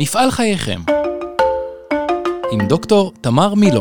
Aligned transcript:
מפעל 0.00 0.30
חייכם 0.30 0.80
עם 2.52 2.66
דוקטור 2.68 3.12
תמר 3.20 3.54
מילו 3.54 3.80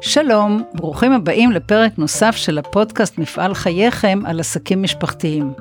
שלום, 0.00 0.62
ברוכים 0.74 1.12
הבאים 1.12 1.52
לפרק 1.52 1.92
נוסף 1.98 2.36
של 2.36 2.58
הפודקאסט 2.58 3.18
מפעל 3.18 3.54
חייכם 3.54 4.20
על 4.26 4.40
עסקים 4.40 4.82
משפחתיים. 4.82 5.52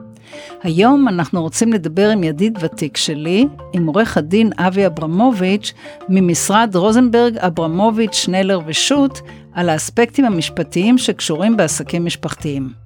היום 0.63 1.07
אנחנו 1.07 1.41
רוצים 1.41 1.73
לדבר 1.73 2.09
עם 2.09 2.23
ידיד 2.23 2.57
ותיק 2.61 2.97
שלי, 2.97 3.45
עם 3.73 3.87
עורך 3.87 4.17
הדין 4.17 4.51
אבי 4.57 4.85
אברמוביץ', 4.85 5.73
ממשרד 6.09 6.75
רוזנברג, 6.75 7.37
אברמוביץ', 7.37 8.13
שנלר 8.13 8.59
ושות', 8.65 9.21
על 9.53 9.69
האספקטים 9.69 10.25
המשפטיים 10.25 10.97
שקשורים 10.97 11.57
בעסקים 11.57 12.05
משפחתיים. 12.05 12.78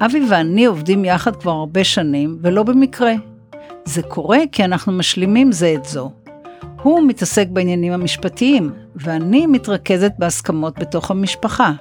אבי 0.00 0.20
ואני 0.30 0.64
עובדים 0.64 1.04
יחד 1.04 1.36
כבר 1.36 1.52
הרבה 1.52 1.84
שנים, 1.84 2.38
ולא 2.40 2.62
במקרה. 2.62 3.12
זה 3.84 4.02
קורה 4.02 4.38
כי 4.52 4.64
אנחנו 4.64 4.92
משלימים 4.92 5.52
זה 5.52 5.74
את 5.74 5.84
זו. 5.84 6.10
הוא 6.82 7.02
מתעסק 7.02 7.46
בעניינים 7.48 7.92
המשפטיים, 7.92 8.70
ואני 8.96 9.46
מתרכזת 9.46 10.12
בהסכמות 10.18 10.78
בתוך 10.78 11.10
המשפחה. 11.10 11.72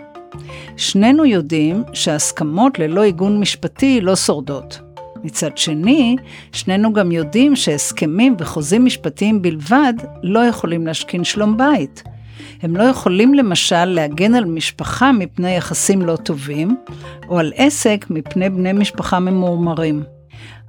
שנינו 0.77 1.25
יודעים 1.25 1.83
שהסכמות 1.93 2.79
ללא 2.79 3.03
עיגון 3.03 3.39
משפטי 3.39 4.01
לא 4.01 4.15
שורדות. 4.15 4.79
מצד 5.23 5.57
שני, 5.57 6.15
שנינו 6.51 6.93
גם 6.93 7.11
יודעים 7.11 7.55
שהסכמים 7.55 8.35
וחוזים 8.39 8.85
משפטיים 8.85 9.41
בלבד 9.41 9.93
לא 10.23 10.39
יכולים 10.39 10.87
להשכין 10.87 11.23
שלום 11.23 11.57
בית. 11.57 12.03
הם 12.61 12.75
לא 12.75 12.83
יכולים 12.83 13.33
למשל 13.33 13.85
להגן 13.85 14.35
על 14.35 14.45
משפחה 14.45 15.11
מפני 15.11 15.55
יחסים 15.55 16.01
לא 16.01 16.15
טובים, 16.15 16.77
או 17.29 17.39
על 17.39 17.51
עסק 17.55 18.05
מפני 18.09 18.49
בני 18.49 18.73
משפחה 18.73 19.19
ממורמרים. 19.19 20.03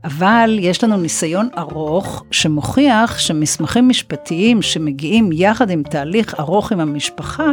אבל 0.05 0.59
יש 0.61 0.85
לנו 0.85 0.97
ניסיון 0.97 1.49
ארוך 1.59 2.25
שמוכיח 2.31 3.19
שמסמכים 3.19 3.89
משפטיים 3.89 4.63
שמגיעים 4.63 5.31
יחד 5.33 5.71
עם 5.71 5.83
תהליך 5.83 6.35
ארוך 6.41 6.73
עם 6.73 6.81
המשפחה, 6.81 7.53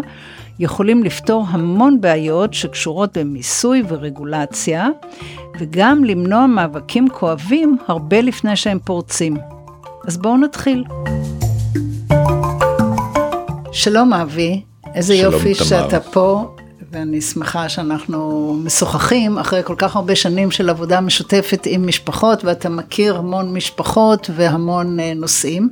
יכולים 0.59 1.03
לפתור 1.03 1.45
המון 1.49 2.01
בעיות 2.01 2.53
שקשורות 2.53 3.17
במיסוי 3.17 3.83
ורגולציה, 3.87 4.87
וגם 5.59 6.03
למנוע 6.03 6.47
מאבקים 6.47 7.09
כואבים 7.09 7.77
הרבה 7.87 8.21
לפני 8.21 8.55
שהם 8.55 8.79
פורצים. 8.79 9.37
אז 10.07 10.17
בואו 10.17 10.37
נתחיל. 10.37 10.83
שלום 13.71 14.13
אבי, 14.13 14.61
איזה 14.95 15.17
שלום, 15.17 15.33
יופי 15.33 15.53
תמר. 15.53 15.67
שאתה 15.67 15.99
פה, 15.99 16.55
ואני 16.91 17.21
שמחה 17.21 17.69
שאנחנו 17.69 18.53
משוחחים 18.63 19.37
אחרי 19.37 19.63
כל 19.63 19.75
כך 19.77 19.95
הרבה 19.95 20.15
שנים 20.15 20.51
של 20.51 20.69
עבודה 20.69 21.01
משותפת 21.01 21.67
עם 21.69 21.87
משפחות, 21.87 22.45
ואתה 22.45 22.69
מכיר 22.69 23.17
המון 23.17 23.53
משפחות 23.53 24.29
והמון 24.35 24.99
אה, 24.99 25.13
נושאים. 25.13 25.69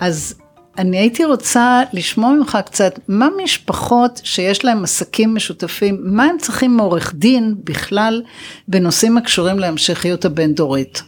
אז 0.00 0.34
אני 0.78 0.98
הייתי 0.98 1.24
רוצה 1.24 1.82
לשמוע 1.92 2.32
ממך 2.32 2.58
קצת, 2.66 2.98
מה 3.08 3.28
משפחות 3.44 4.20
שיש 4.24 4.64
להם 4.64 4.84
עסקים 4.84 5.34
משותפים, 5.34 6.00
מה 6.02 6.24
הם 6.24 6.36
צריכים 6.38 6.76
מעורך 6.76 7.14
דין 7.14 7.54
בכלל 7.64 8.22
בנושאים 8.68 9.16
הקשורים 9.16 9.58
להמשכיות 9.58 10.24
הבין-דורית? 10.24 11.02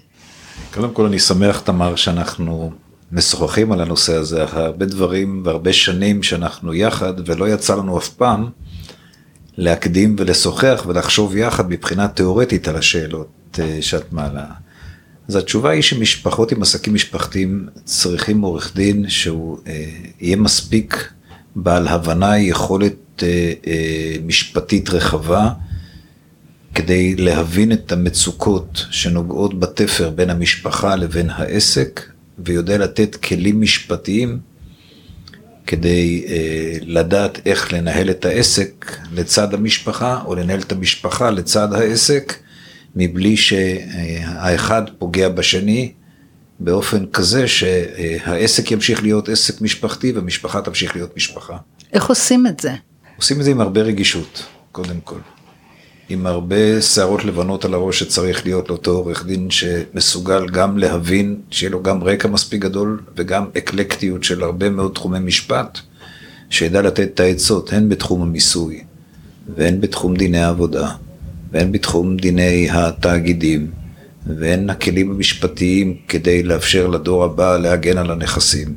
קודם 0.74 0.90
כל 0.90 1.06
אני 1.06 1.18
שמח 1.18 1.60
תמר 1.60 1.96
שאנחנו 1.96 2.70
משוחחים 3.12 3.72
על 3.72 3.80
הנושא 3.80 4.14
הזה, 4.14 4.44
הרבה 4.52 4.86
דברים 4.86 5.42
והרבה 5.44 5.72
שנים 5.72 6.22
שאנחנו 6.22 6.74
יחד 6.74 7.12
ולא 7.26 7.48
יצא 7.48 7.76
לנו 7.76 7.98
אף 7.98 8.08
פעם 8.08 8.48
להקדים 9.56 10.16
ולשוחח 10.18 10.84
ולחשוב 10.86 11.36
יחד 11.36 11.70
מבחינה 11.70 12.08
תיאורטית 12.08 12.68
על 12.68 12.76
השאלות 12.76 13.58
אה, 13.58 13.78
שאת 13.80 14.12
מעלה. 14.12 14.46
אז 15.28 15.36
התשובה 15.36 15.70
היא 15.70 15.82
שמשפחות 15.82 16.52
עם 16.52 16.62
עסקים 16.62 16.94
משפחתיים 16.94 17.66
צריכים 17.84 18.40
עורך 18.40 18.76
דין 18.76 19.08
שהוא 19.08 19.58
אה, 19.66 19.84
יהיה 20.20 20.36
מספיק 20.36 21.10
בעל 21.56 21.88
הבנה, 21.88 22.38
יכולת 22.38 23.22
אה, 23.22 23.52
אה, 23.66 24.16
משפטית 24.26 24.88
רחבה, 24.90 25.50
כדי 26.74 27.16
להבין 27.16 27.72
את 27.72 27.92
המצוקות 27.92 28.86
שנוגעות 28.90 29.60
בתפר 29.60 30.10
בין 30.10 30.30
המשפחה 30.30 30.96
לבין 30.96 31.30
העסק, 31.30 32.00
ויודע 32.44 32.78
לתת 32.78 33.16
כלים 33.16 33.60
משפטיים 33.60 34.38
כדי 35.66 36.24
אה, 36.28 36.76
לדעת 36.82 37.40
איך 37.46 37.72
לנהל 37.72 38.10
את 38.10 38.24
העסק 38.24 38.96
לצד 39.12 39.54
המשפחה, 39.54 40.22
או 40.24 40.34
לנהל 40.34 40.60
את 40.60 40.72
המשפחה 40.72 41.30
לצד 41.30 41.74
העסק, 41.74 42.34
מבלי 42.96 43.36
שהאחד 43.36 44.82
פוגע 44.98 45.28
בשני, 45.28 45.92
באופן 46.60 47.06
כזה 47.12 47.48
שהעסק 47.48 48.70
ימשיך 48.70 49.02
להיות 49.02 49.28
עסק 49.28 49.60
משפחתי 49.60 50.12
והמשפחה 50.12 50.62
תמשיך 50.62 50.96
להיות 50.96 51.16
משפחה. 51.16 51.56
איך 51.92 52.06
עושים 52.06 52.46
את 52.46 52.60
זה? 52.60 52.72
עושים 53.16 53.38
את 53.40 53.44
זה 53.44 53.50
עם 53.50 53.60
הרבה 53.60 53.80
רגישות, 53.80 54.46
קודם 54.72 55.00
כל. 55.04 55.18
עם 56.10 56.26
הרבה 56.26 56.82
שערות 56.82 57.24
לבנות 57.24 57.64
על 57.64 57.74
הראש 57.74 57.98
שצריך 57.98 58.46
להיות 58.46 58.68
לאותו 58.68 58.90
עורך 58.90 59.26
דין 59.26 59.50
שמסוגל 59.50 60.48
גם 60.48 60.78
להבין, 60.78 61.36
שיהיה 61.50 61.70
לו 61.70 61.82
גם 61.82 62.04
רקע 62.04 62.28
מספיק 62.28 62.62
גדול 62.62 63.00
וגם 63.16 63.44
אקלקטיות 63.58 64.24
של 64.24 64.42
הרבה 64.42 64.70
מאוד 64.70 64.92
תחומי 64.94 65.18
משפט, 65.18 65.78
שידע 66.50 66.82
לתת 66.82 67.10
את 67.14 67.20
העצות, 67.20 67.72
הן 67.72 67.88
בתחום 67.88 68.22
המיסוי, 68.22 68.84
והן 69.56 69.80
בתחום 69.80 70.16
דיני 70.16 70.38
העבודה, 70.38 70.88
והן 71.52 71.72
בתחום 71.72 72.16
דיני 72.16 72.70
התאגידים, 72.70 73.70
והן 74.26 74.70
הכלים 74.70 75.10
המשפטיים 75.10 75.96
כדי 76.08 76.42
לאפשר 76.42 76.86
לדור 76.86 77.24
הבא 77.24 77.56
להגן 77.56 77.98
על 77.98 78.10
הנכסים. 78.10 78.74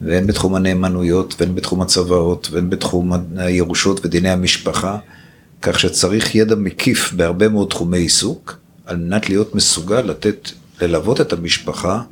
והן 0.00 0.26
בתחום 0.26 0.54
הנאמנויות, 0.54 1.34
והן 1.40 1.54
בתחום 1.54 1.82
הצוואות, 1.82 2.48
והן 2.52 2.70
בתחום 2.70 3.12
הירושות 3.36 4.06
ודיני 4.06 4.30
המשפחה, 4.30 4.98
כך 5.62 5.80
שצריך 5.80 6.34
ידע 6.34 6.54
מקיף 6.54 7.12
בהרבה 7.12 7.48
מאוד 7.48 7.68
תחומי 7.68 7.98
עיסוק, 7.98 8.58
על 8.86 8.96
מנת 8.96 9.28
להיות 9.28 9.54
מסוגל 9.54 10.00
לתת, 10.00 10.50
ללוות 10.80 11.20
את 11.20 11.32
המשפחה 11.32 12.02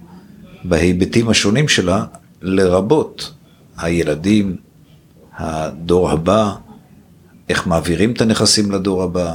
בהיבטים 0.65 1.28
השונים 1.28 1.69
שלה, 1.69 2.05
לרבות 2.43 3.32
הילדים, 3.77 4.56
הדור 5.37 6.10
הבא, 6.10 6.55
איך 7.49 7.66
מעבירים 7.66 8.12
את 8.12 8.21
הנכסים 8.21 8.71
לדור 8.71 9.03
הבא, 9.03 9.34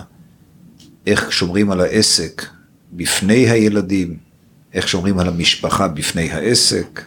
איך 1.07 1.31
שומרים 1.31 1.71
על 1.71 1.81
העסק 1.81 2.45
בפני 2.93 3.49
הילדים, 3.49 4.17
איך 4.73 4.87
שומרים 4.87 5.19
על 5.19 5.27
המשפחה 5.27 5.87
בפני 5.87 6.31
העסק. 6.31 7.01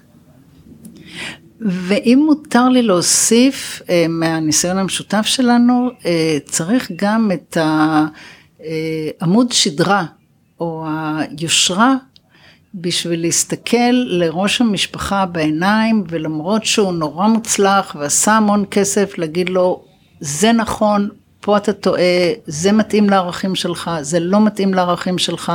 ואם 1.65 2.23
מותר 2.27 2.69
לי 2.69 2.83
להוסיף 2.83 3.83
אה, 3.91 4.07
מהניסיון 4.09 4.79
המשותף 4.79 5.23
שלנו, 5.27 5.91
אה, 6.07 6.39
צריך 6.45 6.93
גם 6.97 7.31
את 7.35 7.57
העמוד 9.21 9.53
שדרה 9.53 10.05
או 10.61 10.87
היושרה 10.87 11.95
בשביל 12.75 13.21
להסתכל 13.21 13.93
לראש 13.93 14.61
המשפחה 14.61 15.27
בעיניים 15.27 16.05
ולמרות 16.09 16.65
שהוא 16.65 16.93
נורא 16.93 17.27
מוצלח 17.27 17.97
ועשה 18.01 18.33
המון 18.33 18.65
כסף 18.71 19.19
להגיד 19.19 19.49
לו 19.49 19.85
זה 20.21 20.53
נכון, 20.53 21.09
פה 21.43 21.57
אתה 21.57 21.73
טועה, 21.73 22.03
זה 22.47 22.73
מתאים 22.73 23.11
לערכים 23.11 23.55
שלך, 23.55 23.91
זה 24.01 24.21
לא 24.21 24.45
מתאים 24.45 24.75
לערכים 24.75 25.19
שלך, 25.19 25.53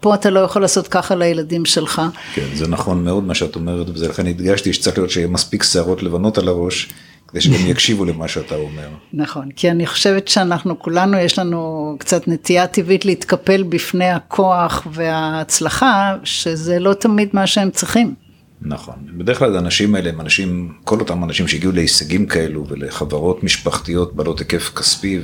פה 0.00 0.14
אתה 0.14 0.30
לא 0.30 0.40
יכול 0.40 0.62
לעשות 0.62 0.88
ככה 0.88 1.14
לילדים 1.14 1.64
שלך. 1.64 2.02
כן, 2.34 2.46
זה 2.54 2.68
נכון 2.68 3.04
מאוד 3.04 3.24
מה 3.24 3.34
שאת 3.34 3.56
אומרת, 3.56 3.86
ולכן 3.98 4.26
הדגשתי 4.26 4.72
שצריך 4.72 4.98
להיות 4.98 5.10
שיהיה 5.10 5.26
מספיק 5.26 5.62
שערות 5.62 6.02
לבנות 6.02 6.38
על 6.38 6.48
הראש, 6.48 6.88
כדי 7.28 7.40
שגם 7.40 7.66
יקשיבו 7.70 8.04
למה 8.04 8.28
שאתה 8.28 8.54
אומר. 8.54 8.88
נכון, 9.12 9.50
כי 9.56 9.70
אני 9.70 9.86
חושבת 9.86 10.28
שאנחנו 10.28 10.78
כולנו, 10.78 11.18
יש 11.18 11.38
לנו 11.38 11.94
קצת 11.98 12.28
נטייה 12.28 12.66
טבעית 12.66 13.04
להתקפל 13.04 13.62
בפני 13.62 14.10
הכוח 14.10 14.86
וההצלחה, 14.92 16.16
שזה 16.24 16.78
לא 16.78 16.94
תמיד 16.94 17.28
מה 17.32 17.46
שהם 17.46 17.70
צריכים. 17.70 18.14
נכון. 18.64 18.94
בדרך 19.16 19.38
כלל 19.38 19.56
האנשים 19.56 19.94
האלה 19.94 20.10
הם 20.10 20.20
אנשים, 20.20 20.72
כל 20.84 21.00
אותם 21.00 21.24
אנשים 21.24 21.48
שהגיעו 21.48 21.72
להישגים 21.72 22.26
כאלו 22.26 22.66
ולחברות 22.68 23.44
משפחתיות 23.44 24.16
בעלות 24.16 24.38
היקף 24.38 24.72
כספי 24.74 25.20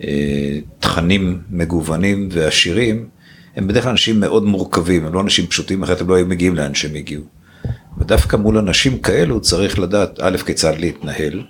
ותכנים 0.00 1.40
מגוונים 1.50 2.28
ועשירים, 2.32 3.08
הם 3.56 3.68
בדרך 3.68 3.82
כלל 3.82 3.90
אנשים 3.90 4.20
מאוד 4.20 4.44
מורכבים, 4.44 5.06
הם 5.06 5.14
לא 5.14 5.20
אנשים 5.20 5.46
פשוטים, 5.46 5.82
אחרת 5.82 6.00
הם 6.00 6.08
לא 6.08 6.14
היו 6.14 6.26
מגיעים 6.26 6.54
לאן 6.54 6.74
שהם 6.74 6.94
הגיעו. 6.94 7.22
ודווקא 7.98 8.36
מול 8.36 8.58
אנשים 8.58 8.98
כאלו 8.98 9.40
צריך 9.40 9.78
לדעת, 9.78 10.20
א', 10.20 10.36
כיצד 10.46 10.74
להתנהל, 10.78 11.42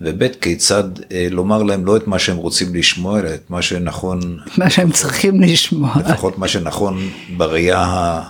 וב', 0.00 0.26
כיצד 0.40 0.84
אה, 1.12 1.28
לומר 1.30 1.62
להם 1.62 1.84
לא 1.84 1.96
את 1.96 2.06
מה 2.06 2.18
שהם 2.18 2.36
רוצים 2.36 2.74
לשמוע, 2.74 3.20
אלא 3.20 3.34
את 3.34 3.50
מה 3.50 3.62
שנכון, 3.62 4.38
מה 4.58 4.70
שהם 4.70 4.90
צריכים 4.90 5.40
לשמוע. 5.40 5.94
לפחות 6.08 6.38
מה 6.38 6.48
שנכון 6.48 7.08
בראייה 7.36 8.20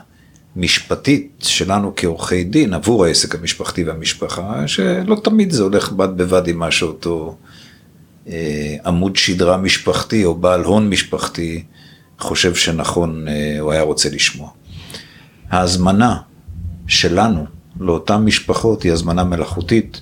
המשפטית 0.58 1.32
שלנו 1.38 1.92
כעורכי 1.96 2.44
דין 2.44 2.74
עבור 2.74 3.04
העסק 3.04 3.34
המשפחתי 3.34 3.84
והמשפחה, 3.84 4.68
שלא 4.68 5.16
תמיד 5.24 5.50
זה 5.50 5.62
הולך 5.62 5.92
בד 5.92 6.16
בבד 6.16 6.48
עם 6.48 6.58
מה 6.58 6.70
שאותו 6.70 7.36
אה, 8.28 8.76
עמוד 8.86 9.16
שדרה 9.16 9.56
משפחתי 9.56 10.24
או 10.24 10.34
בעל 10.34 10.64
הון 10.64 10.90
משפחתי 10.90 11.64
חושב 12.18 12.54
שנכון 12.54 13.26
הוא 13.60 13.72
היה 13.72 13.82
רוצה 13.82 14.08
לשמוע. 14.10 14.50
ההזמנה 15.50 16.16
שלנו 16.86 17.46
לאותן 17.80 18.16
משפחות 18.16 18.82
היא 18.82 18.92
הזמנה 18.92 19.24
מלאכותית, 19.24 20.00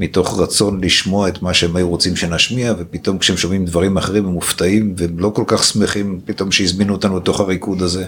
מתוך 0.00 0.40
רצון 0.40 0.84
לשמוע 0.84 1.28
את 1.28 1.42
מה 1.42 1.54
שהם 1.54 1.76
היו 1.76 1.88
רוצים 1.88 2.16
שנשמיע, 2.16 2.74
ופתאום 2.78 3.18
כשהם 3.18 3.36
שומעים 3.36 3.64
דברים 3.64 3.96
אחרים 3.96 4.26
הם 4.26 4.32
מופתעים, 4.32 4.94
והם 4.96 5.18
לא 5.18 5.32
כל 5.34 5.44
כך 5.46 5.64
שמחים 5.64 6.20
פתאום 6.24 6.52
שהזמינו 6.52 6.92
אותנו 6.92 7.16
לתוך 7.16 7.40
הריקוד 7.40 7.82
הזה, 7.82 8.06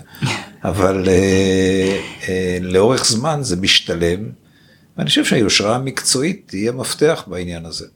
אבל 0.64 1.08
אה, 1.08 2.00
אה, 2.28 2.58
לאורך 2.60 3.06
זמן 3.06 3.38
זה 3.42 3.56
משתלם, 3.56 4.28
ואני 4.96 5.08
חושב 5.08 5.24
שהיושרה 5.24 5.76
המקצועית 5.76 6.42
תהיה 6.46 6.72
מפתח 6.72 7.24
בעניין 7.26 7.66
הזה. 7.66 7.86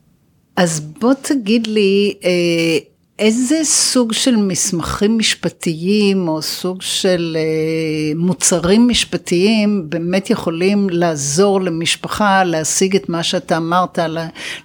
אז 0.57 0.81
בוא 0.81 1.15
תגיד 1.23 1.67
לי, 1.67 2.15
אה, 2.25 2.79
איזה 3.19 3.59
סוג 3.65 4.13
של 4.13 4.37
מסמכים 4.37 5.19
משפטיים 5.19 6.29
או 6.29 6.43
סוג 6.43 6.83
של 6.83 7.37
אה, 7.41 8.13
מוצרים 8.17 8.89
משפטיים 8.89 9.87
באמת 9.89 10.31
יכולים 10.31 10.91
לעזור 10.91 11.61
למשפחה 11.61 12.45
להשיג 12.45 12.97
את 12.97 13.09
מה 13.09 13.23
שאתה 13.23 13.57
אמרת, 13.57 13.99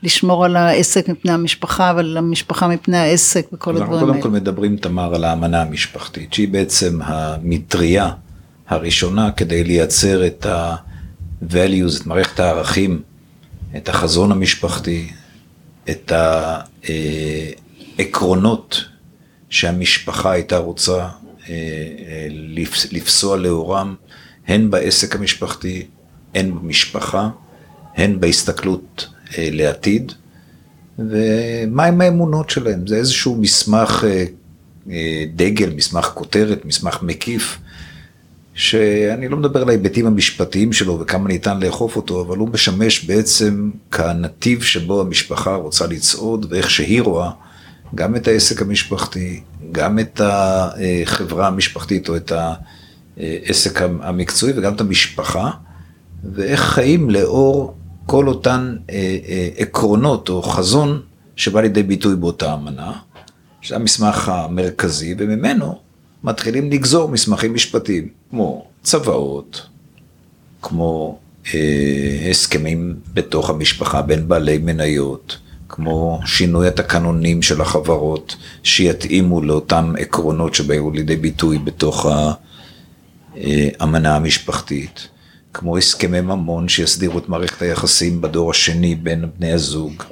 לשמור 0.04 0.46
על 0.46 0.56
העסק 0.56 1.10
מפני 1.10 1.32
המשפחה 1.32 1.94
ועל 1.96 2.18
המשפחה 2.18 2.68
מפני 2.68 2.98
העסק 2.98 3.46
וכל 3.54 3.72
הדברים 3.72 3.92
האלה. 3.92 4.02
אנחנו 4.02 4.22
קודם 4.22 4.22
כל 4.22 4.30
מדברים, 4.30 4.78
תמר, 4.78 5.16
על 5.16 5.24
האמנה 5.24 5.62
המשפחתית, 5.62 6.34
שהיא 6.34 6.48
בעצם 6.48 7.00
המטריה 7.04 8.12
הראשונה 8.68 9.32
כדי 9.32 9.64
לייצר 9.64 10.28
את 10.28 10.46
ה-values, 10.46 12.02
את 12.02 12.06
מערכת 12.06 12.40
הערכים, 12.40 13.02
את 13.78 13.90
החזון 13.90 14.32
המשפחתי, 14.32 15.08
את 15.90 16.12
ה... 16.12 16.60
אה, 18.00 18.04
עקרונות 18.04 18.84
שהמשפחה 19.50 20.32
הייתה 20.32 20.58
רוצה 20.58 20.98
אה, 20.98 21.08
אה, 21.50 22.28
לפסוע 22.92 23.38
לאורם, 23.38 23.96
הן 24.48 24.70
בעסק 24.70 25.16
המשפחתי, 25.16 25.86
הן 26.36 26.56
במשפחה, 26.56 27.30
הן 27.96 28.20
בהסתכלות 28.20 29.08
אה, 29.38 29.50
לעתיד, 29.52 30.12
ומהם 31.00 32.02
האמונות 32.02 32.50
שלהם. 32.50 32.88
זה 32.88 32.96
איזשהו 32.96 33.36
מסמך 33.36 34.06
דגל, 35.36 35.70
מסמך 35.76 36.06
כותרת, 36.06 36.66
מסמך 36.66 37.04
מקיף, 37.04 37.58
שאני 38.54 39.28
לא 39.28 39.38
מדבר 39.38 39.62
על 39.62 39.70
ההיבטים 39.70 40.06
המשפטיים 40.06 40.74
שלו 40.74 41.00
וכמה 41.00 41.28
ניתן 41.28 41.60
לאכוף 41.60 41.96
אותו, 41.96 42.22
אבל 42.22 42.38
הוא 42.38 42.50
משמש 42.50 43.06
בעצם 43.06 43.72
כנתיב 43.92 44.64
שבו 44.64 45.02
המשפחה 45.02 45.56
רוצה 45.56 45.88
לצעוד 45.88 46.46
ואיך 46.50 46.70
שהיא 46.72 47.02
רואה 47.02 47.32
גם 47.96 48.16
את 48.16 48.28
העסק 48.28 48.62
המשפחתי, 48.62 49.42
גם 49.72 50.00
את 50.00 50.22
החברה 50.24 51.48
המשפחתית 51.48 52.10
או 52.10 52.16
את 52.16 52.32
העסק 53.18 53.82
המקצועי 53.82 54.54
וגם 54.56 54.74
את 54.74 54.82
המשפחה, 54.82 55.52
ואיך 56.24 56.62
חיים 56.62 57.10
לאור 57.10 57.74
כל 58.06 58.28
אותן 58.28 58.76
אה, 58.90 59.18
אה, 59.28 59.50
עקרונות 59.58 60.30
או 60.30 60.42
חזון 60.42 61.02
שבא 61.36 61.62
לידי 61.62 61.84
ביטוי 61.84 62.16
באותה 62.16 62.54
אמנה, 62.54 62.94
שזה 63.62 63.76
המסמך 63.76 64.30
המרכזי, 64.30 65.16
וממנו 65.18 65.80
מתחילים 66.24 66.72
לגזור 66.72 67.10
מסמכים 67.10 67.54
משפטיים, 67.54 68.08
כמו 68.30 68.66
צוואות, 68.84 69.68
כמו 70.62 71.20
אה, 71.54 72.28
הסכמים 72.30 72.96
בתוך 73.14 73.50
המשפחה 73.50 74.02
בין 74.02 74.28
בעלי 74.28 74.58
מניות, 74.58 75.38
כמו 75.70 76.20
שינוי 76.26 76.68
התקנונים 76.68 77.42
של 77.42 77.62
החברות, 77.62 78.36
שיתאימו 78.64 79.42
לאותם 79.42 79.94
עקרונות 80.00 80.56
שבאו 80.56 80.92
לידי 80.92 81.16
ביטוי 81.16 81.58
בתוך 81.58 82.06
האמנה 83.36 84.16
המשפחתית, 84.16 85.08
כמו 85.54 85.78
הסכמי 85.78 86.22
ממון 86.22 86.70
שיסדירו 86.70 87.20
את 87.20 87.30
מערכת 87.30 87.62
היחסים 87.62 88.22
בדור 88.22 88.52
השני 88.52 88.96
בין 88.96 89.26
בני 89.38 89.52
הזוג, 89.52 90.04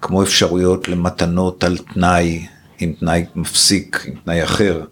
כמו 0.00 0.22
אפשרויות 0.22 0.88
למתנות 0.88 1.64
על 1.64 1.78
תנאי, 1.78 2.46
עם 2.78 2.92
תנאי 2.92 3.24
מפסיק, 3.34 4.04
עם 4.06 4.14
תנאי 4.24 4.44
אחר, 4.44 4.84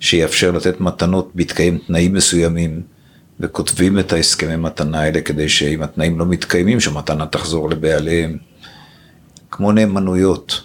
שיאפשר 0.00 0.50
לתת 0.50 0.80
מתנות 0.80 1.30
בהתקיים 1.34 1.78
תנאים 1.86 2.14
מסוימים, 2.14 2.82
וכותבים 3.40 3.98
את 3.98 4.12
ההסכמי 4.12 4.56
מתנה 4.56 5.00
האלה 5.00 5.20
כדי 5.20 5.48
שאם 5.48 5.82
התנאים 5.82 6.18
לא 6.18 6.26
מתקיימים, 6.26 6.80
שהמתנה 6.80 7.26
תחזור 7.26 7.70
לבעליהם. 7.70 8.49
כמו 9.50 9.72
נאמנויות, 9.72 10.62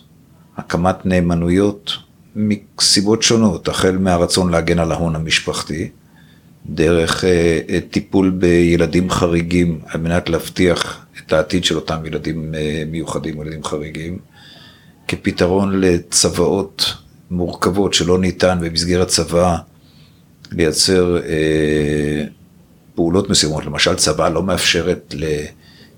הקמת 0.57 1.05
נאמנויות 1.05 1.91
מסיבות 2.35 3.23
שונות, 3.23 3.67
החל 3.67 3.97
מהרצון 3.97 4.51
להגן 4.51 4.79
על 4.79 4.91
ההון 4.91 5.15
המשפחתי, 5.15 5.89
דרך 6.65 7.23
אה, 7.25 7.59
אה, 7.69 7.79
טיפול 7.91 8.29
בילדים 8.29 9.09
חריגים 9.09 9.79
על 9.85 10.01
מנת 10.01 10.29
להבטיח 10.29 11.05
את 11.19 11.33
העתיד 11.33 11.63
של 11.63 11.75
אותם 11.75 12.05
ילדים 12.05 12.55
אה, 12.55 12.83
מיוחדים, 12.87 13.41
ילדים 13.41 13.63
חריגים, 13.63 14.17
כפתרון 15.07 15.81
לצוואות 15.81 16.93
מורכבות 17.31 17.93
שלא 17.93 18.19
ניתן 18.19 18.57
במסגרת 18.61 19.07
צוואה 19.07 19.57
לייצר 20.51 21.17
אה, 21.17 22.23
פעולות 22.95 23.29
מסוימות, 23.29 23.65
למשל 23.65 23.95
צוואה 23.95 24.29
לא 24.29 24.43
מאפשרת 24.43 25.15
ל... 25.17 25.25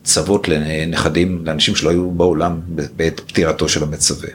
צוות 0.07 0.47
לנכדים, 0.47 1.45
לאנשים 1.45 1.75
שלא 1.75 1.89
היו 1.89 2.11
בעולם 2.11 2.59
בעת 2.95 3.19
פטירתו 3.19 3.69
של 3.69 3.83
המצווה. 3.83 4.29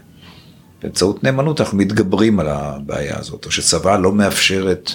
באמצעות 0.83 1.25
נאמנות 1.25 1.61
אנחנו 1.61 1.79
מתגברים 1.79 2.41
על 2.41 2.49
הבעיה 2.49 3.19
הזאת, 3.19 3.45
או 3.47 3.51
שצבא 3.51 3.97
לא 3.97 4.13
מאפשרת 4.13 4.93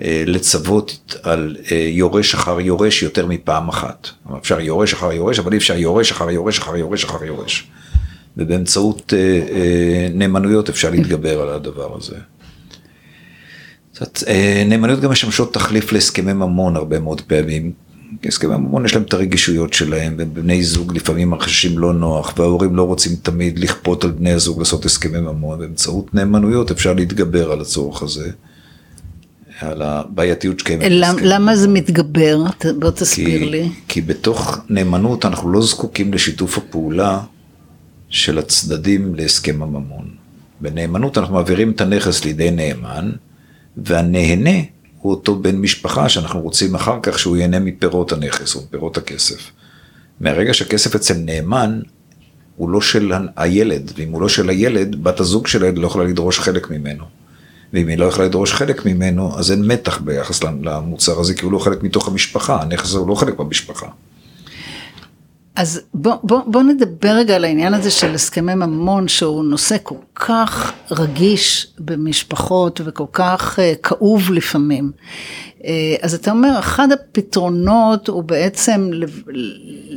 אה, 0.00 0.22
לצוות 0.26 1.16
על 1.22 1.56
אה, 1.70 1.76
יורש 1.76 2.34
אחר 2.34 2.60
יורש 2.60 3.02
יותר 3.02 3.26
מפעם 3.26 3.68
אחת. 3.68 4.08
אפשר 4.38 4.60
יורש 4.60 4.92
אחר 4.92 5.12
יורש, 5.12 5.38
אבל 5.38 5.52
אי 5.52 5.58
אפשר 5.58 5.76
יורש 5.76 6.10
אחר 6.10 6.30
יורש 6.30 6.58
אחר 6.58 6.76
יורש 6.76 7.04
אחר 7.04 7.24
יורש. 7.24 7.70
ובאמצעות 8.36 9.12
אה, 9.16 10.08
נאמנויות 10.14 10.68
אפשר 10.68 10.90
להתגבר 10.90 11.40
על 11.40 11.48
הדבר 11.48 11.96
הזה. 11.96 12.16
נאמנויות 14.66 15.00
גם 15.00 15.10
משמשות 15.10 15.54
תחליף 15.54 15.92
להסכמי 15.92 16.32
ממון 16.32 16.76
הרבה 16.76 16.98
מאוד 16.98 17.20
פעמים, 17.20 17.72
הסכמי 18.24 18.56
ממון 18.56 18.84
יש 18.84 18.94
להם 18.94 19.02
את 19.02 19.12
הרגישויות 19.12 19.72
שלהם, 19.72 20.14
ובני 20.18 20.62
זוג 20.62 20.96
לפעמים 20.96 21.30
מרגישים 21.30 21.78
לא 21.78 21.92
נוח, 21.92 22.34
וההורים 22.38 22.76
לא 22.76 22.82
רוצים 22.82 23.12
תמיד 23.22 23.58
לכפות 23.58 24.04
על 24.04 24.10
בני 24.10 24.32
הזוג 24.32 24.58
לעשות 24.58 24.84
הסכמי 24.84 25.20
ממון, 25.20 25.58
באמצעות 25.58 26.14
נאמנויות 26.14 26.70
אפשר 26.70 26.94
להתגבר 26.94 27.52
על 27.52 27.60
הצורך 27.60 28.02
הזה, 28.02 28.30
על 29.60 29.82
הבעייתיות 29.82 30.60
שקיימת. 30.60 30.82
למ, 30.90 31.16
למה 31.22 31.56
זה 31.56 31.68
מתגבר? 31.68 32.44
בוא 32.78 32.90
תסביר 32.90 33.38
כי, 33.38 33.46
לי. 33.46 33.68
כי 33.88 34.00
בתוך 34.00 34.58
נאמנות 34.68 35.24
אנחנו 35.24 35.52
לא 35.52 35.62
זקוקים 35.62 36.14
לשיתוף 36.14 36.58
הפעולה 36.58 37.20
של 38.08 38.38
הצדדים 38.38 39.14
להסכם 39.14 39.62
הממון. 39.62 40.08
בנאמנות 40.60 41.18
אנחנו 41.18 41.34
מעבירים 41.34 41.70
את 41.70 41.80
הנכס 41.80 42.24
לידי 42.24 42.50
נאמן, 42.50 43.10
והנהנה 43.76 44.60
הוא 45.02 45.10
אותו 45.10 45.36
בן 45.36 45.56
משפחה 45.56 46.08
שאנחנו 46.08 46.40
רוצים 46.40 46.74
אחר 46.74 46.98
כך 47.02 47.18
שהוא 47.18 47.36
ייהנה 47.36 47.58
מפירות 47.58 48.12
הנכס 48.12 48.54
או 48.54 48.60
מפירות 48.60 48.96
הכסף. 48.96 49.50
מהרגע 50.20 50.54
שהכסף 50.54 50.94
אצל 50.94 51.14
נאמן, 51.14 51.80
הוא 52.56 52.70
לא 52.70 52.80
של 52.80 53.12
הילד, 53.36 53.92
ואם 53.96 54.12
הוא 54.12 54.22
לא 54.22 54.28
של 54.28 54.48
הילד, 54.48 55.04
בת 55.04 55.20
הזוג 55.20 55.46
של 55.46 55.62
הילד 55.62 55.78
לא 55.78 55.86
יכולה 55.86 56.04
לדרוש 56.04 56.38
חלק 56.38 56.70
ממנו. 56.70 57.04
ואם 57.72 57.88
היא 57.88 57.98
לא 57.98 58.04
יכולה 58.04 58.26
לדרוש 58.26 58.52
חלק 58.52 58.86
ממנו, 58.86 59.38
אז 59.38 59.50
אין 59.50 59.64
מתח 59.64 59.98
ביחס 59.98 60.42
למוצר 60.44 61.20
הזה, 61.20 61.34
כי 61.34 61.44
הוא 61.44 61.52
לא 61.52 61.58
חלק 61.58 61.82
מתוך 61.82 62.08
המשפחה, 62.08 62.62
הנכס 62.62 62.94
הוא 62.94 63.08
לא 63.08 63.14
חלק 63.14 63.34
במשפחה. 63.34 63.86
אז 65.56 65.80
בוא, 65.94 66.14
בוא, 66.22 66.40
בוא 66.46 66.62
נדבר 66.62 67.10
רגע 67.10 67.36
על 67.36 67.44
העניין 67.44 67.74
הזה 67.74 67.90
של 67.90 68.14
הסכמי 68.14 68.54
ממון, 68.54 69.08
שהוא 69.08 69.44
נושא 69.44 69.76
כל 69.82 69.94
כך 70.14 70.72
רגיש 70.90 71.66
במשפחות 71.78 72.80
וכל 72.84 73.04
כך 73.12 73.58
uh, 73.58 73.62
כאוב 73.82 74.32
לפעמים. 74.32 74.92
Uh, 75.58 75.64
אז 76.02 76.14
אתה 76.14 76.30
אומר, 76.30 76.58
אחד 76.58 76.92
הפתרונות 76.92 78.08
הוא 78.08 78.22
בעצם 78.22 78.90
ל, 78.92 79.04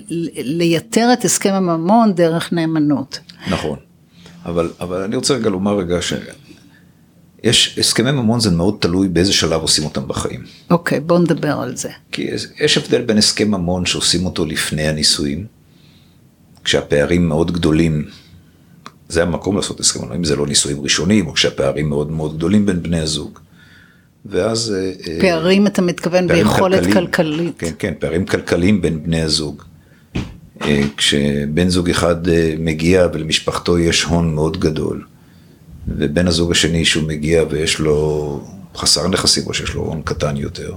ל, 0.10 0.58
לייתר 0.58 1.14
את 1.14 1.26
הסכם 1.26 1.54
הממון 1.54 2.14
דרך 2.14 2.54
נאמנות. 2.54 3.20
נכון, 3.50 3.78
אבל, 4.46 4.72
אבל 4.80 5.02
אני 5.02 5.16
רוצה 5.16 5.34
רגע 5.34 5.50
לומר 5.50 5.78
רגע 5.78 6.02
ש... 6.02 6.14
יש 7.46 7.76
הסכמי 7.80 8.12
ממון 8.12 8.40
זה 8.40 8.52
מאוד 8.52 8.78
תלוי 8.80 9.08
באיזה 9.08 9.34
שלב 9.34 9.62
עושים 9.62 9.86
אותם 9.86 10.08
בחיים. 10.08 10.44
אוקיי, 10.70 10.98
okay, 10.98 11.02
בוא 11.02 11.20
נדבר 11.20 11.52
על 11.62 11.76
זה. 11.76 11.90
כי 12.12 12.28
יש 12.60 12.78
הבדל 12.78 13.02
בין 13.02 13.18
הסכם 13.18 13.52
ממון 13.52 13.86
שעושים 13.86 14.26
אותו 14.26 14.46
לפני 14.46 14.88
הנישואים, 14.88 15.46
כשהפערים 16.64 17.28
מאוד 17.28 17.52
גדולים, 17.52 18.06
זה 19.10 19.24
המקום 19.24 19.56
לעשות 19.56 19.80
הסכם 19.80 20.00
ממון, 20.00 20.16
אם 20.16 20.24
זה 20.24 20.36
לא 20.36 20.48
נישואים 20.48 20.82
ראשונים, 20.82 21.28
או 21.28 21.34
כשהפערים 21.34 21.90
מאוד 21.90 22.12
מאוד 22.12 22.38
גדולים 22.38 22.66
בין 22.66 22.84
בני 22.84 23.00
הזוג. 23.00 23.40
ואז... 24.26 24.76
אה, 24.78 24.92
אה, 25.08 25.22
פערים 25.22 25.68
אתה 25.68 25.82
מתכוון 25.82 26.28
ביכולת 26.28 26.84
כלכליים, 26.84 27.08
כלכלית. 27.08 27.60
כן, 27.60 27.72
כן, 27.80 27.94
פערים 28.00 28.26
כלכליים 28.26 28.82
בין 28.82 29.04
בני 29.04 29.22
הזוג. 29.22 29.62
אה, 30.62 30.82
כשבן 30.98 31.70
זוג 31.70 31.90
אחד 31.90 32.16
מגיע 32.60 33.08
ולמשפחתו 33.14 33.80
יש 33.80 34.04
הון 34.04 34.36
מאוד 34.36 34.60
גדול. 34.60 35.06
ובן 35.88 36.28
הזוג 36.28 36.52
השני 36.52 36.86
שהוא 36.86 37.08
מגיע 37.08 37.44
ויש 37.50 37.80
לו 37.80 38.40
חסר 38.76 39.08
נכסים 39.08 39.44
או 39.48 39.54
שיש 39.54 39.74
לו 39.74 39.82
הון 39.82 40.02
קטן 40.02 40.38
יותר. 40.38 40.74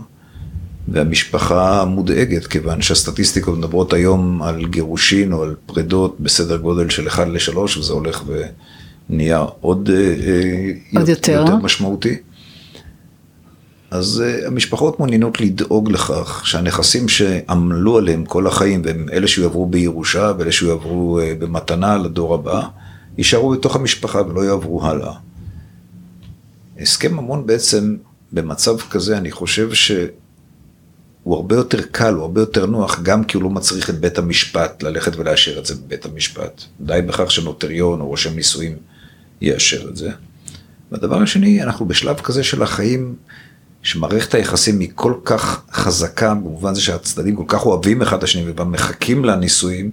והמשפחה 0.88 1.84
מודאגת, 1.84 2.46
כיוון 2.46 2.82
שהסטטיסטיקות 2.82 3.58
מדברות 3.58 3.92
היום 3.92 4.42
על 4.42 4.66
גירושין 4.66 5.32
או 5.32 5.42
על 5.42 5.54
פרידות 5.66 6.16
בסדר 6.20 6.56
גודל 6.56 6.88
של 6.88 7.08
1 7.08 7.26
ל-3, 7.28 7.58
וזה 7.58 7.92
הולך 7.92 8.24
ונהיה 9.10 9.44
עוד, 9.60 9.90
אה, 9.92 10.98
עוד 10.98 11.08
יותר. 11.08 11.32
יותר 11.32 11.56
משמעותי. 11.56 12.16
אז 13.90 14.24
uh, 14.24 14.46
המשפחות 14.46 14.98
מעוניינות 14.98 15.40
לדאוג 15.40 15.90
לכך 15.90 16.42
שהנכסים 16.44 17.08
שעמלו 17.08 17.98
עליהם 17.98 18.24
כל 18.24 18.46
החיים, 18.46 18.82
והם 18.84 19.06
אלה 19.12 19.28
שיועברו 19.28 19.66
בירושה 19.66 20.32
ואלה 20.38 20.52
שיועברו 20.52 21.20
במתנה 21.38 21.96
לדור 21.96 22.34
הבא, 22.34 22.62
יישארו 23.18 23.50
בתוך 23.50 23.76
המשפחה 23.76 24.22
ולא 24.22 24.44
יעברו 24.44 24.86
הלאה. 24.86 25.12
הסכם 26.80 27.14
ממון 27.14 27.46
בעצם, 27.46 27.96
במצב 28.32 28.80
כזה, 28.80 29.18
אני 29.18 29.30
חושב 29.30 29.74
שהוא 29.74 31.34
הרבה 31.36 31.56
יותר 31.56 31.82
קל, 31.82 32.14
הוא 32.14 32.22
הרבה 32.22 32.40
יותר 32.40 32.66
נוח, 32.66 33.00
גם 33.02 33.24
כי 33.24 33.36
הוא 33.36 33.44
לא 33.44 33.50
מצריך 33.50 33.90
את 33.90 34.00
בית 34.00 34.18
המשפט 34.18 34.82
ללכת 34.82 35.16
ולאשר 35.16 35.58
את 35.58 35.66
זה 35.66 35.74
בבית 35.74 36.04
המשפט. 36.04 36.62
די 36.80 37.00
בכך 37.06 37.30
שנוטריון 37.30 38.00
או 38.00 38.06
רושם 38.06 38.34
נישואים 38.34 38.76
יאשר 39.40 39.88
את 39.88 39.96
זה. 39.96 40.10
והדבר 40.92 41.22
השני, 41.22 41.62
אנחנו 41.62 41.86
בשלב 41.86 42.20
כזה 42.20 42.44
של 42.44 42.62
החיים, 42.62 43.14
שמערכת 43.82 44.34
היחסים 44.34 44.80
היא 44.80 44.90
כל 44.94 45.14
כך 45.24 45.62
חזקה, 45.72 46.34
במובן 46.34 46.74
זה 46.74 46.80
שהצדדים 46.80 47.36
כל 47.36 47.44
כך 47.48 47.66
אוהבים 47.66 48.02
אחד 48.02 48.16
את 48.16 48.22
השני 48.22 48.52
ומחכים 48.56 49.24
לנישואים, 49.24 49.90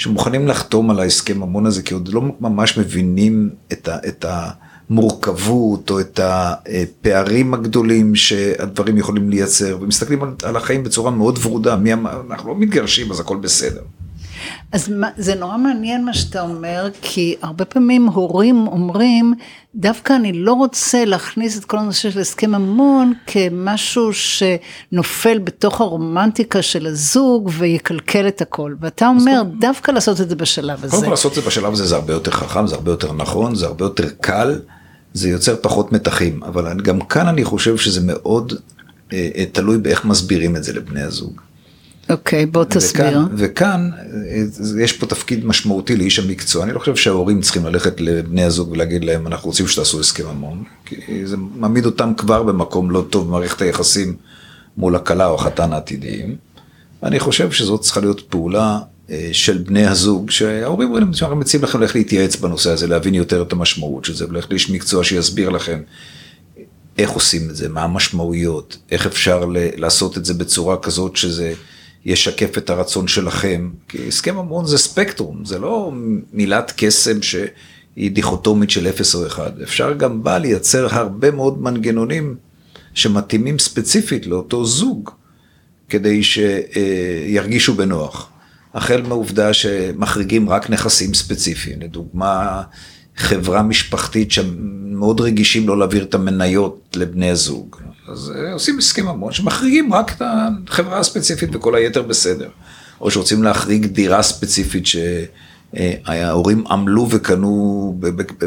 שמוכנים 0.00 0.48
לחתום 0.48 0.90
על 0.90 1.00
ההסכם 1.00 1.40
ממון 1.40 1.66
הזה, 1.66 1.82
כי 1.82 1.94
עוד 1.94 2.08
לא 2.08 2.22
ממש 2.40 2.78
מבינים 2.78 3.50
את 3.72 3.88
ה... 3.88 3.96
את 4.08 4.24
המורכבות 4.90 5.90
או 5.90 6.00
את 6.00 6.20
הפערים 6.22 7.54
הגדולים 7.54 8.14
שהדברים 8.14 8.98
יכולים 8.98 9.30
לייצר, 9.30 9.78
ומסתכלים 9.80 10.22
על 10.42 10.56
החיים 10.56 10.84
בצורה 10.84 11.10
מאוד 11.10 11.38
ורודה, 11.42 11.76
מי 11.76 11.92
אנחנו 11.92 12.48
לא 12.48 12.58
מתגרשים 12.58 13.10
אז 13.10 13.20
הכל 13.20 13.36
בסדר. 13.36 13.82
אז 14.72 14.88
מה, 14.88 15.08
זה 15.16 15.34
נורא 15.34 15.56
מעניין 15.56 16.04
מה 16.04 16.14
שאתה 16.14 16.40
אומר, 16.40 16.88
כי 17.02 17.34
הרבה 17.42 17.64
פעמים 17.64 18.06
הורים 18.06 18.66
אומרים, 18.66 19.34
דווקא 19.74 20.12
אני 20.12 20.32
לא 20.32 20.52
רוצה 20.52 21.04
להכניס 21.04 21.58
את 21.58 21.64
כל 21.64 21.78
הנושא 21.78 22.10
של 22.10 22.20
הסכם 22.20 22.50
ממון 22.50 23.12
כמשהו 23.26 24.10
שנופל 24.12 25.38
בתוך 25.38 25.80
הרומנטיקה 25.80 26.62
של 26.62 26.86
הזוג 26.86 27.50
ויקלקל 27.58 28.28
את 28.28 28.42
הכל. 28.42 28.74
ואתה 28.80 29.08
אומר, 29.08 29.42
דווקא 29.60 29.90
לעשות 29.90 30.20
את 30.20 30.28
זה 30.28 30.36
בשלב 30.36 30.84
הזה. 30.84 30.90
קודם 30.90 31.04
כל 31.04 31.10
לעשות 31.10 31.32
את 31.32 31.42
זה 31.42 31.48
בשלב 31.48 31.72
הזה 31.72 31.86
זה 31.86 31.96
הרבה 31.96 32.12
יותר 32.12 32.30
חכם, 32.30 32.66
זה 32.66 32.74
הרבה 32.74 32.90
יותר 32.90 33.12
נכון, 33.12 33.54
זה 33.54 33.66
הרבה 33.66 33.84
יותר 33.84 34.08
קל. 34.20 34.60
זה 35.14 35.28
יוצר 35.28 35.56
פחות 35.62 35.92
מתחים, 35.92 36.42
אבל 36.42 36.80
גם 36.80 37.00
כאן 37.00 37.28
אני 37.28 37.44
חושב 37.44 37.76
שזה 37.76 38.00
מאוד 38.02 38.52
אה, 39.12 39.28
אה, 39.36 39.44
תלוי 39.52 39.78
באיך 39.78 40.04
מסבירים 40.04 40.56
את 40.56 40.64
זה 40.64 40.72
לבני 40.72 41.02
הזוג. 41.02 41.40
אוקיי, 42.10 42.44
okay, 42.44 42.46
בוא 42.46 42.64
תסביר. 42.64 43.06
וכאן, 43.06 43.26
וכאן 43.36 43.90
אה, 43.94 44.82
יש 44.82 44.92
פה 44.92 45.06
תפקיד 45.06 45.44
משמעותי 45.44 45.96
לאיש 45.96 46.18
המקצוע, 46.18 46.64
אני 46.64 46.72
לא 46.72 46.78
חושב 46.78 46.96
שההורים 46.96 47.40
צריכים 47.40 47.66
ללכת 47.66 48.00
לבני 48.00 48.44
הזוג 48.44 48.70
ולהגיד 48.70 49.04
להם 49.04 49.26
אנחנו 49.26 49.48
רוצים 49.48 49.68
שתעשו 49.68 50.00
הסכם 50.00 50.26
המון, 50.26 50.64
כי 50.86 51.26
זה 51.26 51.36
מעמיד 51.36 51.86
אותם 51.86 52.12
כבר 52.16 52.42
במקום 52.42 52.90
לא 52.90 53.04
טוב 53.10 53.28
במערכת 53.28 53.62
היחסים 53.62 54.16
מול 54.76 54.96
הכלה 54.96 55.26
או 55.26 55.34
החתן 55.34 55.72
העתידיים. 55.72 56.36
אני 57.02 57.20
חושב 57.20 57.50
שזאת 57.50 57.80
צריכה 57.80 58.00
להיות 58.00 58.20
פעולה 58.20 58.78
אה, 59.10 59.28
של 59.32 59.58
בני 59.58 59.86
הזוג, 59.86 60.30
שההורים 60.30 60.88
אומרים, 60.88 61.10
אנחנו 61.22 61.36
מציעים 61.36 61.64
לכם 61.64 61.80
ללכת 61.80 61.94
להתייעץ 61.94 62.36
בנושא 62.36 62.70
הזה, 62.70 62.86
להבין 62.86 63.14
יותר 63.14 63.42
את 63.42 63.52
המשמעות 63.52 64.04
של 64.04 64.14
זה, 64.14 64.28
וללכת 64.28 64.50
לאיש 64.50 64.70
מקצוע 64.70 65.04
שיסביר 65.04 65.48
לכם 65.48 65.80
איך 66.98 67.10
עושים 67.10 67.50
את 67.50 67.56
זה, 67.56 67.68
מה 67.68 67.82
המשמעויות, 67.82 68.76
איך 68.90 69.06
אפשר 69.06 69.44
לעשות 69.76 70.18
את 70.18 70.24
זה 70.24 70.34
בצורה 70.34 70.76
כזאת 70.76 71.16
שזה 71.16 71.52
ישקף 72.04 72.58
את 72.58 72.70
הרצון 72.70 73.08
שלכם, 73.08 73.70
כי 73.88 74.08
הסכם 74.08 74.38
המון 74.38 74.66
זה 74.66 74.78
ספקטרום, 74.78 75.44
זה 75.44 75.58
לא 75.58 75.92
מילת 76.32 76.72
קסם 76.76 77.22
שהיא 77.22 78.10
דיכוטומית 78.10 78.70
של 78.70 78.88
0 78.88 79.14
או 79.14 79.26
1, 79.26 79.52
אפשר 79.62 79.92
גם 79.92 80.22
בה 80.22 80.38
לייצר 80.38 80.86
הרבה 80.90 81.30
מאוד 81.30 81.62
מנגנונים 81.62 82.36
שמתאימים 82.94 83.58
ספציפית 83.58 84.26
לאותו 84.26 84.64
זוג, 84.64 85.10
כדי 85.88 86.20
שירגישו 86.22 87.74
בנוח. 87.74 88.30
החל 88.74 89.02
מהעובדה 89.02 89.52
שמחריגים 89.52 90.48
רק 90.50 90.70
נכסים 90.70 91.14
ספציפיים, 91.14 91.80
לדוגמה 91.80 92.62
חברה 93.20 93.62
משפחתית 93.62 94.32
שמאוד 94.32 95.20
רגישים 95.20 95.68
לא 95.68 95.78
להעביר 95.78 96.04
את 96.04 96.14
המניות 96.14 96.96
לבני 96.96 97.30
הזוג. 97.30 97.76
אז 98.08 98.32
אה, 98.36 98.52
עושים 98.52 98.78
הסכם 98.78 99.08
המון 99.08 99.32
שמחריגים 99.32 99.94
רק 99.94 100.12
את 100.16 100.22
החברה 100.68 100.98
הספציפית 100.98 101.56
וכל 101.56 101.74
היתר 101.74 102.02
בסדר. 102.02 102.48
או 103.00 103.10
שרוצים 103.10 103.42
להחריג 103.42 103.86
דירה 103.86 104.22
ספציפית 104.22 104.84
שההורים 104.86 106.66
עמלו 106.66 107.06
וקנו 107.10 107.96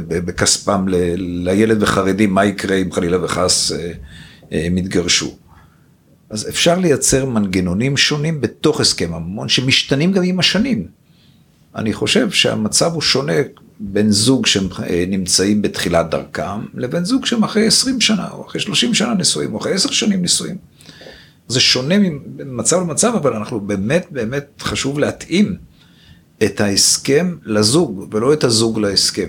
בכספם 0.08 0.86
לילד 1.18 1.84
וחרדים, 1.84 2.34
מה 2.34 2.46
יקרה 2.46 2.76
אם 2.76 2.92
חלילה 2.92 3.26
וחס 3.26 3.72
אה, 3.72 3.92
אה, 4.52 4.66
הם 4.66 4.78
יתגרשו. 4.78 5.36
אז 6.30 6.50
אפשר 6.50 6.80
לייצר 6.80 7.26
מנגנונים 7.26 7.98
שונים 7.98 8.42
בתוך 8.42 8.82
הסכם 8.82 9.14
הממון, 9.14 9.50
שמשתנים 9.50 10.12
גם 10.12 10.24
עם 10.24 10.40
השנים. 10.40 10.88
אני 11.76 11.94
חושב 11.94 12.32
שהמצב 12.32 12.94
הוא 12.94 13.02
שונה 13.02 13.34
בין 13.80 14.12
זוג 14.12 14.46
שהם 14.46 14.68
אה, 14.84 15.54
בתחילת 15.62 16.10
דרכם, 16.10 16.66
לבין 16.74 17.06
זוג 17.06 17.26
שהם 17.26 17.44
אחרי 17.44 17.68
20 17.68 18.02
שנה, 18.02 18.28
או 18.32 18.48
אחרי 18.48 18.62
30 18.62 18.94
שנה 18.94 19.14
נשואים, 19.14 19.54
או 19.54 19.60
אחרי 19.60 19.74
10 19.74 19.92
שנים 19.92 20.22
נשואים. 20.22 20.58
זה 21.48 21.60
שונה 21.60 21.96
ממצב 22.00 22.80
למצב, 22.82 23.14
אבל 23.16 23.34
אנחנו 23.34 23.60
באמת 23.60 24.08
באמת 24.12 24.46
חשוב 24.62 25.00
להתאים 25.00 25.56
את 26.44 26.62
ההסכם 26.62 27.36
לזוג, 27.46 28.08
ולא 28.12 28.34
את 28.34 28.44
הזוג 28.44 28.80
להסכם. 28.80 29.28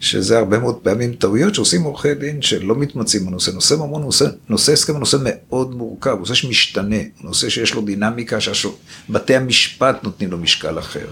שזה 0.00 0.38
הרבה 0.38 0.58
מאוד 0.58 0.76
פעמים 0.76 1.14
טעויות 1.14 1.54
שעושים 1.54 1.82
עורכי 1.82 2.14
דין 2.14 2.42
שלא 2.42 2.76
מתמצאים 2.76 3.26
בנושא. 3.26 3.50
נושא 3.50 3.74
ממון, 3.74 4.02
נושא, 4.02 4.24
נושא 4.48 4.72
הסכם 4.72 4.92
הוא 4.92 5.00
נושא 5.00 5.16
מאוד 5.24 5.74
מורכב, 5.74 6.16
נושא 6.18 6.34
שמשתנה, 6.34 6.96
נושא 7.20 7.48
שיש 7.48 7.74
לו 7.74 7.82
דינמיקה, 7.82 8.38
שבתי 8.40 9.36
המשפט 9.36 10.04
נותנים 10.04 10.30
לו 10.30 10.38
משקל 10.38 10.78
אחר. 10.78 11.06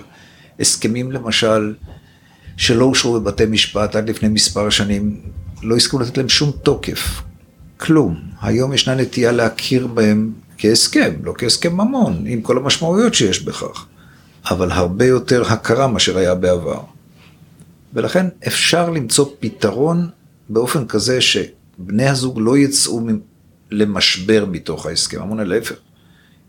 הסכמים 0.61 1.13
למשל, 1.13 1.75
שלא 2.63 2.85
אושרו 2.85 3.21
בבתי 3.21 3.47
משפט 3.47 3.97
עד 3.97 4.11
לפני 4.11 4.29
מספר 4.29 4.71
שנים, 4.71 5.21
לא 5.63 5.77
הסכימו 5.77 6.03
לתת 6.03 6.17
להם 6.17 6.29
שום 6.29 6.51
תוקף. 6.63 7.23
כלום. 7.77 8.21
היום 8.41 8.73
ישנה 8.73 8.95
נטייה 8.95 9.33
להכיר 9.33 9.87
בהם 9.87 10.33
כהסכם, 10.59 11.13
לא 11.23 11.35
כהסכם 11.39 11.73
ממון, 11.73 12.25
עם 12.27 12.43
כל 12.43 12.57
המשמעויות 12.57 13.15
שיש 13.15 13.43
בכך. 13.43 13.87
אבל 14.51 14.71
הרבה 14.71 15.05
יותר 15.05 15.53
הכרה 15.53 15.87
מאשר 15.87 16.19
היה 16.19 16.35
בעבר. 16.35 16.81
ולכן 17.95 18.27
אפשר 18.47 18.91
למצוא 18.91 19.27
פתרון 19.41 20.09
באופן 20.49 20.87
כזה 20.87 21.21
שבני 21.21 22.07
הזוג 22.07 22.39
לא 22.41 22.59
יצאו 22.59 23.01
למשבר 23.71 24.45
מתוך 24.51 24.87
ההסכם, 24.87 25.23
המון 25.23 25.41
להפך. 25.41 25.77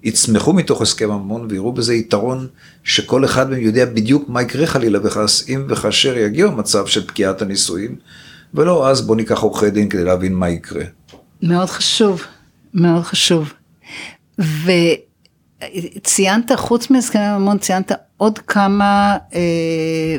יצמחו 0.04 0.54
מתוך 0.54 0.82
הסכם 0.82 1.12
המון 1.12 1.48
ויראו 1.50 1.72
בזה 1.72 1.94
יתרון 1.94 2.48
שכל 2.84 3.26
אחד 3.26 3.50
מהם 3.50 3.62
יודע 3.62 3.86
בדיוק 3.86 4.30
מה 4.30 4.42
יקרה 4.42 4.66
חלילה 4.66 5.00
וחס 5.04 5.50
אם 5.50 5.66
וכאשר 5.70 6.18
יגיע 6.18 6.46
המצב 6.46 6.86
של 6.86 7.08
פקיעת 7.08 7.42
הנישואים, 7.42 7.96
ולא 8.54 8.90
אז 8.90 9.02
בוא 9.02 9.16
ניקח 9.16 9.40
עורכי 9.40 9.70
דין 9.70 9.90
כדי 9.90 10.04
להבין 10.04 10.34
מה 10.34 10.50
יקרה. 10.50 10.84
מאוד 11.44 11.70
חשוב, 11.70 12.22
מאוד 12.74 13.04
חשוב. 13.04 13.54
וציינת, 15.96 16.52
חוץ 16.56 16.90
מהסכמי 16.90 17.38
ממון, 17.38 17.58
ציינת 17.58 17.92
עוד 18.18 18.40
כמה 18.40 19.18
אה, 19.36 20.18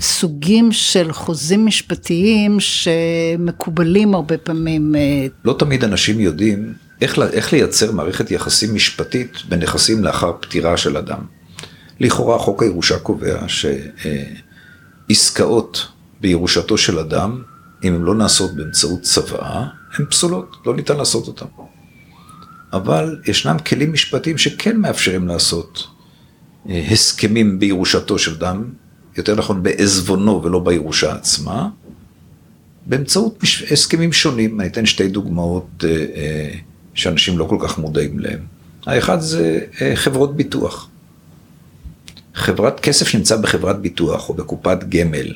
סוגים 0.00 0.72
של 0.72 1.12
חוזים 1.12 1.66
משפטיים 1.66 2.56
שמקובלים 2.60 4.14
הרבה 4.14 4.38
פעמים. 4.38 4.94
אה, 4.96 5.26
לא 5.44 5.56
תמיד 5.58 5.84
אנשים 5.84 6.20
יודעים 6.20 6.85
איך, 7.00 7.18
איך 7.18 7.52
לייצר 7.52 7.92
מערכת 7.92 8.30
יחסים 8.30 8.74
משפטית 8.74 9.36
בנכסים 9.48 10.04
לאחר 10.04 10.32
פטירה 10.40 10.76
של 10.76 10.96
אדם. 10.96 11.20
לכאורה 12.00 12.38
חוק 12.38 12.62
הירושה 12.62 12.98
קובע 12.98 13.44
שעסקאות 15.08 15.88
בירושתו 16.20 16.78
של 16.78 16.98
אדם, 16.98 17.42
אם 17.84 17.94
הן 17.94 18.02
לא 18.02 18.14
נעשות 18.14 18.56
באמצעות 18.56 19.02
צוואה, 19.02 19.66
הן 19.98 20.04
פסולות, 20.06 20.56
לא 20.66 20.76
ניתן 20.76 20.96
לעשות 20.96 21.26
אותן. 21.26 21.46
אבל 22.72 23.20
ישנם 23.26 23.56
כלים 23.66 23.92
משפטיים 23.92 24.38
שכן 24.38 24.76
מאפשרים 24.76 25.28
לעשות 25.28 25.86
אה, 26.68 26.86
הסכמים 26.90 27.58
בירושתו 27.58 28.18
של 28.18 28.34
אדם 28.34 28.64
יותר 29.16 29.34
נכון 29.34 29.62
בעזבונו 29.62 30.42
ולא 30.42 30.58
בירושה 30.58 31.14
עצמה, 31.14 31.68
באמצעות 32.86 33.42
הסכמים 33.70 34.12
שונים. 34.12 34.60
אני 34.60 34.68
אתן 34.68 34.86
שתי 34.86 35.08
דוגמאות 35.08 35.84
אה, 35.84 35.90
אה, 35.90 36.50
שאנשים 36.96 37.38
לא 37.38 37.44
כל 37.44 37.56
כך 37.60 37.78
מודעים 37.78 38.18
להם. 38.18 38.38
האחד 38.86 39.20
זה 39.20 39.60
אה, 39.80 39.96
חברות 39.96 40.36
ביטוח. 40.36 40.88
חברת 42.34 42.80
כסף 42.80 43.08
שנמצא 43.08 43.36
בחברת 43.36 43.80
ביטוח 43.80 44.28
או 44.28 44.34
בקופת 44.34 44.78
גמל, 44.88 45.32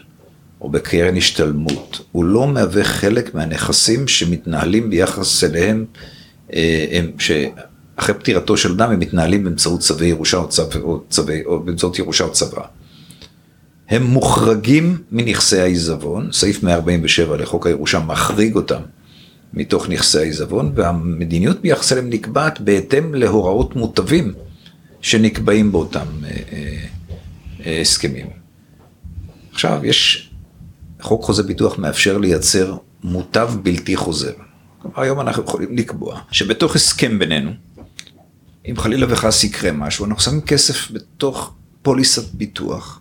או 0.61 0.71
בקרן 0.71 1.17
השתלמות, 1.17 2.01
הוא 2.13 2.25
לא 2.25 2.47
מהווה 2.47 2.85
חלק 2.85 3.35
מהנכסים 3.35 4.09
שמתנהלים 4.09 4.91
ביחס 4.91 5.45
אליהם, 5.45 5.85
אה, 6.53 6.87
הם, 6.91 7.11
שאחרי 7.19 8.15
פטירתו 8.15 8.57
של 8.57 8.73
אדם 8.73 8.91
הם 8.91 8.99
מתנהלים 8.99 9.45
באמצעות 9.45 9.81
צווי 9.81 10.07
ירושה 10.07 10.37
או, 10.37 10.49
צו, 10.49 10.63
או, 10.83 11.03
צווי, 11.11 11.45
או 11.45 11.61
באמצעות 11.61 11.99
ירושה 11.99 12.25
או 12.25 12.33
צבא. 12.33 12.63
הם 13.89 14.03
מוחרגים 14.03 14.99
מנכסי 15.13 15.61
העיזבון, 15.61 16.33
סעיף 16.33 16.63
147 16.63 17.37
לחוק 17.37 17.67
הירושה 17.67 17.99
מחריג 17.99 18.57
אותם 18.57 18.81
מתוך 19.53 19.89
נכסי 19.89 20.19
העיזבון, 20.19 20.73
והמדיניות 20.75 21.61
ביחס 21.61 21.93
אליהם 21.93 22.11
נקבעת 22.11 22.61
בהתאם 22.61 23.15
להוראות 23.15 23.77
מוטבים 23.77 24.35
שנקבעים 25.01 25.73
באותם 25.73 26.07
אה, 26.25 26.31
אה, 26.53 26.87
אה, 27.67 27.81
הסכמים. 27.81 28.27
עכשיו, 29.53 29.81
יש, 29.85 30.31
חוק 31.01 31.25
חוזה 31.25 31.43
ביטוח 31.43 31.79
מאפשר 31.79 32.19
לייצר 32.19 32.77
מוטב 33.05 33.51
בלתי 33.63 33.97
חוזר. 33.97 34.33
היום 34.97 35.21
אנחנו 35.21 35.43
יכולים 35.43 35.77
לקבוע 35.77 36.21
שבתוך 36.31 36.77
הסכם 36.77 37.19
בינינו, 37.19 37.51
אם 38.71 38.75
חלילה 38.77 39.07
וחס 39.09 39.45
יקרה 39.45 39.73
משהו, 39.73 40.05
אנחנו 40.05 40.23
שמים 40.23 40.41
כסף 40.41 40.91
בתוך 40.91 41.55
פוליסת 41.83 42.35
ביטוח, 42.35 43.01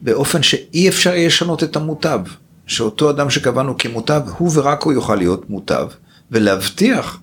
באופן 0.00 0.42
שאי 0.42 0.88
אפשר 0.88 1.14
יהיה 1.14 1.26
לשנות 1.26 1.62
את 1.62 1.76
המוטב. 1.76 2.20
שאותו 2.68 3.10
אדם 3.10 3.30
שקבענו 3.30 3.78
כמוטב, 3.78 4.22
הוא 4.36 4.50
ורק 4.54 4.82
הוא 4.82 4.92
יוכל 4.92 5.14
להיות 5.14 5.50
מוטב, 5.50 5.88
ולהבטיח 6.30 7.20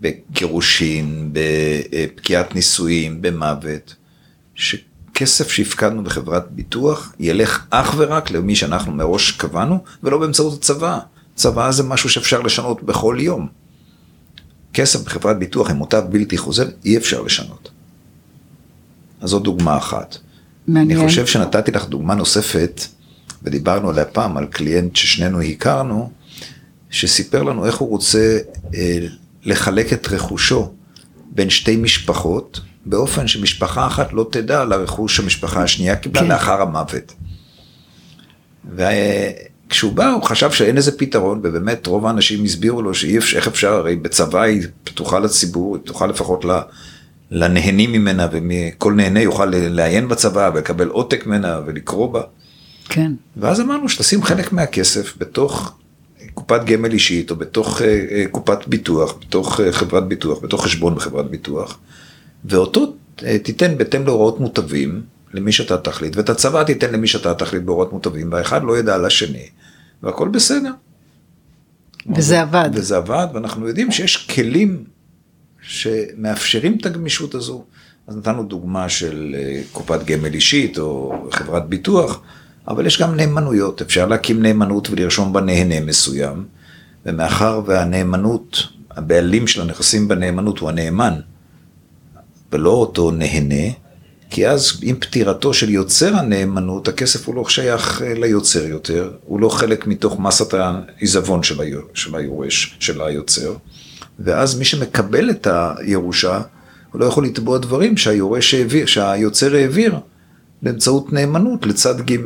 בגירושין, 0.00 1.30
בפקיעת 1.32 2.54
נישואים, 2.54 3.22
במוות, 3.22 3.94
שכסף 4.54 5.50
שהפקדנו 5.50 6.04
בחברת 6.04 6.50
ביטוח 6.50 7.12
ילך 7.20 7.66
אך 7.70 7.94
ורק 7.96 8.30
למי 8.30 8.56
שאנחנו 8.56 8.92
מראש 8.92 9.30
קבענו, 9.30 9.84
ולא 10.02 10.18
באמצעות 10.18 10.52
הצבא. 10.52 10.98
צבא 11.34 11.70
זה 11.70 11.82
משהו 11.82 12.08
שאפשר 12.08 12.40
לשנות 12.40 12.82
בכל 12.82 13.16
יום. 13.20 13.48
כסף 14.74 15.04
בחברת 15.04 15.38
ביטוח 15.38 15.70
עם 15.70 15.76
מוטב 15.76 16.02
בלתי 16.10 16.38
חוזר, 16.38 16.68
אי 16.84 16.96
אפשר 16.96 17.22
לשנות. 17.22 17.70
אז 19.20 19.30
זו 19.30 19.38
דוגמה 19.38 19.76
אחת. 19.76 20.16
מעניין. 20.68 20.98
אני 21.00 21.08
חושב 21.08 21.26
שנתתי 21.26 21.70
לך 21.70 21.88
דוגמה 21.88 22.14
נוספת, 22.14 22.80
ודיברנו 23.44 23.90
עליה 23.90 24.04
פעם, 24.04 24.36
על 24.36 24.46
קליינט 24.46 24.96
ששנינו 24.96 25.40
הכרנו, 25.40 26.10
שסיפר 26.90 27.42
לנו 27.42 27.66
איך 27.66 27.76
הוא 27.76 27.88
רוצה 27.88 28.38
אה, 28.74 28.98
לחלק 29.44 29.92
את 29.92 30.08
רכושו 30.10 30.72
בין 31.30 31.50
שתי 31.50 31.76
משפחות, 31.76 32.60
באופן 32.86 33.28
שמשפחה 33.28 33.86
אחת 33.86 34.12
לא 34.12 34.26
תדע 34.30 34.60
על 34.60 34.72
הרכוש 34.72 35.20
המשפחה 35.20 35.62
השנייה 35.62 35.96
קיבלה 35.96 36.22
כן. 36.22 36.28
לאחר 36.28 36.62
המוות. 36.62 37.12
וכשהוא 38.76 39.92
בא 39.92 40.10
הוא 40.10 40.22
חשב 40.22 40.50
שאין 40.50 40.76
איזה 40.76 40.98
פתרון, 40.98 41.40
ובאמת 41.42 41.86
רוב 41.86 42.06
האנשים 42.06 42.44
הסבירו 42.44 42.82
לו 42.82 42.94
שאי 42.94 43.18
אפשר, 43.18 43.36
איך 43.36 43.48
אפשר, 43.48 43.72
הרי 43.72 43.96
בצבא 43.96 44.42
היא 44.42 44.62
פתוחה 44.84 45.18
לציבור, 45.18 45.76
היא 45.76 45.84
פתוחה 45.84 46.06
לפחות 46.06 46.44
לנהנים 47.30 47.92
ממנה, 47.92 48.28
וכל 48.32 48.92
נהנה 48.92 49.20
יוכל 49.20 49.46
לעיין 49.50 50.08
בצבא 50.08 50.50
ולקבל 50.54 50.88
עותק 50.88 51.26
ממנה 51.26 51.60
ולקרוא 51.66 52.12
בה. 52.12 52.22
כן. 52.88 53.12
ואז 53.36 53.60
אמרנו 53.60 53.88
שתשים 53.88 54.22
חלק 54.22 54.52
מהכסף 54.52 55.14
בתוך 55.18 55.74
קופת 56.34 56.64
גמל 56.64 56.92
אישית, 56.92 57.30
או 57.30 57.36
בתוך 57.36 57.78
uh, 57.78 57.82
uh, 57.82 58.30
קופת 58.30 58.66
ביטוח, 58.66 59.14
בתוך 59.20 59.60
uh, 59.60 59.62
חברת 59.72 60.08
ביטוח, 60.08 60.38
בתוך 60.42 60.64
חשבון 60.64 60.94
בחברת 60.94 61.30
ביטוח, 61.30 61.78
ואותו 62.44 62.94
uh, 63.18 63.22
תיתן 63.42 63.78
בהתאם 63.78 64.04
להוראות 64.04 64.40
מוטבים 64.40 65.02
למי 65.34 65.52
שאתה 65.52 65.76
תחליט, 65.76 66.16
ואת 66.16 66.28
הצבא 66.28 66.64
תיתן 66.64 66.92
למי 66.92 67.06
שאתה 67.06 67.34
תחליט 67.34 67.62
בהוראות 67.62 67.92
מוטבים, 67.92 68.32
והאחד 68.32 68.64
לא 68.64 68.78
ידע 68.78 68.94
על 68.94 69.04
השני, 69.04 69.46
והכל 70.02 70.28
בסדר. 70.28 70.70
וזה 72.16 72.40
עבד. 72.40 72.70
וזה 72.74 72.96
עבד, 72.96 73.26
ואנחנו 73.34 73.68
יודעים 73.68 73.92
שיש 73.92 74.16
כלים 74.16 74.84
שמאפשרים 75.62 76.78
את 76.80 76.86
הגמישות 76.86 77.34
הזו. 77.34 77.64
אז 78.06 78.16
נתנו 78.16 78.42
דוגמה 78.42 78.88
של 78.88 79.36
קופת 79.72 80.04
גמל 80.04 80.34
אישית 80.34 80.78
או 80.78 81.12
חברת 81.30 81.68
ביטוח. 81.68 82.20
אבל 82.68 82.86
יש 82.86 83.00
גם 83.00 83.14
נאמנויות, 83.14 83.82
אפשר 83.82 84.06
להקים 84.06 84.42
נאמנות 84.42 84.90
ולרשום 84.90 85.32
בה 85.32 85.40
נהנה 85.40 85.80
מסוים, 85.80 86.44
ומאחר 87.06 87.60
והנאמנות, 87.66 88.62
הבעלים 88.90 89.46
של 89.46 89.60
הנכסים 89.60 90.08
בנאמנות 90.08 90.58
הוא 90.58 90.68
הנאמן, 90.68 91.14
ולא 92.52 92.70
אותו 92.70 93.10
נהנה, 93.10 93.72
כי 94.30 94.48
אז 94.48 94.72
עם 94.82 94.96
פטירתו 94.96 95.54
של 95.54 95.70
יוצר 95.70 96.16
הנאמנות, 96.16 96.88
הכסף 96.88 97.28
הוא 97.28 97.34
לא 97.34 97.48
שייך 97.48 98.02
אה, 98.02 98.14
ליוצר 98.14 98.66
יותר, 98.66 99.12
הוא 99.24 99.40
לא 99.40 99.48
חלק 99.48 99.86
מתוך 99.86 100.20
מסת 100.20 100.54
העיזבון 100.54 101.42
של 101.42 101.60
היורש, 102.14 102.76
של 102.80 103.02
היוצר, 103.02 103.54
ואז 104.18 104.58
מי 104.58 104.64
שמקבל 104.64 105.30
את 105.30 105.46
הירושה, 105.50 106.40
הוא 106.92 107.00
לא 107.00 107.04
יכול 107.04 107.24
לתבוע 107.24 107.58
דברים 107.58 107.96
שהיורש 107.96 108.54
העביר, 108.54 108.86
שהיוצר 108.86 109.54
העביר 109.54 109.98
באמצעות 110.62 111.12
נאמנות 111.12 111.66
לצד 111.66 112.00
ג'. 112.00 112.16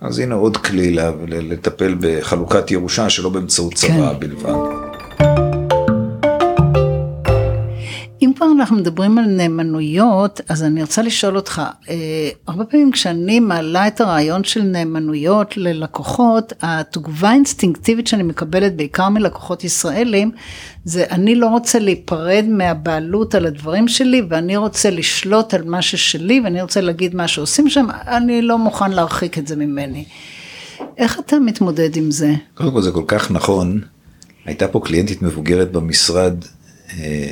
אז 0.00 0.18
הנה 0.18 0.34
עוד 0.34 0.56
כלי 0.56 0.96
לטפל 1.28 1.94
בחלוקת 2.00 2.70
ירושה 2.70 3.10
שלא 3.10 3.28
באמצעות 3.28 3.74
צבא 3.74 4.12
כן. 4.12 4.18
בלבד. 4.18 4.79
כבר 8.40 8.52
אנחנו 8.52 8.76
מדברים 8.76 9.18
על 9.18 9.24
נאמנויות, 9.24 10.40
אז 10.48 10.62
אני 10.62 10.82
רוצה 10.82 11.02
לשאול 11.02 11.36
אותך, 11.36 11.62
אה, 11.88 12.28
הרבה 12.46 12.64
פעמים 12.64 12.92
כשאני 12.92 13.40
מעלה 13.40 13.86
את 13.86 14.00
הרעיון 14.00 14.44
של 14.44 14.62
נאמנויות 14.62 15.56
ללקוחות, 15.56 16.52
התגובה 16.62 17.30
האינסטינקטיבית 17.30 18.06
שאני 18.06 18.22
מקבלת 18.22 18.76
בעיקר 18.76 19.08
מלקוחות 19.08 19.64
ישראלים, 19.64 20.30
זה 20.84 21.04
אני 21.10 21.34
לא 21.34 21.46
רוצה 21.46 21.78
להיפרד 21.78 22.44
מהבעלות 22.48 23.34
על 23.34 23.46
הדברים 23.46 23.88
שלי, 23.88 24.22
ואני 24.28 24.56
רוצה 24.56 24.90
לשלוט 24.90 25.54
על 25.54 25.64
מה 25.64 25.82
ששלי, 25.82 26.40
ואני 26.44 26.62
רוצה 26.62 26.80
להגיד 26.80 27.14
מה 27.14 27.28
שעושים 27.28 27.70
שם, 27.70 27.86
אני 27.90 28.42
לא 28.42 28.58
מוכן 28.58 28.90
להרחיק 28.90 29.38
את 29.38 29.46
זה 29.46 29.56
ממני. 29.56 30.04
איך 30.98 31.18
אתה 31.18 31.38
מתמודד 31.38 31.96
עם 31.96 32.10
זה? 32.10 32.34
קודם 32.54 32.70
כל 32.70 32.82
זה 32.82 32.92
כל 32.92 33.04
כך 33.06 33.30
נכון. 33.30 33.80
הייתה 34.44 34.68
פה 34.68 34.80
קליינטית 34.84 35.22
מבוגרת 35.22 35.72
במשרד, 35.72 36.34
אה, 36.98 37.30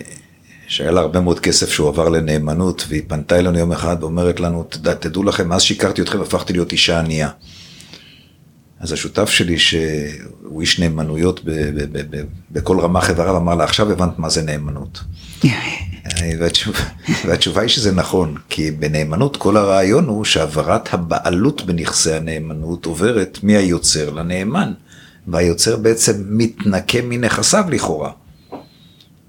שהיה 0.68 0.90
לה 0.90 1.00
הרבה 1.00 1.20
מאוד 1.20 1.40
כסף 1.40 1.70
שהוא 1.70 1.88
עבר 1.88 2.08
לנאמנות, 2.08 2.84
והיא 2.88 3.02
פנתה 3.06 3.38
אלינו 3.38 3.58
יום 3.58 3.72
אחד 3.72 3.96
ואומרת 4.00 4.40
לנו, 4.40 4.64
תדע, 4.68 4.94
תדעו 4.94 5.22
לכם, 5.22 5.48
מאז 5.48 5.62
שהכרתי 5.62 6.02
אתכם 6.02 6.20
הפכתי 6.20 6.52
להיות 6.52 6.72
אישה 6.72 6.98
ענייה. 6.98 7.28
אז 8.80 8.92
השותף 8.92 9.30
שלי, 9.30 9.58
שהוא 9.58 10.60
איש 10.60 10.80
נאמנויות 10.80 11.40
בכל 12.50 12.80
רמה 12.80 13.00
חברה, 13.00 13.36
אמר 13.36 13.54
לה, 13.54 13.64
עכשיו 13.64 13.92
הבנת 13.92 14.18
מה 14.18 14.28
זה 14.28 14.42
נאמנות. 14.42 15.00
והתשובה, 16.40 16.78
והתשובה 17.26 17.60
היא 17.60 17.68
שזה 17.68 17.92
נכון, 17.92 18.34
כי 18.48 18.70
בנאמנות 18.70 19.36
כל 19.36 19.56
הרעיון 19.56 20.06
הוא 20.06 20.24
שהעברת 20.24 20.94
הבעלות 20.94 21.62
בנכסי 21.62 22.12
הנאמנות 22.12 22.86
עוברת 22.86 23.38
מהיוצר 23.42 24.10
לנאמן, 24.10 24.72
והיוצר 25.26 25.76
בעצם 25.76 26.12
מתנקה 26.26 26.98
מנכסיו 27.02 27.64
לכאורה. 27.70 28.10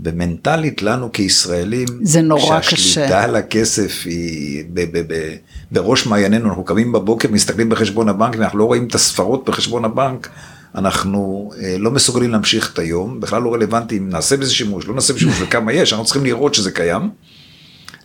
ומנטלית 0.03 0.81
לנו 0.81 1.12
כישראלים, 1.12 1.88
זה 2.01 2.21
נורא 2.21 2.59
קשה. 2.59 2.69
שהשליטה 2.69 3.23
על 3.23 3.35
הכסף 3.35 4.01
היא 4.05 4.65
ב- 4.73 4.97
ב- 4.97 5.13
ב- 5.13 5.35
בראש 5.71 6.05
מעיינינו, 6.05 6.49
אנחנו 6.49 6.63
קמים 6.63 6.91
בבוקר, 6.91 7.29
מסתכלים 7.31 7.69
בחשבון 7.69 8.09
הבנק 8.09 8.35
ואנחנו 8.38 8.59
לא 8.59 8.63
רואים 8.63 8.88
את 8.88 8.95
הספרות 8.95 9.49
בחשבון 9.49 9.85
הבנק, 9.85 10.29
אנחנו 10.75 11.51
אה, 11.62 11.75
לא 11.79 11.91
מסוגלים 11.91 12.31
להמשיך 12.31 12.73
את 12.73 12.79
היום, 12.79 13.19
בכלל 13.19 13.41
לא 13.41 13.53
רלוונטי 13.53 13.97
אם 13.97 14.09
נעשה 14.09 14.38
בזה 14.38 14.53
שימוש, 14.53 14.88
לא 14.88 14.95
נעשה 14.95 15.13
בזה 15.13 15.19
שימוש 15.19 15.41
וכמה 15.43 15.73
יש, 15.73 15.93
אנחנו 15.93 16.05
צריכים 16.05 16.23
לראות 16.23 16.53
שזה 16.53 16.71
קיים. 16.71 17.09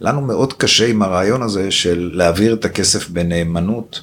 לנו 0.00 0.20
מאוד 0.20 0.52
קשה 0.52 0.86
עם 0.86 1.02
הרעיון 1.02 1.42
הזה 1.42 1.70
של 1.70 2.10
להעביר 2.14 2.54
את 2.54 2.64
הכסף 2.64 3.08
בנאמנות 3.08 4.00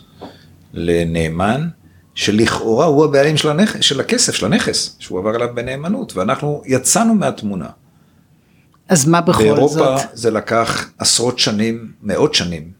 לנאמן. 0.73 1.67
שלכאורה 2.15 2.86
הוא 2.86 3.06
הבעלים 3.06 3.38
של, 3.38 3.49
הנכ... 3.49 3.75
של 3.82 3.99
הכסף, 3.99 4.36
של 4.36 4.45
הנכס, 4.45 4.95
שהוא 4.99 5.19
עבר 5.19 5.36
אליו 5.36 5.47
בנאמנות, 5.54 6.17
ואנחנו 6.17 6.62
יצאנו 6.65 7.15
מהתמונה. 7.15 7.65
אז 8.91 9.08
מה 9.08 9.21
בכל 9.21 9.43
באירופה 9.43 9.67
זאת? 9.67 9.84
באירופה 9.84 10.06
זה 10.13 10.32
לקח 10.32 10.89
עשרות 10.97 11.39
שנים, 11.39 11.91
מאות 12.04 12.34
שנים, 12.34 12.71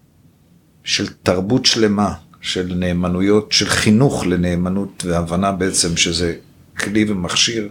של 0.84 1.08
תרבות 1.24 1.66
שלמה, 1.66 2.14
של 2.42 2.74
נאמנויות, 2.76 3.52
של 3.52 3.66
חינוך 3.66 4.26
לנאמנות 4.26 5.06
והבנה 5.08 5.52
בעצם 5.52 5.98
שזה 5.98 6.36
כלי 6.80 7.06
ומכשיר 7.12 7.70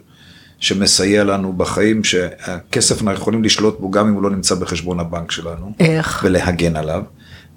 שמסייע 0.59 1.25
לנו 1.25 1.53
בחיים, 1.53 2.05
שהכסף 2.05 3.03
אנחנו 3.03 3.13
יכולים 3.13 3.45
לשלוט 3.45 3.81
בו 3.81 3.91
גם 3.91 4.09
אם 4.09 4.15
הוא 4.15 4.23
לא 4.23 4.31
נמצא 4.31 4.55
בחשבון 4.55 5.01
הבנק 5.01 5.31
שלנו. 5.31 5.73
איך? 5.81 6.21
ולהגן 6.25 6.77
עליו. 6.77 7.03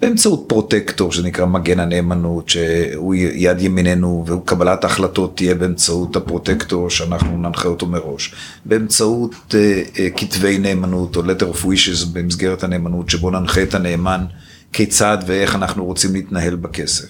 באמצעות 0.04 0.44
פרוטקטור 0.46 1.12
שנקרא 1.12 1.46
מגן 1.46 1.80
הנאמנות, 1.80 2.48
שהוא 2.48 3.14
יד 3.14 3.60
ימיננו 3.60 4.24
וקבלת 4.28 4.84
ההחלטות 4.84 5.36
תהיה 5.36 5.54
באמצעות 5.54 6.16
הפרוטקטור 6.16 6.90
שאנחנו 6.90 7.38
ננחה 7.38 7.68
אותו 7.68 7.86
מראש. 7.86 8.34
באמצעות 8.64 9.34
uh, 9.48 9.52
uh, 9.52 9.98
כתבי 10.16 10.58
נאמנות 10.58 11.16
או 11.16 11.22
letter 11.22 11.54
of 11.54 11.64
wishes 11.64 12.06
במסגרת 12.12 12.64
הנאמנות, 12.64 13.10
שבו 13.10 13.30
ננחה 13.30 13.62
את 13.62 13.74
הנאמן 13.74 14.24
כיצד 14.72 15.18
ואיך 15.26 15.54
אנחנו 15.54 15.84
רוצים 15.84 16.12
להתנהל 16.12 16.56
בכסף. 16.56 17.08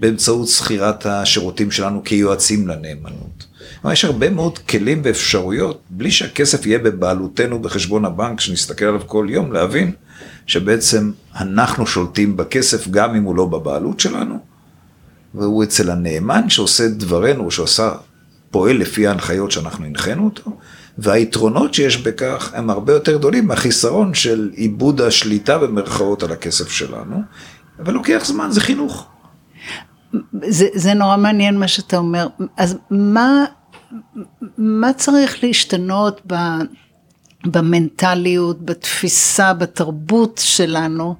באמצעות 0.00 0.48
שכירת 0.48 1.06
השירותים 1.06 1.70
שלנו 1.70 2.04
כיועצים 2.04 2.68
לנאמנות. 2.68 3.46
כלומר, 3.80 3.92
יש 3.92 4.04
הרבה 4.04 4.30
מאוד 4.30 4.58
כלים 4.58 5.00
ואפשרויות, 5.04 5.82
בלי 5.90 6.10
שהכסף 6.10 6.66
יהיה 6.66 6.78
בבעלותנו 6.78 7.62
בחשבון 7.62 8.04
הבנק, 8.04 8.40
שנסתכל 8.40 8.84
עליו 8.84 9.00
כל 9.06 9.26
יום, 9.30 9.52
להבין 9.52 9.92
שבעצם 10.46 11.10
אנחנו 11.40 11.86
שולטים 11.86 12.36
בכסף 12.36 12.88
גם 12.88 13.14
אם 13.14 13.22
הוא 13.22 13.36
לא 13.36 13.46
בבעלות 13.46 14.00
שלנו, 14.00 14.38
והוא 15.34 15.64
אצל 15.64 15.90
הנאמן 15.90 16.50
שעושה 16.50 16.88
דברנו, 16.88 17.50
שעושה, 17.50 17.92
פועל 18.50 18.76
לפי 18.76 19.06
ההנחיות 19.06 19.50
שאנחנו 19.50 19.84
הנחינו 19.84 20.24
אותו, 20.24 20.50
והיתרונות 20.98 21.74
שיש 21.74 21.96
בכך 21.96 22.50
הם 22.54 22.70
הרבה 22.70 22.92
יותר 22.92 23.16
גדולים 23.16 23.46
מהחיסרון 23.46 24.14
של 24.14 24.50
עיבוד 24.54 25.00
השליטה 25.00 25.58
במרכאות 25.58 26.22
על 26.22 26.32
הכסף 26.32 26.70
שלנו, 26.70 27.22
אבל 27.78 27.92
לוקח 27.92 28.22
זמן, 28.24 28.50
זה 28.50 28.60
חינוך. 28.60 29.06
זה, 30.48 30.68
זה 30.74 30.94
נורא 30.94 31.16
מעניין 31.16 31.58
מה 31.58 31.68
שאתה 31.68 31.96
אומר. 31.96 32.26
אז 32.56 32.76
מה, 32.90 33.44
מה 34.58 34.92
צריך 34.92 35.44
להשתנות 35.44 36.20
ב, 36.26 36.34
במנטליות, 37.44 38.62
בתפיסה, 38.64 39.54
בתרבות 39.54 40.40
שלנו, 40.44 41.14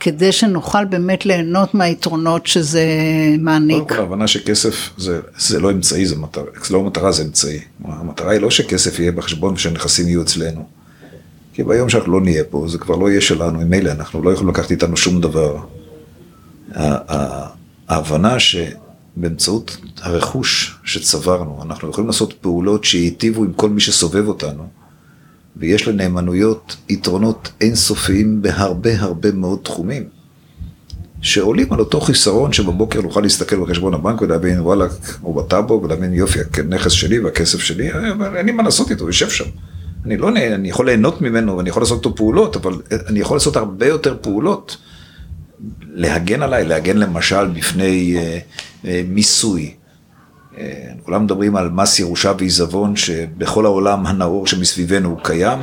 כדי 0.00 0.32
שנוכל 0.32 0.84
באמת 0.84 1.26
ליהנות 1.26 1.74
מהיתרונות 1.74 2.46
שזה 2.46 2.84
מעניק? 3.38 3.78
קודם 3.78 3.88
כל 3.88 3.94
ההבנה 3.94 4.26
שכסף 4.26 4.90
זה, 4.96 5.20
זה 5.38 5.60
לא 5.60 5.70
אמצעי, 5.70 6.06
זה 6.06 6.16
מטרה, 6.16 6.44
לא 6.70 6.82
מטרה, 6.82 7.12
זה 7.12 7.22
אמצעי. 7.22 7.60
המטרה 7.84 8.32
היא 8.32 8.40
לא 8.40 8.50
שכסף 8.50 8.98
יהיה 8.98 9.12
בחשבון 9.12 9.54
ושנכסים 9.54 10.08
יהיו 10.08 10.22
אצלנו. 10.22 10.66
כי 11.52 11.64
ביום 11.64 11.88
שאנחנו 11.88 12.12
לא 12.12 12.20
נהיה 12.20 12.44
פה, 12.44 12.66
זה 12.68 12.78
כבר 12.78 12.96
לא 12.96 13.10
יהיה 13.10 13.20
שלנו, 13.20 13.60
עם 13.60 13.74
אלה, 13.74 13.92
אנחנו 13.92 14.22
לא 14.22 14.30
יכולים 14.30 14.48
לקחת 14.50 14.70
איתנו 14.70 14.96
שום 14.96 15.20
דבר. 15.20 15.56
ההבנה 17.88 18.36
שבאמצעות 18.38 19.76
הרכוש 20.00 20.78
שצברנו, 20.84 21.62
אנחנו 21.62 21.90
יכולים 21.90 22.08
לעשות 22.08 22.32
פעולות 22.32 22.84
שייטיבו 22.84 23.44
עם 23.44 23.52
כל 23.52 23.70
מי 23.70 23.80
שסובב 23.80 24.28
אותנו, 24.28 24.68
ויש 25.56 25.88
לנאמנויות 25.88 26.76
יתרונות 26.88 27.52
אינסופיים 27.60 28.42
בהרבה 28.42 29.00
הרבה 29.00 29.32
מאוד 29.32 29.58
תחומים, 29.62 30.04
שעולים 31.22 31.72
על 31.72 31.78
אותו 31.78 32.00
חיסרון 32.00 32.52
שבבוקר 32.52 33.00
נוכל 33.00 33.20
להסתכל 33.20 33.56
בחשבון 33.56 33.94
הבנק 33.94 34.22
ולהבין 34.22 34.60
וואלה, 34.60 34.86
הוא 35.20 35.42
בטאבו, 35.42 35.80
ולהבין 35.82 36.12
יופי, 36.12 36.38
הנכס 36.58 36.92
שלי 36.92 37.18
והכסף 37.18 37.58
שלי, 37.58 37.92
אבל 38.12 38.36
אין 38.36 38.46
לי 38.46 38.52
מה 38.52 38.62
לעשות 38.62 38.90
איתו, 38.90 39.06
יושב 39.06 39.30
שם. 39.30 39.44
אני 40.04 40.16
לא, 40.16 40.28
אני 40.28 40.68
יכול 40.68 40.86
ליהנות 40.86 41.20
ממנו 41.22 41.56
ואני 41.56 41.68
יכול 41.68 41.82
לעשות 41.82 42.04
אותו 42.04 42.16
פעולות, 42.16 42.56
אבל 42.56 42.72
אני 43.08 43.20
יכול 43.20 43.36
לעשות 43.36 43.56
הרבה 43.56 43.86
יותר 43.86 44.16
פעולות. 44.20 44.76
להגן 45.98 46.42
עליי, 46.42 46.64
להגן 46.64 46.96
למשל 46.96 47.48
בפני 47.48 48.16
אה, 48.16 48.38
אה, 48.84 49.02
מיסוי. 49.08 49.74
אה, 50.58 50.90
כולם 51.02 51.24
מדברים 51.24 51.56
על 51.56 51.70
מס 51.70 51.98
ירושה 51.98 52.32
ועיזבון, 52.38 52.96
שבכל 52.96 53.64
העולם 53.64 54.06
הנאור 54.06 54.46
שמסביבנו 54.46 55.08
הוא 55.08 55.18
קיים, 55.22 55.58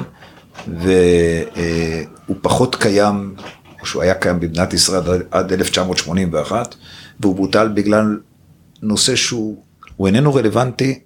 והוא 0.67 2.37
פחות 2.41 2.75
קיים, 2.75 3.35
או 3.81 3.85
שהוא 3.85 4.01
היה 4.01 4.13
קיים 4.13 4.39
במדינת 4.39 4.73
ישראל 4.73 5.21
עד 5.31 5.53
1981, 5.53 6.75
והוא 7.19 7.35
בוטל 7.35 7.67
בגלל 7.67 8.19
נושא 8.81 9.15
שהוא 9.15 9.57
איננו 10.05 10.33
רלוונטי. 10.33 10.99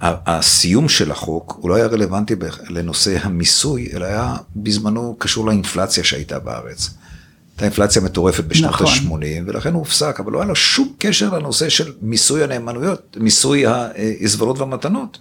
הסיום 0.00 0.88
של 0.88 1.10
החוק 1.10 1.58
הוא 1.60 1.70
לא 1.70 1.74
היה 1.74 1.86
רלוונטי 1.86 2.34
לנושא 2.68 3.16
המיסוי, 3.22 3.88
אלא 3.94 4.04
היה 4.04 4.36
בזמנו 4.56 5.16
קשור 5.18 5.46
לאינפלציה 5.46 6.04
שהייתה 6.04 6.38
בארץ. 6.38 6.90
הייתה 7.62 7.80
אינפלציה 7.80 8.02
מטורפת 8.02 8.44
בשנות 8.44 8.70
נכון. 8.70 8.86
ה-80, 8.86 9.42
ולכן 9.46 9.72
הוא 9.72 9.78
הופסק, 9.78 10.20
אבל 10.20 10.32
לא 10.32 10.38
היה 10.38 10.48
לו 10.48 10.56
שום 10.56 10.92
קשר 10.98 11.34
לנושא 11.34 11.68
של 11.68 11.92
מיסוי 12.02 12.44
הנאמנויות, 12.44 13.16
מיסוי 13.20 13.66
העזבונות 13.66 14.58
והמתנות, 14.58 15.18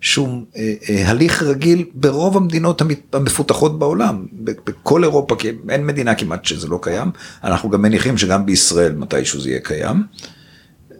שום 0.00 0.44
אה, 0.56 0.74
אה, 0.88 1.08
הליך 1.08 1.42
רגיל 1.42 1.84
ברוב 1.94 2.36
המדינות 2.36 2.82
המפותחות 3.12 3.78
בעולם, 3.78 4.26
בכל 4.32 5.04
אירופה, 5.04 5.36
כי 5.36 5.50
אין 5.68 5.86
מדינה 5.86 6.14
כמעט 6.14 6.44
שזה 6.44 6.68
לא 6.68 6.78
קיים, 6.82 7.10
אנחנו 7.44 7.70
גם 7.70 7.82
מניחים 7.82 8.18
שגם 8.18 8.46
בישראל 8.46 8.92
מתישהו 8.92 9.40
זה 9.40 9.48
יהיה 9.48 9.60
קיים, 9.60 10.02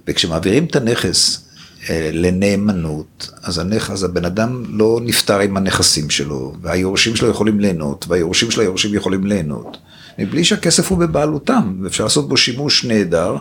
וכשמעבירים 0.08 0.64
את 0.64 0.76
הנכס 0.76 1.48
אה, 1.90 2.10
לנאמנות, 2.12 3.30
אז 3.42 3.58
הנכס, 3.58 3.90
אז 3.90 4.04
הבן 4.04 4.24
אדם 4.24 4.62
לא 4.68 5.00
נפטר 5.02 5.38
עם 5.40 5.56
הנכסים 5.56 6.10
שלו, 6.10 6.54
והיורשים 6.62 7.16
שלו 7.16 7.28
יכולים 7.28 7.60
ליהנות, 7.60 8.04
והיורשים 8.08 8.50
של 8.50 8.60
היורשים 8.60 8.94
יכולים 8.94 9.26
ליהנות. 9.26 9.76
מבלי 10.18 10.44
שהכסף 10.44 10.90
הוא 10.90 10.98
בבעלותם, 10.98 11.76
ואפשר 11.82 12.04
לעשות 12.04 12.28
בו 12.28 12.36
שימוש 12.36 12.84
נהדר, 12.84 13.36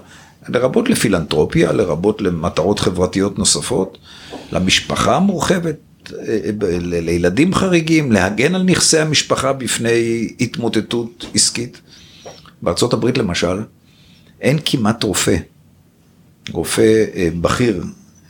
לרבות 0.49 0.89
לפילנטרופיה, 0.89 1.71
לרבות 1.71 2.21
למטרות 2.21 2.79
חברתיות 2.79 3.39
נוספות, 3.39 3.97
למשפחה 4.51 5.15
המורחבת, 5.15 5.75
לילדים 6.81 7.53
חריגים, 7.53 8.12
להגן 8.12 8.55
על 8.55 8.63
נכסי 8.63 8.99
המשפחה 8.99 9.53
בפני 9.53 10.27
התמוטטות 10.39 11.25
עסקית. 11.33 11.81
הברית 12.93 13.17
למשל, 13.17 13.62
אין 14.41 14.59
כמעט 14.65 15.03
רופא, 15.03 15.38
רופא 16.51 17.05
אה, 17.15 17.29
בכיר, 17.41 17.83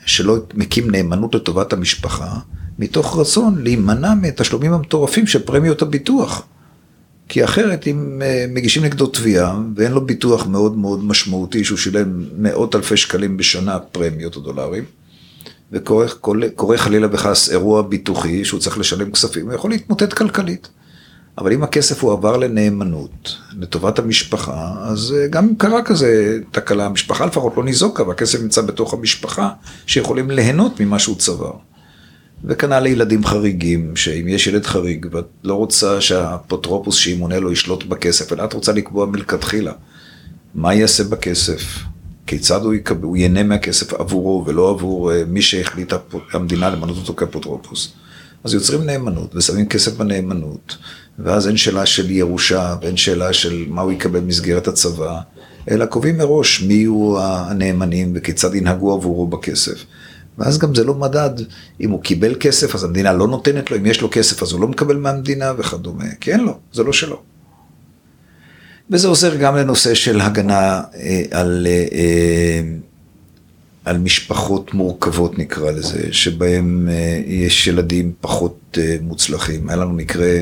שלא 0.05 0.37
מקים 0.53 0.91
נאמנות 0.91 1.35
לטובת 1.35 1.73
המשפחה, 1.73 2.33
מתוך 2.79 3.19
רצון 3.19 3.63
להימנע 3.63 4.13
מתשלומים 4.13 4.73
המטורפים 4.73 5.27
של 5.27 5.39
פרמיות 5.39 5.81
הביטוח. 5.81 6.45
כי 7.33 7.43
אחרת 7.43 7.87
אם 7.87 8.21
אה, 8.21 8.45
מגישים 8.49 8.83
נגדו 8.83 9.07
תביעה 9.07 9.59
ואין 9.75 9.91
לו 9.91 10.05
ביטוח 10.05 10.47
מאוד 10.47 10.77
מאוד 10.77 11.03
משמעותי 11.03 11.63
שהוא 11.63 11.77
שילם 11.77 12.25
מאות 12.37 12.75
אלפי 12.75 12.97
שקלים 12.97 13.37
בשנה 13.37 13.79
פרמיות 13.79 14.35
או 14.35 14.41
דולרים, 14.41 14.83
וקורה 15.71 16.77
חלילה 16.77 17.07
וחס 17.11 17.51
אירוע 17.51 17.81
ביטוחי 17.81 18.45
שהוא 18.45 18.59
צריך 18.59 18.77
לשלם 18.77 19.11
כספים, 19.11 19.45
הוא 19.45 19.53
יכול 19.53 19.71
להתמוטט 19.71 20.13
כלכלית. 20.13 20.69
אבל 21.37 21.53
אם 21.53 21.63
הכסף 21.63 22.03
הוא 22.03 22.11
עבר 22.11 22.37
לנאמנות, 22.37 23.35
לטובת 23.59 23.99
המשפחה, 23.99 24.73
אז 24.81 25.15
אה, 25.17 25.27
גם 25.27 25.47
אם 25.47 25.55
קרה 25.55 25.83
כזה 25.83 26.39
תקלה, 26.51 26.85
המשפחה 26.85 27.25
לפחות 27.25 27.57
לא 27.57 27.63
ניזוקה, 27.63 28.03
והכסף 28.03 28.41
נמצא 28.41 28.61
בתוך 28.61 28.93
המשפחה, 28.93 29.49
שיכולים 29.85 30.31
ליהנות 30.31 30.79
ממה 30.79 30.99
שהוא 30.99 31.15
צבר. 31.15 31.53
וכנ"ל 32.45 32.79
לילדים 32.79 33.25
חריגים, 33.25 33.95
שאם 33.95 34.27
יש 34.27 34.47
ילד 34.47 34.65
חריג 34.65 35.05
ואת 35.11 35.25
לא 35.43 35.53
רוצה 35.53 36.01
שהאפוטרופוס 36.01 36.95
שימונה 36.95 37.39
לו 37.39 37.51
ישלוט 37.51 37.83
בכסף, 37.83 38.33
אלא 38.33 38.43
את 38.43 38.53
רוצה 38.53 38.71
לקבוע 38.71 39.05
מלכתחילה 39.05 39.71
מה 40.55 40.73
יעשה 40.73 41.03
בכסף, 41.03 41.79
כיצד 42.27 42.61
הוא, 42.63 42.73
יקבל, 42.73 43.03
הוא 43.03 43.17
ייהנה 43.17 43.43
מהכסף 43.43 43.93
עבורו 43.93 44.43
ולא 44.47 44.69
עבור 44.69 45.11
uh, 45.11 45.15
מי 45.27 45.41
שהחליטה 45.41 45.97
המדינה 46.33 46.69
למנות 46.69 46.97
אותו 46.97 47.13
כאפוטרופוס. 47.13 47.93
אז 48.43 48.53
יוצרים 48.53 48.83
נאמנות 48.83 49.35
ושמים 49.35 49.67
כסף 49.67 49.97
בנאמנות, 49.97 50.77
ואז 51.19 51.47
אין 51.47 51.57
שאלה 51.57 51.85
של 51.85 52.11
ירושה 52.11 52.75
ואין 52.81 52.97
שאלה 52.97 53.33
של 53.33 53.65
מה 53.67 53.81
הוא 53.81 53.91
יקבל 53.91 54.19
במסגרת 54.19 54.67
הצבא, 54.67 55.19
אלא 55.71 55.85
קובעים 55.85 56.17
מראש 56.17 56.61
מי 56.61 56.73
יהיו 56.73 57.15
הנאמנים 57.19 58.13
וכיצד 58.15 58.55
ינהגו 58.55 58.93
עבורו 58.93 59.27
בכסף. 59.27 59.85
ואז 60.37 60.57
גם 60.57 60.75
זה 60.75 60.83
לא 60.83 60.95
מדד, 60.95 61.29
אם 61.81 61.89
הוא 61.89 62.01
קיבל 62.01 62.35
כסף 62.39 62.75
אז 62.75 62.83
המדינה 62.83 63.13
לא 63.13 63.27
נותנת 63.27 63.71
לו, 63.71 63.77
אם 63.77 63.85
יש 63.85 64.01
לו 64.01 64.09
כסף 64.11 64.43
אז 64.43 64.51
הוא 64.51 64.61
לא 64.61 64.67
מקבל 64.67 64.97
מהמדינה 64.97 65.53
וכדומה, 65.57 66.05
כי 66.21 66.31
אין 66.31 66.39
לו, 66.39 66.59
זה 66.73 66.83
לא 66.83 66.93
שלו. 66.93 67.21
וזה 68.89 69.07
עוזר 69.07 69.35
גם 69.35 69.55
לנושא 69.55 69.93
של 69.93 70.21
הגנה 70.21 70.81
אה, 70.95 71.23
על, 71.31 71.67
אה, 71.69 71.85
אה, 71.91 72.61
על 73.85 73.97
משפחות 73.97 74.73
מורכבות 74.73 75.39
נקרא 75.39 75.71
לזה, 75.71 76.07
שבהם 76.11 76.89
אה, 76.91 77.21
יש 77.25 77.67
ילדים 77.67 78.13
פחות 78.21 78.77
אה, 78.81 78.97
מוצלחים. 79.01 79.69
היה 79.69 79.75
לנו 79.75 79.93
מקרה, 79.93 80.39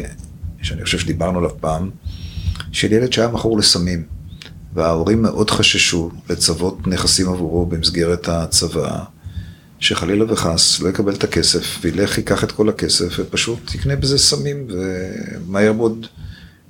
שאני 0.61 0.83
חושב 0.83 0.99
שדיברנו 0.99 1.37
עליו 1.37 1.51
פעם, 1.59 1.89
של 2.71 2.91
ילד 2.91 3.13
שהיה 3.13 3.27
מכור 3.27 3.57
לסמים, 3.57 4.03
וההורים 4.73 5.21
מאוד 5.21 5.49
חששו 5.49 6.11
לצוות 6.29 6.87
נכסים 6.87 7.29
עבורו 7.29 7.65
במסגרת 7.65 8.29
הצבא. 8.29 9.03
שחלילה 9.81 10.33
וחס 10.33 10.79
לא 10.79 10.89
יקבל 10.89 11.13
את 11.13 11.23
הכסף, 11.23 11.77
וילך, 11.81 12.17
ייקח 12.17 12.43
את 12.43 12.51
כל 12.51 12.69
הכסף, 12.69 13.13
ופשוט 13.19 13.75
יקנה 13.75 13.95
בזה 13.95 14.17
סמים, 14.17 14.67
ומהר 14.69 15.73
מאוד 15.73 16.07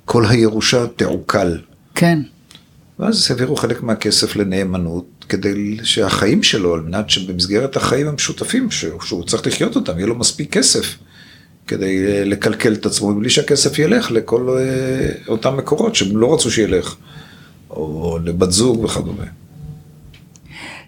כל 0.04 0.24
הירושה 0.26 0.86
תעוקל. 0.96 1.58
כן. 1.94 2.18
ואז 2.98 3.30
העבירו 3.30 3.56
חלק 3.56 3.82
מהכסף 3.82 4.36
לנאמנות, 4.36 5.24
כדי 5.28 5.78
שהחיים 5.82 6.42
שלו, 6.42 6.74
על 6.74 6.80
מנת 6.80 7.10
שבמסגרת 7.10 7.76
החיים 7.76 8.08
המשותפים, 8.08 8.70
שהוא 8.70 9.24
צריך 9.26 9.46
לחיות 9.46 9.76
אותם, 9.76 9.96
יהיה 9.96 10.06
לו 10.06 10.14
מספיק 10.14 10.52
כסף, 10.52 10.96
כדי 11.66 12.24
לקלקל 12.24 12.72
את 12.72 12.86
עצמו, 12.86 13.14
בלי 13.14 13.30
שהכסף 13.30 13.78
ילך 13.78 14.10
לכל 14.10 14.58
אה, 14.58 15.08
אותם 15.28 15.56
מקורות 15.56 15.94
שהם 15.94 16.16
לא 16.16 16.34
רצו 16.34 16.50
שילך, 16.50 16.94
או 17.70 18.18
לבת 18.24 18.52
זוג 18.52 18.84
וכדומה. 18.84 19.24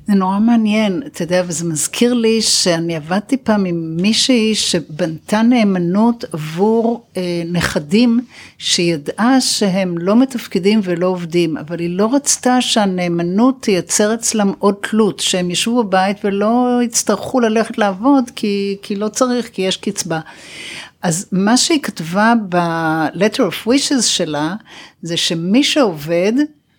זה 0.07 0.15
נורא 0.15 0.39
מעניין, 0.39 1.03
אתה 1.07 1.23
יודע, 1.23 1.43
וזה 1.47 1.65
מזכיר 1.65 2.15
לי 2.15 2.43
שאני 2.43 2.97
עבדתי 2.97 3.37
פעם 3.37 3.65
עם 3.65 3.97
מישהי 3.97 4.55
שבנתה 4.55 5.43
נאמנות 5.43 6.25
עבור 6.33 7.07
אה, 7.17 7.43
נכדים 7.53 8.21
שידעה 8.59 9.41
שהם 9.41 9.99
לא 9.99 10.17
מתפקדים 10.17 10.81
ולא 10.83 11.07
עובדים, 11.07 11.57
אבל 11.57 11.79
היא 11.79 11.97
לא 11.97 12.15
רצתה 12.15 12.61
שהנאמנות 12.61 13.63
תייצר 13.63 14.15
אצלם 14.15 14.53
עוד 14.59 14.75
תלות, 14.91 15.21
שהם 15.21 15.51
ישבו 15.51 15.85
בבית 15.85 16.17
ולא 16.25 16.81
יצטרכו 16.85 17.41
ללכת 17.41 17.79
לעבוד 17.79 18.25
כי, 18.37 18.77
כי 18.83 18.97
לא 18.97 19.09
צריך, 19.09 19.49
כי 19.49 19.63
יש 19.63 19.77
קצבה. 19.77 20.21
אז 21.03 21.27
מה 21.33 21.57
שהיא 21.57 21.83
כתבה 21.83 22.35
ב-letter 22.49 23.41
of 23.41 23.69
wishes 23.69 24.03
שלה, 24.03 24.55
זה 25.03 25.17
שמי 25.17 25.65
שעובד, 25.65 26.33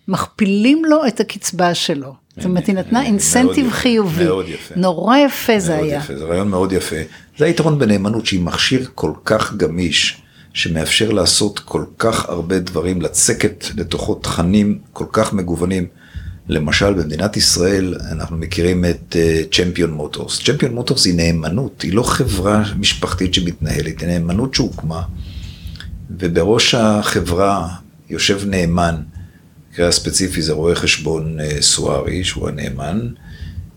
מכפילים 0.08 0.86
לו 0.86 1.08
את 1.08 1.20
הקצבה 1.20 1.74
שלו. 1.74 2.25
זאת 2.38 2.46
אומרת, 2.46 2.68
היא 2.68 2.76
נתנה 2.76 3.06
אינסנטיב 3.06 3.72
חיובי. 3.72 4.24
מאוד 4.24 4.46
יפה. 4.50 4.76
נורא 4.78 5.18
יפה 5.18 5.60
זה 5.60 5.76
היה. 5.76 5.98
יפה, 5.98 6.16
זה 6.16 6.26
רעיון 6.26 6.50
מאוד 6.50 6.72
יפה. 6.72 6.96
זה 7.38 7.46
היתרון 7.46 7.80
בנאמנות 7.80 8.26
שהיא 8.26 8.42
מכשיר 8.42 8.88
כל 8.96 9.12
כך 9.26 9.54
גמיש, 9.54 10.22
שמאפשר 10.54 11.12
לעשות 11.12 11.60
כל 11.60 11.84
כך 12.00 12.30
הרבה 12.30 12.60
דברים, 12.60 13.02
לצקת 13.02 13.66
לתוכו 13.78 14.16
תכנים 14.16 14.80
כל 14.94 15.06
כך 15.12 15.34
מגוונים. 15.34 15.88
למשל, 16.50 16.94
במדינת 16.94 17.38
ישראל 17.38 17.96
אנחנו 18.12 18.38
מכירים 18.38 18.86
את 18.86 19.16
צ'מפיון 19.52 19.92
מוטורס. 19.92 20.42
צ'מפיון 20.44 20.74
מוטורס 20.74 21.06
היא 21.06 21.16
נאמנות, 21.16 21.82
היא 21.82 21.94
לא 21.94 22.04
חברה 22.04 22.64
משפחתית 22.80 23.34
שמתנהלת, 23.34 24.00
היא 24.02 24.08
נאמנות 24.08 24.56
שהוקמה, 24.56 25.02
ובראש 26.10 26.76
החברה 26.76 27.68
יושב 28.10 28.42
נאמן. 28.46 28.96
במקרה 29.76 29.88
הספציפי 29.88 30.42
זה 30.42 30.54
רואה 30.54 30.76
חשבון 30.76 31.40
אה, 31.40 31.62
סוארי, 31.62 32.24
שהוא 32.24 32.50
הנאמן, 32.50 33.08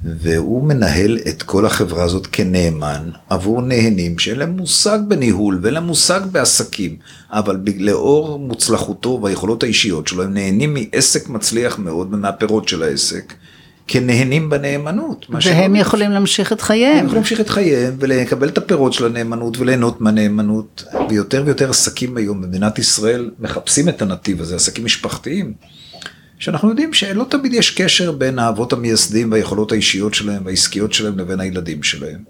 והוא 0.05 0.65
מנהל 0.65 1.19
את 1.29 1.43
כל 1.43 1.67
החברה 1.67 2.05
הזאת 2.05 2.29
כנאמן 2.33 3.11
עבור 3.29 3.63
נהנים 3.63 4.19
שאין 4.19 4.39
להם 4.39 4.57
מושג 4.57 4.99
בניהול 5.09 5.59
ואין 5.63 5.75
להם 5.75 5.85
מושג 5.85 6.21
בעסקים, 6.33 6.97
אבל 7.31 7.61
לאור 7.79 8.39
מוצלחותו 8.39 9.21
והיכולות 9.23 9.63
האישיות 9.63 10.09
שלו, 10.09 10.23
הם 10.23 10.35
נהנים 10.35 10.75
מעסק 10.75 11.29
מצליח 11.29 11.79
מאוד 11.79 12.15
ומהפירות 12.15 12.69
של 12.69 12.83
העסק. 12.83 13.35
כנהנים 13.89 14.51
בנאמנות. 14.51 15.27
והם 15.31 15.77
יכולים 15.77 16.11
להמשיך 16.11 16.53
את 16.53 16.61
חייהם. 16.61 16.93
הם 16.93 17.05
יכולים 17.05 17.15
להמשיך 17.15 17.41
את 17.41 17.49
חייהם 17.49 17.95
ולקבל 17.99 18.49
את 18.49 18.59
הפירות 18.59 18.93
של 18.93 19.07
הנאמנות 19.07 19.59
וליהנות 19.59 20.01
מהנאמנות. 20.01 20.85
ויותר 21.09 21.43
ויותר 21.47 21.71
עסקים 21.71 22.17
היום 22.17 22.43
במדינת 22.43 22.79
ישראל 22.79 23.31
מחפשים 23.41 23.89
את 23.89 24.03
הנתיב 24.03 24.41
הזה, 24.41 24.57
עסקים 24.57 24.85
משפחתיים. 24.85 25.53
שאנחנו 26.39 26.69
יודעים 26.69 26.93
שלא 26.93 27.25
תמיד 27.29 27.55
יש 27.55 27.71
קשר 27.71 28.13
בין 28.13 28.39
האבות 28.39 28.73
המייסדים 28.73 29.33
והיכולות 29.33 29.73
האישיות 29.73 30.15
שלהם 30.15 30.47
והעסקיות 30.47 30.93
שלהם 30.93 31.19
לבין 31.19 31.41
הילדים 31.41 31.83
שלהם. 31.83 32.25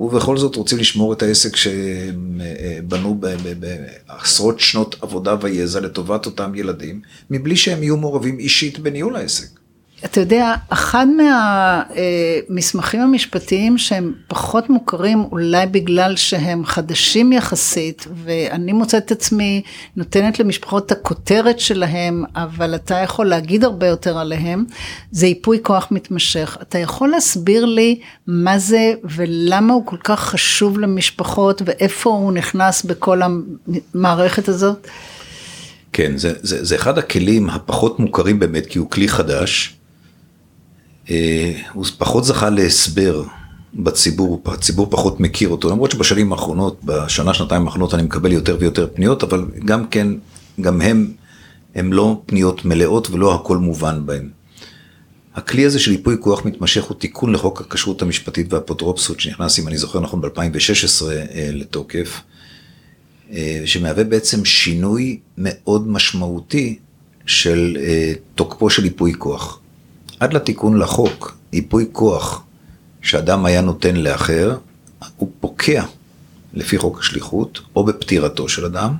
ובכל 0.00 0.36
זאת 0.36 0.56
רוצים 0.56 0.78
לשמור 0.78 1.12
את 1.12 1.22
העסק 1.22 1.56
שהם 1.56 2.40
אה, 2.40 2.46
אה, 2.46 2.78
בנו 2.88 3.20
בעשרות 3.58 4.60
שנות 4.60 4.96
עבודה 5.02 5.36
ויזע 5.40 5.80
לטובת 5.80 6.26
אותם 6.26 6.54
ילדים, 6.54 7.00
מבלי 7.30 7.56
שהם 7.56 7.82
יהיו 7.82 7.96
מעורבים 7.96 8.38
אישית 8.38 8.78
בניהול 8.78 9.16
העסק. 9.16 9.63
אתה 10.04 10.20
יודע, 10.20 10.54
אחד 10.68 11.06
מהמסמכים 12.50 13.00
המשפטיים 13.00 13.78
שהם 13.78 14.12
פחות 14.28 14.70
מוכרים, 14.70 15.24
אולי 15.32 15.66
בגלל 15.66 16.16
שהם 16.16 16.66
חדשים 16.66 17.32
יחסית, 17.32 18.06
ואני 18.24 18.72
מוצאת 18.72 19.06
את 19.06 19.12
עצמי 19.12 19.62
נותנת 19.96 20.38
למשפחות 20.38 20.86
את 20.86 20.92
הכותרת 20.92 21.60
שלהם, 21.60 22.24
אבל 22.36 22.74
אתה 22.74 22.94
יכול 22.94 23.26
להגיד 23.26 23.64
הרבה 23.64 23.86
יותר 23.86 24.18
עליהם, 24.18 24.64
זה 25.10 25.26
ייפוי 25.26 25.58
כוח 25.62 25.88
מתמשך. 25.90 26.56
אתה 26.62 26.78
יכול 26.78 27.08
להסביר 27.08 27.64
לי 27.64 28.00
מה 28.26 28.58
זה 28.58 28.94
ולמה 29.04 29.74
הוא 29.74 29.86
כל 29.86 29.98
כך 30.04 30.20
חשוב 30.20 30.78
למשפחות, 30.78 31.62
ואיפה 31.64 32.10
הוא 32.10 32.32
נכנס 32.32 32.82
בכל 32.82 33.20
המערכת 33.94 34.48
הזאת? 34.48 34.86
כן, 35.92 36.16
זה, 36.16 36.32
זה, 36.42 36.64
זה 36.64 36.74
אחד 36.74 36.98
הכלים 36.98 37.50
הפחות 37.50 38.00
מוכרים 38.00 38.38
באמת, 38.38 38.66
כי 38.66 38.78
הוא 38.78 38.90
כלי 38.90 39.08
חדש. 39.08 39.76
אה, 41.10 41.60
הוא 41.72 41.84
פחות 41.98 42.24
זכה 42.24 42.50
להסבר 42.50 43.22
בציבור, 43.74 44.42
הציבור 44.46 44.86
פחות 44.90 45.20
מכיר 45.20 45.48
אותו, 45.48 45.70
למרות 45.70 45.90
שבשנים 45.90 46.32
האחרונות, 46.32 46.84
בשנה, 46.84 47.34
שנתיים 47.34 47.66
האחרונות 47.66 47.94
אני 47.94 48.02
מקבל 48.02 48.32
יותר 48.32 48.56
ויותר 48.60 48.88
פניות, 48.94 49.22
אבל 49.22 49.46
גם 49.64 49.86
כן, 49.86 50.08
גם 50.60 50.80
הם, 50.80 51.12
הם 51.74 51.92
לא 51.92 52.22
פניות 52.26 52.64
מלאות 52.64 53.10
ולא 53.10 53.34
הכל 53.34 53.56
מובן 53.56 54.06
בהם. 54.06 54.30
הכלי 55.34 55.64
הזה 55.64 55.78
של 55.78 55.92
ייפוי 55.92 56.16
כוח 56.20 56.44
מתמשך 56.44 56.84
הוא 56.84 56.96
תיקון 56.96 57.32
לחוק 57.32 57.60
הכשרות 57.60 58.02
המשפטית 58.02 58.52
והאפוטרופסות 58.52 59.20
שנכנס, 59.20 59.58
אם 59.58 59.68
אני 59.68 59.78
זוכר 59.78 60.00
נכון, 60.00 60.20
ב-2016 60.20 61.06
אה, 61.10 61.48
לתוקף, 61.52 62.20
אה, 63.32 63.62
שמהווה 63.64 64.04
בעצם 64.04 64.44
שינוי 64.44 65.18
מאוד 65.38 65.88
משמעותי 65.88 66.78
של 67.26 67.76
תוקפו 68.34 68.70
של 68.70 68.84
ייפוי 68.84 69.12
כוח. 69.18 69.60
עד 70.24 70.32
לתיקון 70.32 70.78
לחוק, 70.78 71.36
ייפוי 71.52 71.86
כוח 71.92 72.42
שאדם 73.02 73.44
היה 73.46 73.60
נותן 73.60 73.96
לאחר, 73.96 74.56
הוא 75.16 75.30
פוקע 75.40 75.84
לפי 76.54 76.78
חוק 76.78 76.98
השליחות, 76.98 77.60
או 77.76 77.84
בפטירתו 77.84 78.48
של 78.48 78.64
אדם, 78.64 78.94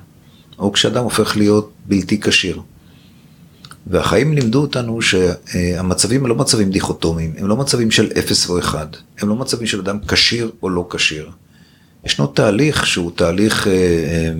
או 0.59 0.73
כשאדם 0.73 1.03
הופך 1.03 1.37
להיות 1.37 1.71
בלתי 1.85 2.21
כשיר. 2.21 2.61
והחיים 3.87 4.33
לימדו 4.33 4.61
אותנו 4.61 4.99
שהמצבים 5.01 6.21
הם 6.21 6.27
לא 6.27 6.35
מצבים 6.35 6.71
דיכוטומיים, 6.71 7.33
הם 7.37 7.47
לא 7.47 7.55
מצבים 7.55 7.91
של 7.91 8.11
אפס 8.19 8.49
או 8.49 8.59
אחד, 8.59 8.87
הם 9.19 9.29
לא 9.29 9.35
מצבים 9.35 9.67
של 9.67 9.79
אדם 9.79 9.97
כשיר 10.07 10.51
או 10.61 10.69
לא 10.69 10.87
כשיר. 10.89 11.29
ישנו 12.05 12.27
תהליך 12.27 12.87
שהוא 12.87 13.11
תהליך 13.15 13.67
אה, 13.67 13.73
אה, 13.73 14.33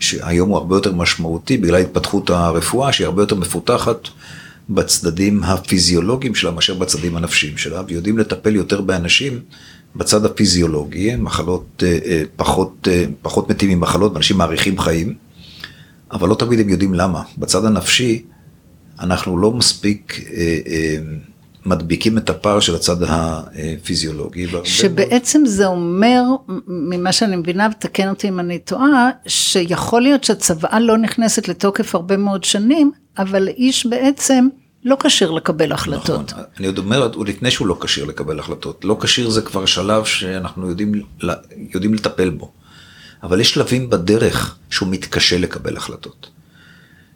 שהיום 0.00 0.48
הוא 0.48 0.56
הרבה 0.58 0.76
יותר 0.76 0.92
משמעותי 0.92 1.56
בגלל 1.56 1.80
התפתחות 1.80 2.30
הרפואה 2.30 2.92
שהיא 2.92 3.04
הרבה 3.04 3.22
יותר 3.22 3.36
מפותחת 3.36 4.08
בצדדים 4.70 5.44
הפיזיולוגיים 5.44 6.34
שלה 6.34 6.50
מאשר 6.50 6.74
בצדדים 6.74 7.16
הנפשיים 7.16 7.56
שלה, 7.56 7.82
ויודעים 7.88 8.18
לטפל 8.18 8.56
יותר 8.56 8.80
באנשים 8.80 9.40
בצד 9.96 10.24
הפיזיולוגי, 10.24 11.16
מחלות 11.16 11.82
אה, 11.86 11.98
אה, 12.04 12.22
פחות, 12.36 12.88
אה, 12.90 13.04
פחות 13.22 13.50
מתים 13.50 13.70
ממחלות, 13.70 14.12
ואנשים 14.12 14.36
מאריכים 14.36 14.78
חיים, 14.78 15.14
אבל 16.12 16.28
לא 16.28 16.34
תמיד 16.34 16.60
הם 16.60 16.68
יודעים 16.68 16.94
למה. 16.94 17.22
בצד 17.38 17.64
הנפשי, 17.64 18.22
אנחנו 19.00 19.38
לא 19.38 19.52
מספיק 19.52 20.20
מדביקים 21.68 22.18
את 22.18 22.30
הפער 22.30 22.60
של 22.60 22.74
הצד 22.74 22.96
הפיזיולוגי. 23.02 24.46
שבעצם 24.64 25.42
זה 25.46 25.66
אומר, 25.66 26.22
ממה 26.66 27.12
שאני 27.12 27.36
מבינה, 27.36 27.68
ותקן 27.72 28.08
אותי 28.08 28.28
אם 28.28 28.40
אני 28.40 28.58
טועה, 28.58 29.10
שיכול 29.26 30.02
להיות 30.02 30.24
שהצוואה 30.24 30.80
לא 30.80 30.98
נכנסת 30.98 31.48
לתוקף 31.48 31.94
הרבה 31.94 32.16
מאוד 32.16 32.44
שנים, 32.44 32.90
אבל 33.18 33.48
איש 33.48 33.86
בעצם 33.86 34.48
לא 34.84 34.96
כשיר 35.00 35.30
לקבל 35.30 35.72
החלטות. 35.72 36.32
נכון, 36.32 36.44
אני 36.58 36.66
עוד 36.66 36.78
אומר, 36.78 37.10
הוא 37.14 37.26
לפני 37.26 37.50
שהוא 37.50 37.66
לא 37.66 37.76
כשיר 37.80 38.04
לקבל 38.04 38.38
החלטות. 38.38 38.84
לא 38.84 38.96
כשיר 39.00 39.30
זה 39.30 39.42
כבר 39.42 39.66
שלב 39.66 40.04
שאנחנו 40.04 40.68
יודעים, 40.68 40.92
יודעים 41.74 41.94
לטפל 41.94 42.30
בו. 42.30 42.52
אבל 43.22 43.40
יש 43.40 43.50
שלבים 43.50 43.90
בדרך 43.90 44.56
שהוא 44.70 44.88
מתקשה 44.88 45.38
לקבל 45.38 45.76
החלטות. 45.76 46.30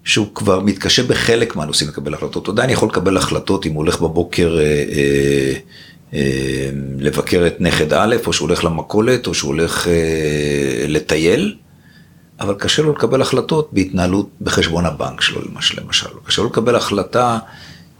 שהוא 0.05 0.27
כבר 0.35 0.61
מתקשה 0.61 1.03
בחלק 1.03 1.57
מהנושאים 1.57 1.91
לקבל 1.91 2.15
החלטות. 2.15 2.47
הוא 2.47 2.53
עדיין 2.53 2.71
יכול 2.71 2.89
לקבל 2.89 3.17
החלטות 3.17 3.67
אם 3.67 3.73
הוא 3.73 3.79
הולך 3.79 4.01
בבוקר 4.01 4.59
אה, 4.59 4.65
אה, 4.65 5.55
אה, 6.15 6.71
לבקר 6.99 7.47
את 7.47 7.61
נכד 7.61 7.93
א', 7.93 8.17
או 8.27 8.33
שהוא 8.33 8.49
הולך 8.49 8.65
למכולת, 8.65 9.27
או 9.27 9.35
שהוא 9.35 9.49
הולך 9.49 9.89
אה, 9.89 10.85
לטייל. 10.89 11.57
אבל 12.41 12.55
קשה 12.55 12.83
לו 12.83 12.93
לקבל 12.93 13.23
החלטות 13.23 13.69
בהתנהלות 13.73 14.29
בחשבון 14.41 14.87
הבנק 14.87 15.21
שלו 15.21 15.41
למשל. 15.43 16.09
קשה 16.27 16.43
לו 16.43 16.49
לקבל 16.49 16.77
החלטה 16.77 17.39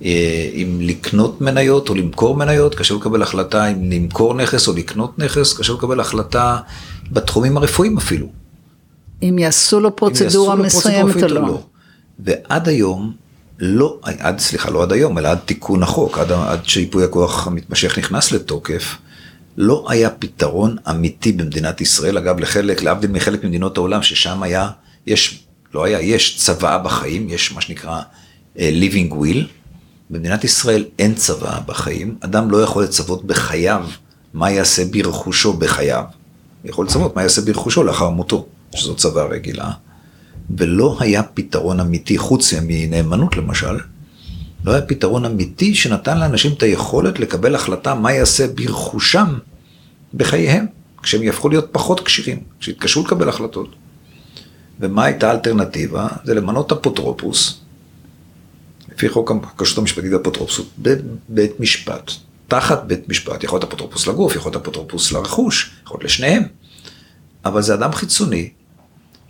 אה, 0.05 0.51
אם 0.55 0.79
לקנות 0.81 1.41
מניות 1.41 1.89
או 1.89 1.95
למכור 1.95 2.37
מניות, 2.37 2.75
קשה 2.75 2.95
לו 2.95 3.01
לקבל 3.01 3.23
החלטה 3.23 3.67
אם 3.67 3.91
למכור 3.91 4.35
נכס 4.35 4.69
או 4.69 4.73
לקנות 4.73 5.19
נכס, 5.19 5.59
קשה 5.59 5.73
לו 5.73 5.79
לקבל 5.79 6.01
החלטה 6.01 6.59
בתחומים 7.11 7.57
הרפואיים 7.57 7.99
אפילו. 7.99 8.27
אם 9.23 9.39
יעשו 9.39 9.81
לו 9.81 9.97
פרוצדורה 9.97 10.57
מסוימת 10.57 11.23
או 11.23 11.29
לא. 11.29 11.43
לא. 11.43 11.63
ועד 12.19 12.69
היום, 12.69 13.13
לא, 13.59 13.99
עד, 14.03 14.39
סליחה, 14.39 14.71
לא 14.71 14.83
עד 14.83 14.93
היום, 14.93 15.19
אלא 15.19 15.29
עד 15.29 15.39
תיקון 15.39 15.83
החוק, 15.83 16.19
עד, 16.19 16.33
עד 16.33 16.65
שיפוי 16.65 17.05
הכוח 17.05 17.47
המתמשך 17.47 17.99
נכנס 17.99 18.33
לתוקף, 18.33 18.97
לא 19.57 19.87
היה 19.89 20.11
פתרון 20.11 20.77
אמיתי 20.91 21.33
במדינת 21.33 21.81
ישראל, 21.81 22.19
אגב 22.19 22.39
לחלק, 22.41 22.83
להבדיל 22.83 23.11
מחלק 23.11 23.45
ממדינות 23.45 23.77
העולם, 23.77 24.03
ששם 24.03 24.43
היה, 24.43 24.71
יש, 25.07 25.45
לא 25.75 25.85
היה, 25.85 26.01
יש 26.01 26.37
צוואה 26.37 26.79
בחיים, 26.79 27.31
יש 27.31 27.53
מה 27.53 27.61
שנקרא 27.61 28.01
uh, 28.57 28.59
living 28.59 29.13
will. 29.13 29.45
במדינת 30.11 30.45
ישראל 30.45 30.85
אין 30.99 31.15
צוואה 31.15 31.61
בחיים, 31.61 32.17
אדם 32.21 32.51
לא 32.51 32.63
יכול 32.63 32.85
לצוות 32.85 33.25
בחייו 33.25 33.87
מה 34.35 34.51
יעשה 34.51 34.85
ברכושו 34.85 35.53
בחייו. 35.53 36.05
יכול 36.65 36.87
לצוות 36.87 37.17
מה 37.17 37.23
יעשה 37.23 37.43
ברכושו 37.43 37.83
לאחר 37.83 38.11
מותו, 38.11 38.47
שזו 38.75 38.95
צוואה 38.95 39.25
רגילה. 39.25 39.71
ולא 40.51 40.97
היה 41.01 41.23
פתרון 41.23 41.81
אמיתי, 41.81 42.19
חוץ 42.19 42.55
מנאמנות 42.63 43.37
למשל, 43.37 43.79
לא 44.65 44.73
היה 44.73 44.83
פתרון 44.83 45.25
אמיתי 45.25 45.75
שנתן 45.75 46.19
לאנשים 46.19 46.53
את 46.53 46.63
היכולת 46.63 47.19
לקבל 47.19 47.55
החלטה 47.55 47.95
מה 47.95 48.13
יעשה 48.13 48.47
ברכושם 48.47 49.39
בחייהם, 50.15 50.67
כשהם 51.03 51.23
יהפכו 51.23 51.49
להיות 51.49 51.69
פחות 51.73 52.01
כשירים, 52.01 52.41
כשיתקשו 52.61 53.03
לקבל 53.07 53.29
החלטות. 53.29 53.75
ומה 54.81 55.05
הייתה 55.05 55.29
האלטרנטיבה? 55.31 56.09
זה 56.25 56.35
למנות 56.35 56.73
אפוטרופוס, 56.73 57.61
לפי 58.93 59.09
חוק 59.09 59.31
הכשרות 59.31 59.79
המשפטית 59.79 60.13
והאפוטרופסות, 60.13 60.69
בבית 60.79 61.61
משפט, 61.61 62.11
תחת 62.49 62.85
בית 62.87 63.09
משפט, 63.09 63.45
יכול 63.45 63.57
להיות 63.57 63.69
אפוטרופוס 63.69 64.07
לגוף, 64.07 64.37
יכול 64.37 64.53
להיות 64.53 64.63
אפוטרופוס 64.63 65.13
לרכוש, 65.13 65.71
יכול 65.85 65.95
להיות 65.95 66.05
לשניהם. 66.05 66.43
אבל 67.45 67.63
זה 67.63 67.75
אדם 67.75 67.93
חיצוני, 67.93 68.51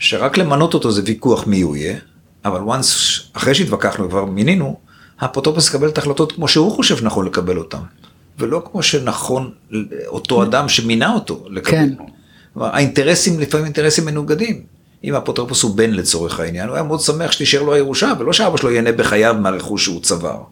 שרק 0.03 0.39
למנות 0.39 0.75
אותו 0.75 0.93
זה 0.93 1.03
ויכוח 1.05 1.47
מי 1.47 1.61
הוא 1.61 1.77
יהיה, 1.77 1.99
אבל 2.45 2.61
once, 2.61 3.23
אחרי 3.33 3.55
שהתווכחנו 3.55 4.05
וכבר 4.05 4.25
מינינו, 4.25 4.77
האפוטרופוס 5.21 5.69
יקבל 5.69 5.89
את 5.89 5.99
ההחלטות 5.99 6.33
כמו 6.33 6.49
שהוא 6.49 6.73
חושב 6.73 6.97
שנכון 6.97 7.27
לקבל 7.27 7.59
אותן, 7.59 7.79
ולא 8.39 8.63
כמו 8.71 8.83
שנכון 8.83 9.51
אותו 10.07 10.43
אדם 10.43 10.69
שמינה 10.69 11.15
אותו 11.15 11.45
לקבל. 11.51 11.71
כן. 11.71 11.95
האינטרסים 12.57 13.41
לפעמים 13.41 13.65
אינטרסים 13.65 14.05
מנוגדים. 14.05 14.63
אם 15.05 15.15
האפוטרופוס 15.15 15.63
הוא 15.63 15.77
בן 15.77 15.91
לצורך 15.91 16.41
העניין, 16.41 16.69
הוא 16.69 16.75
היה 16.75 16.85
מאוד 16.85 17.01
שמח 17.01 17.33
שתישאר 17.33 17.63
לו 17.63 17.75
הירושה, 17.75 18.13
ולא 18.19 18.33
שאבא 18.33 18.57
שלו 18.57 18.71
ייהנה 18.71 18.93
בחייו 18.93 19.37
מהרכוש 19.41 19.85
שהוא 19.85 20.01
צבר. 20.01 20.43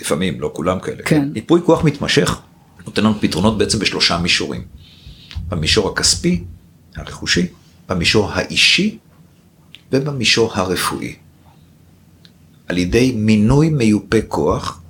לפעמים, 0.00 0.40
לא 0.40 0.50
כולם 0.54 0.80
כאלה. 0.80 1.02
כן. 1.04 1.28
ייפוי 1.34 1.60
כוח 1.64 1.84
מתמשך 1.84 2.40
נותן 2.86 3.04
לנו 3.04 3.14
פתרונות 3.20 3.58
בעצם 3.58 3.78
בשלושה 3.78 4.18
מישורים. 4.18 4.64
במישור 5.48 5.88
הכספי, 5.88 6.44
הרכושי, 6.96 7.46
במישור 7.88 8.30
האישי 8.32 8.98
ובמישור 9.92 10.52
הרפואי. 10.54 11.14
על 12.68 12.78
ידי 12.78 13.12
מינוי 13.16 13.68
מיופה 13.68 14.16
כוח, 14.28 14.80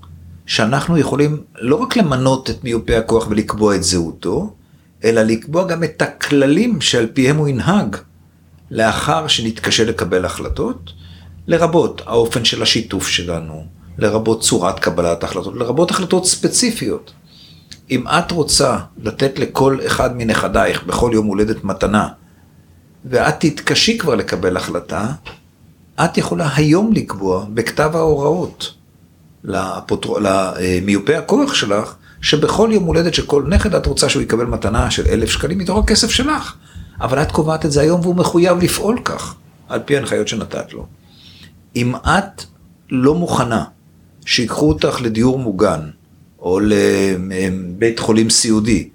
שאנחנו 0.47 0.99
יכולים 0.99 1.43
לא 1.59 1.77
רק 1.77 1.97
למנות 1.97 2.51
את 2.51 2.65
מיופה 2.65 2.99
הכוח 2.99 3.27
ולקבוע 3.31 3.75
את 3.75 3.83
זהותו, 3.83 4.55
אלא 5.05 5.23
לקבוע 5.23 5.67
גם 5.67 5.85
את 5.85 6.03
הכללים 6.03 6.81
שעל 6.81 7.07
פיהם 7.07 7.37
הוא 7.37 7.49
ינהג 7.49 7.97
לאחר 8.71 9.27
שנתקשה 9.27 9.85
לקבל 9.85 10.25
החלטות, 10.25 10.93
לרבות 11.47 12.03
האופן 12.07 12.45
של 12.45 12.63
השיתוף 12.63 13.09
שלנו, 13.09 13.65
לרבות 13.99 14.41
צורת 14.41 14.79
קבלת 14.79 15.25
החלטות, 15.25 15.55
לרבות 15.57 15.91
החלטות 15.91 16.27
ספציפיות. 16.27 17.13
אם 17.91 18.09
את 18.09 18.31
רוצה 18.31 18.79
לתת 19.03 19.39
לכל 19.39 19.79
אחד 19.87 20.17
מנכדייך 20.17 20.85
בכל 20.85 21.11
יום 21.15 21.27
הולדת 21.27 21.65
מתנה, 21.65 22.09
ואת 23.11 23.35
תתקשי 23.41 23.99
כבר 23.99 24.15
לקבל 24.15 24.57
החלטה, 24.57 25.13
את 26.05 26.19
יכולה 26.19 26.49
היום 26.57 26.93
לקבוע 26.93 27.47
בכתב 27.55 27.91
ההוראות 27.95 28.75
לפוטר... 29.45 30.13
למיופה 30.21 31.19
הכוח 31.19 31.55
שלך, 31.55 31.95
שבכל 32.21 32.69
יום 32.73 32.85
הולדת 32.85 33.15
של 33.15 33.27
כל 33.27 33.45
נכד 33.49 33.75
את 33.75 33.87
רוצה 33.87 34.09
שהוא 34.09 34.23
יקבל 34.23 34.45
מתנה 34.45 34.91
של 34.91 35.07
אלף 35.09 35.31
שקלים 35.31 35.59
מתוך 35.59 35.79
הכסף 35.79 36.11
שלך. 36.11 36.55
אבל 37.01 37.23
את 37.23 37.33
קובעת 37.33 37.65
את 37.65 37.73
זה 37.73 37.81
היום 37.81 38.01
והוא 38.01 38.17
מחויב 38.17 38.59
לפעול 38.59 39.01
כך, 39.05 39.35
על 39.69 39.81
פי 39.85 39.97
ההנחיות 39.97 40.29
שנתת 40.29 40.73
לו. 40.73 40.87
אם 41.77 41.95
את 41.97 42.45
לא 42.91 43.15
מוכנה 43.15 43.65
שיקחו 44.27 44.69
אותך 44.69 45.01
לדיור 45.01 45.39
מוגן, 45.39 45.81
או 46.39 46.61
לבית 46.61 47.99
חולים 47.99 48.31
סיעודי, 48.31 48.89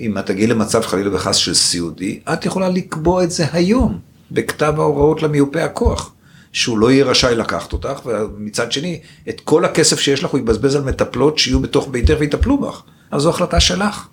אם 0.00 0.18
את 0.18 0.26
תגיעי 0.26 0.46
למצב 0.46 0.82
חלילה 0.82 1.14
וחס 1.14 1.36
של 1.36 1.54
סיעודי, 1.54 2.20
את 2.32 2.46
יכולה 2.46 2.68
לקבוע 2.68 3.24
את 3.24 3.30
זה 3.30 3.46
היום, 3.52 3.98
בכתב 4.30 4.74
ההוראות 4.76 5.22
למיופה 5.22 5.64
הכוח. 5.64 6.12
שהוא 6.52 6.78
לא 6.78 6.90
יהיה 6.90 7.04
רשאי 7.04 7.34
לקחת 7.34 7.72
אותך, 7.72 8.00
ומצד 8.06 8.72
שני, 8.72 9.00
את 9.28 9.40
כל 9.40 9.64
הכסף 9.64 10.00
שיש 10.00 10.24
לך 10.24 10.30
הוא 10.30 10.40
יבזבז 10.40 10.74
על 10.74 10.82
מטפלות 10.82 11.38
שיהיו 11.38 11.60
בתוך 11.60 11.88
ביתך 11.88 12.14
ויטפלו 12.18 12.58
בך. 12.58 12.82
אז 13.10 13.22
זו 13.22 13.30
החלטה 13.30 13.60
שלך. 13.60 14.08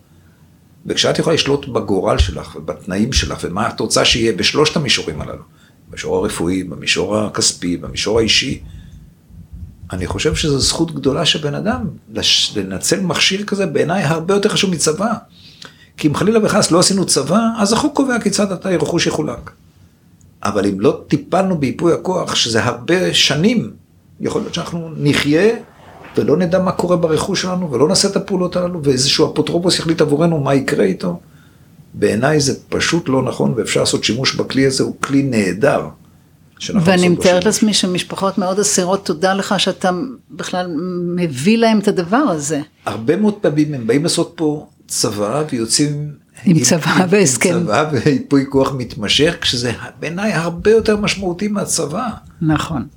וכשאת 0.85 1.19
יכולה 1.19 1.33
לשלוט 1.33 1.67
בגורל 1.67 2.17
שלך 2.17 2.55
ובתנאים 2.55 3.13
שלך 3.13 3.37
ומה 3.43 3.69
את 3.69 3.79
רוצה 3.79 4.05
שיהיה 4.05 4.33
בשלושת 4.33 4.75
המישורים 4.75 5.21
הללו, 5.21 5.43
במישור 5.89 6.17
הרפואי, 6.17 6.63
במישור 6.63 7.17
הכספי, 7.17 7.77
במישור 7.77 8.19
האישי, 8.19 8.61
אני 9.93 10.07
חושב 10.07 10.35
שזו 10.35 10.59
זכות 10.59 10.95
גדולה 10.95 11.25
של 11.25 11.39
בן 11.39 11.55
אדם, 11.55 11.87
לנצל 12.55 13.01
מכשיר 13.01 13.43
כזה 13.43 13.65
בעיניי 13.65 14.03
הרבה 14.03 14.33
יותר 14.33 14.49
חשוב 14.49 14.71
מצבא. 14.71 15.13
כי 15.97 16.07
אם 16.07 16.15
חלילה 16.15 16.39
וחס 16.43 16.71
לא 16.71 16.79
עשינו 16.79 17.05
צבא, 17.05 17.39
אז 17.57 17.73
החוק 17.73 17.95
קובע 17.95 18.19
כיצד 18.19 18.51
אתה 18.51 18.69
רכוש 18.69 19.07
יחולק. 19.07 19.51
אבל 20.43 20.65
אם 20.65 20.79
לא 20.79 21.01
טיפלנו 21.07 21.57
בייפוי 21.57 21.93
הכוח, 21.93 22.35
שזה 22.35 22.63
הרבה 22.63 23.13
שנים, 23.13 23.71
יכול 24.19 24.41
להיות 24.41 24.53
שאנחנו 24.53 24.89
נחיה 24.97 25.55
ולא 26.17 26.37
נדע 26.37 26.59
מה 26.59 26.71
קורה 26.71 26.97
ברכוש 26.97 27.41
שלנו, 27.41 27.71
ולא 27.71 27.87
נעשה 27.87 28.07
את 28.07 28.15
הפעולות 28.15 28.55
הללו, 28.55 28.83
ואיזשהו 28.83 29.33
אפוטרופוס 29.33 29.79
יחליט 29.79 30.01
עבורנו 30.01 30.39
מה 30.39 30.55
יקרה 30.55 30.83
איתו. 30.83 31.19
בעיניי 31.93 32.39
זה 32.39 32.59
פשוט 32.69 33.09
לא 33.09 33.23
נכון, 33.23 33.53
ואפשר 33.57 33.79
לעשות 33.79 34.03
שימוש 34.03 34.35
בכלי 34.35 34.65
הזה, 34.65 34.83
הוא 34.83 34.95
כלי 34.99 35.23
נהדר. 35.23 35.81
ואני 36.83 37.09
מתארת 37.09 37.45
לעצמי 37.45 37.73
שמשפחות 37.73 38.37
מאוד 38.37 38.59
אסירות, 38.59 39.05
תודה 39.05 39.33
לך 39.33 39.59
שאתה 39.59 39.91
בכלל 40.31 40.67
מביא 41.15 41.57
להם 41.57 41.79
את 41.79 41.87
הדבר 41.87 42.17
הזה. 42.17 42.61
הרבה 42.85 43.15
מאוד 43.15 43.33
פעמים 43.33 43.73
הם 43.73 43.87
באים 43.87 44.03
לעשות 44.03 44.33
פה 44.35 44.67
צבא 44.87 45.43
ויוצאים 45.51 46.11
עם 46.45 46.59
צבא 46.59 47.05
והסכם. 47.09 47.55
עם 47.55 47.63
צבא 47.63 47.89
וייפוי 47.91 48.45
כוח 48.49 48.73
מתמשך, 48.77 49.35
כשזה 49.41 49.71
בעיניי 49.99 50.33
הרבה 50.33 50.71
יותר 50.71 50.97
משמעותי 50.97 51.47
מהצבא. 51.47 52.09
נכון. 52.41 52.87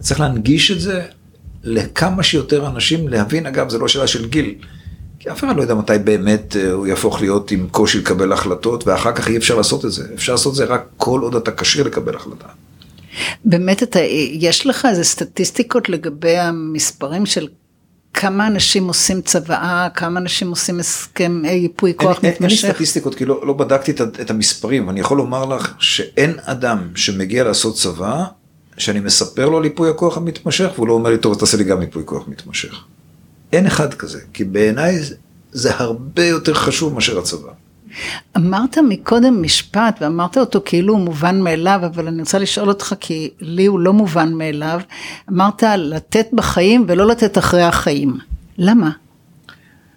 צריך 0.00 0.20
להנגיש 0.20 0.70
את 0.70 0.80
זה 0.80 1.02
לכמה 1.64 2.22
שיותר 2.22 2.66
אנשים 2.66 3.08
להבין, 3.08 3.46
אגב, 3.46 3.68
זה 3.68 3.78
לא 3.78 3.88
שאלה 3.88 4.06
של 4.06 4.28
גיל. 4.28 4.54
כי 5.18 5.30
אף 5.30 5.44
אחד 5.44 5.56
לא 5.56 5.62
יודע 5.62 5.74
מתי 5.74 5.98
באמת 6.04 6.56
אה, 6.56 6.72
הוא 6.72 6.86
יהפוך 6.86 7.20
להיות 7.20 7.50
עם 7.50 7.66
קושי 7.70 7.98
לקבל 7.98 8.32
החלטות, 8.32 8.86
ואחר 8.86 9.12
כך 9.12 9.28
אי 9.28 9.36
אפשר 9.36 9.56
לעשות 9.56 9.84
את 9.84 9.92
זה. 9.92 10.04
אפשר 10.14 10.32
לעשות 10.32 10.50
את 10.52 10.56
זה 10.56 10.64
רק 10.64 10.86
כל 10.96 11.20
עוד 11.20 11.34
אתה 11.34 11.50
כשיר 11.50 11.86
לקבל 11.86 12.16
החלטה. 12.16 12.46
באמת, 13.44 13.82
אתה, 13.82 14.00
יש 14.32 14.66
לך 14.66 14.86
איזה 14.90 15.04
סטטיסטיקות 15.04 15.88
לגבי 15.88 16.36
המספרים 16.36 17.26
של 17.26 17.48
כמה 18.14 18.46
אנשים 18.46 18.88
עושים 18.88 19.22
צוואה, 19.22 19.88
כמה 19.94 20.20
אנשים 20.20 20.50
עושים 20.50 20.80
הסכם 20.80 21.42
אה, 21.44 21.50
ייפוי 21.50 21.92
כוח 21.96 22.24
אין, 22.24 22.32
מתמשך? 22.32 22.64
אין 22.64 22.68
לי 22.70 22.74
סטטיסטיקות, 22.74 23.14
כי 23.14 23.24
לא, 23.24 23.46
לא 23.46 23.52
בדקתי 23.52 23.90
את, 23.90 24.00
את 24.20 24.30
המספרים. 24.30 24.90
אני 24.90 25.00
יכול 25.00 25.16
לומר 25.16 25.44
לך 25.44 25.74
שאין 25.78 26.34
אדם 26.42 26.88
שמגיע 26.94 27.44
לעשות 27.44 27.76
צבא, 27.76 28.24
שאני 28.78 29.00
מספר 29.00 29.48
לו 29.48 29.56
על 29.58 29.64
ייפוי 29.64 29.90
הכוח 29.90 30.16
המתמשך, 30.16 30.68
והוא 30.74 30.88
לא 30.88 30.92
אומר 30.92 31.10
לי, 31.10 31.18
טוב, 31.18 31.38
תעשה 31.38 31.56
לי 31.56 31.64
גם 31.64 31.82
ייפוי 31.82 32.02
כוח 32.06 32.28
מתמשך. 32.28 32.84
אין 33.52 33.66
אחד 33.66 33.94
כזה, 33.94 34.20
כי 34.32 34.44
בעיניי 34.44 34.98
זה 35.52 35.70
הרבה 35.74 36.24
יותר 36.24 36.54
חשוב 36.54 36.94
מאשר 36.94 37.18
הצבא. 37.18 37.52
אמרת 38.36 38.78
מקודם 38.88 39.42
משפט, 39.42 39.98
ואמרת 40.00 40.38
אותו 40.38 40.62
כאילו 40.64 40.94
הוא 40.94 41.00
מובן 41.00 41.40
מאליו, 41.40 41.80
אבל 41.86 42.08
אני 42.08 42.20
רוצה 42.20 42.38
לשאול 42.38 42.68
אותך, 42.68 42.94
כי 43.00 43.30
לי 43.40 43.66
הוא 43.66 43.80
לא 43.80 43.92
מובן 43.92 44.32
מאליו. 44.32 44.80
אמרת 45.32 45.62
לתת 45.78 46.26
בחיים 46.32 46.84
ולא 46.88 47.06
לתת 47.06 47.38
אחרי 47.38 47.62
החיים. 47.62 48.18
למה? 48.58 48.90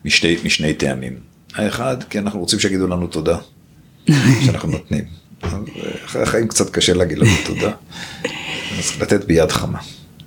משני, 0.05 0.35
משני 0.45 0.73
טעמים. 0.73 1.13
האחד, 1.55 2.03
כי 2.03 2.19
אנחנו 2.19 2.39
רוצים 2.39 2.59
שיגידו 2.59 2.87
לנו 2.87 3.07
תודה, 3.07 3.37
שאנחנו 4.45 4.71
נותנים. 4.71 5.03
אחרי 6.05 6.21
החיים 6.21 6.47
קצת 6.47 6.69
קשה 6.69 6.93
להגיד 6.93 7.17
לנו 7.17 7.31
תודה. 7.45 7.71
אז 8.79 9.01
לתת 9.01 9.25
ביד 9.25 9.51
חמה, 9.51 9.79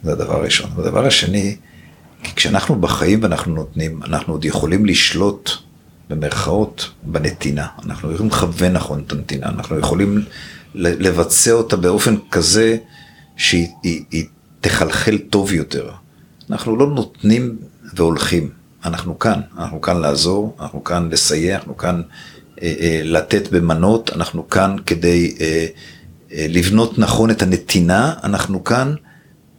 זה 0.03 0.13
הדבר 0.13 0.37
הראשון. 0.37 0.71
הדבר 0.79 1.07
השני, 1.07 1.57
כי 2.23 2.35
כשאנחנו 2.37 2.75
בחיים 2.81 3.23
ואנחנו 3.23 3.55
נותנים, 3.55 4.03
אנחנו 4.03 4.33
עוד 4.33 4.45
יכולים 4.45 4.87
לשלוט 4.87 5.51
במרכאות 6.11 6.91
בנתינה. 7.03 7.67
אנחנו 7.87 8.13
יכולים 8.13 8.33
לכוון 8.33 8.73
נכון 8.73 9.03
את 9.07 9.13
הנתינה, 9.13 9.47
אנחנו 9.47 9.79
יכולים 9.79 10.25
לבצע 10.75 11.53
אותה 11.53 11.77
באופן 11.77 12.15
כזה 12.31 12.77
שהיא 13.37 13.69
היא, 13.83 14.05
היא 14.11 14.25
תחלחל 14.61 15.19
טוב 15.31 15.53
יותר. 15.53 15.91
אנחנו 16.51 16.77
לא 16.77 16.87
נותנים 16.87 17.57
והולכים, 17.95 18.51
אנחנו 18.85 19.19
כאן, 19.19 19.41
אנחנו 19.59 19.81
כאן 19.81 20.01
לעזור, 20.01 20.57
אנחנו 20.61 20.85
כאן 20.85 21.09
לסייע, 21.11 21.57
אנחנו 21.57 21.77
כאן 21.77 22.03
אה, 22.63 22.75
אה, 22.81 23.01
לתת 23.05 23.53
במנות, 23.53 24.11
אנחנו 24.15 24.49
כאן 24.49 24.77
כדי 24.87 25.35
אה, 25.41 25.67
אה, 26.33 26.47
לבנות 26.49 26.99
נכון 26.99 27.31
את 27.31 27.43
הנתינה, 27.43 28.15
אנחנו 28.25 28.65
כאן, 28.65 28.95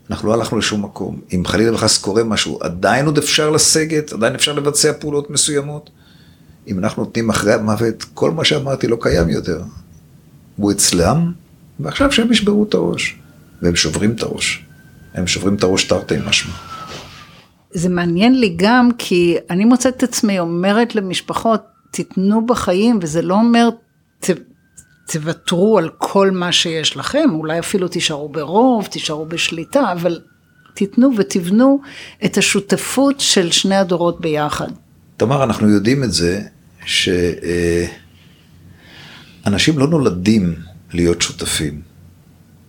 אנחנו 0.10 0.28
לא 0.28 0.34
הלכנו 0.34 0.58
לשום 0.58 0.84
מקום. 0.84 1.22
אם 1.34 1.44
חלילה 1.46 1.74
וחס 1.74 1.98
קורה 1.98 2.24
משהו, 2.24 2.60
עדיין 2.62 3.06
עוד 3.06 3.18
אפשר 3.18 3.50
לסגת, 3.50 4.14
עדיין 4.14 4.36
אפשר 4.36 4.54
לבצע 4.54 4.92
פעולות 5.00 5.30
מסוימות. 5.30 5.90
אם 6.68 6.80
אנחנו 6.80 7.04
נותנים 7.04 7.30
אחרי 7.30 7.54
המוות, 7.54 8.06
כל 8.14 8.32
מה 8.32 8.46
שאמרתי 8.46 8.88
לא 8.88 8.98
קיים 9.02 9.30
יותר. 9.30 9.62
הוא 10.56 10.72
אצלם, 10.72 11.32
ועכשיו 11.80 12.12
שהם 12.12 12.32
ישברו 12.32 12.64
את 12.64 12.74
הראש. 12.74 13.18
והם 13.62 13.76
שוברים 13.76 14.12
את 14.12 14.24
הראש. 14.24 14.66
הם 15.14 15.28
שוברים 15.28 15.56
את 15.56 15.64
הראש 15.64 15.84
תרתי 15.84 16.16
משמע. 16.28 16.54
זה 17.74 17.90
מעניין 17.90 18.40
לי 18.40 18.54
גם, 18.56 18.90
כי 18.98 19.38
אני 19.50 19.66
מוצאת 19.66 19.98
את 19.98 20.04
עצמי 20.04 20.40
אומרת 20.40 20.96
למשפחות, 20.96 21.62
תיתנו 21.92 22.46
בחיים, 22.46 23.00
וזה 23.02 23.22
לא 23.22 23.34
אומר, 23.34 23.70
ת, 24.20 24.30
תוותרו 25.08 25.78
על 25.78 25.90
כל 25.98 26.32
מה 26.32 26.52
שיש 26.52 26.98
לכם, 26.98 27.30
אולי 27.34 27.60
אפילו 27.60 27.88
תישארו 27.88 28.30
ברוב, 28.30 28.86
תישארו 28.86 29.26
בשליטה, 29.26 29.92
אבל 29.92 30.20
תיתנו 30.74 31.12
ותבנו 31.18 31.82
את 32.26 32.38
השותפות 32.38 33.20
של 33.20 33.52
שני 33.52 33.76
הדורות 33.76 34.22
ביחד. 34.22 34.68
תמר, 35.18 35.44
אנחנו 35.44 35.70
יודעים 35.70 36.04
את 36.04 36.12
זה, 36.12 36.42
שאנשים 36.86 37.50
לא 39.78 39.88
נולדים 39.88 40.56
להיות 40.94 41.22
שותפים. 41.22 41.82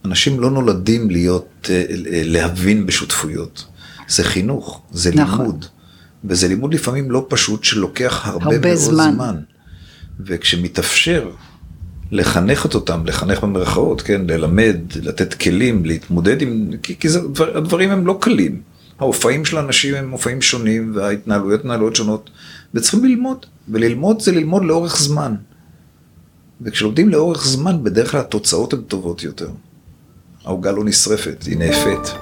אנשים 0.04 0.40
לא 0.40 0.50
נולדים 0.50 1.10
להיות, 1.10 1.70
אה, 1.70 1.84
להבין 2.24 2.86
בשותפויות. 2.86 3.64
זה 4.08 4.24
חינוך, 4.24 4.82
זה 4.90 5.10
נכון. 5.14 5.40
לימוד. 5.40 5.66
וזה 6.24 6.48
לימוד 6.48 6.74
לפעמים 6.74 7.10
לא 7.10 7.26
פשוט, 7.28 7.64
שלוקח 7.64 8.26
הרבה, 8.26 8.44
הרבה 8.44 8.58
מאוד 8.58 8.76
זמן. 8.76 9.12
זמן. 9.14 9.36
וכשמתאפשר 10.20 11.30
לחנך 12.10 12.66
את 12.66 12.74
אותם, 12.74 13.06
לחנך 13.06 13.40
במרכאות, 13.42 14.02
כן, 14.02 14.22
ללמד, 14.28 14.76
לתת 15.02 15.34
כלים, 15.34 15.84
להתמודד 15.84 16.42
עם, 16.42 16.70
כי, 16.82 16.96
כי 16.98 17.08
זה, 17.08 17.20
הדברים 17.54 17.90
הם 17.90 18.06
לא 18.06 18.18
קלים. 18.20 18.60
האופאים 18.98 19.44
של 19.44 19.56
האנשים 19.56 19.94
הם 19.94 20.08
מופעים 20.08 20.42
שונים, 20.42 20.92
וההתנהלויות 20.94 21.60
התנהלויות 21.60 21.96
שונות, 21.96 22.30
וצריכים 22.74 23.04
ללמוד, 23.04 23.46
וללמוד 23.68 24.20
זה 24.20 24.32
ללמוד 24.32 24.64
לאורך 24.64 24.98
זמן. 24.98 25.34
וכשלומדים 26.60 27.08
לאורך 27.08 27.46
זמן, 27.46 27.84
בדרך 27.84 28.10
כלל 28.10 28.20
התוצאות 28.20 28.72
הן 28.72 28.80
טובות 28.80 29.22
יותר. 29.22 29.48
העוגה 30.44 30.72
לא 30.72 30.84
נשרפת, 30.84 31.42
היא 31.42 31.58
נאפית. 31.58 32.14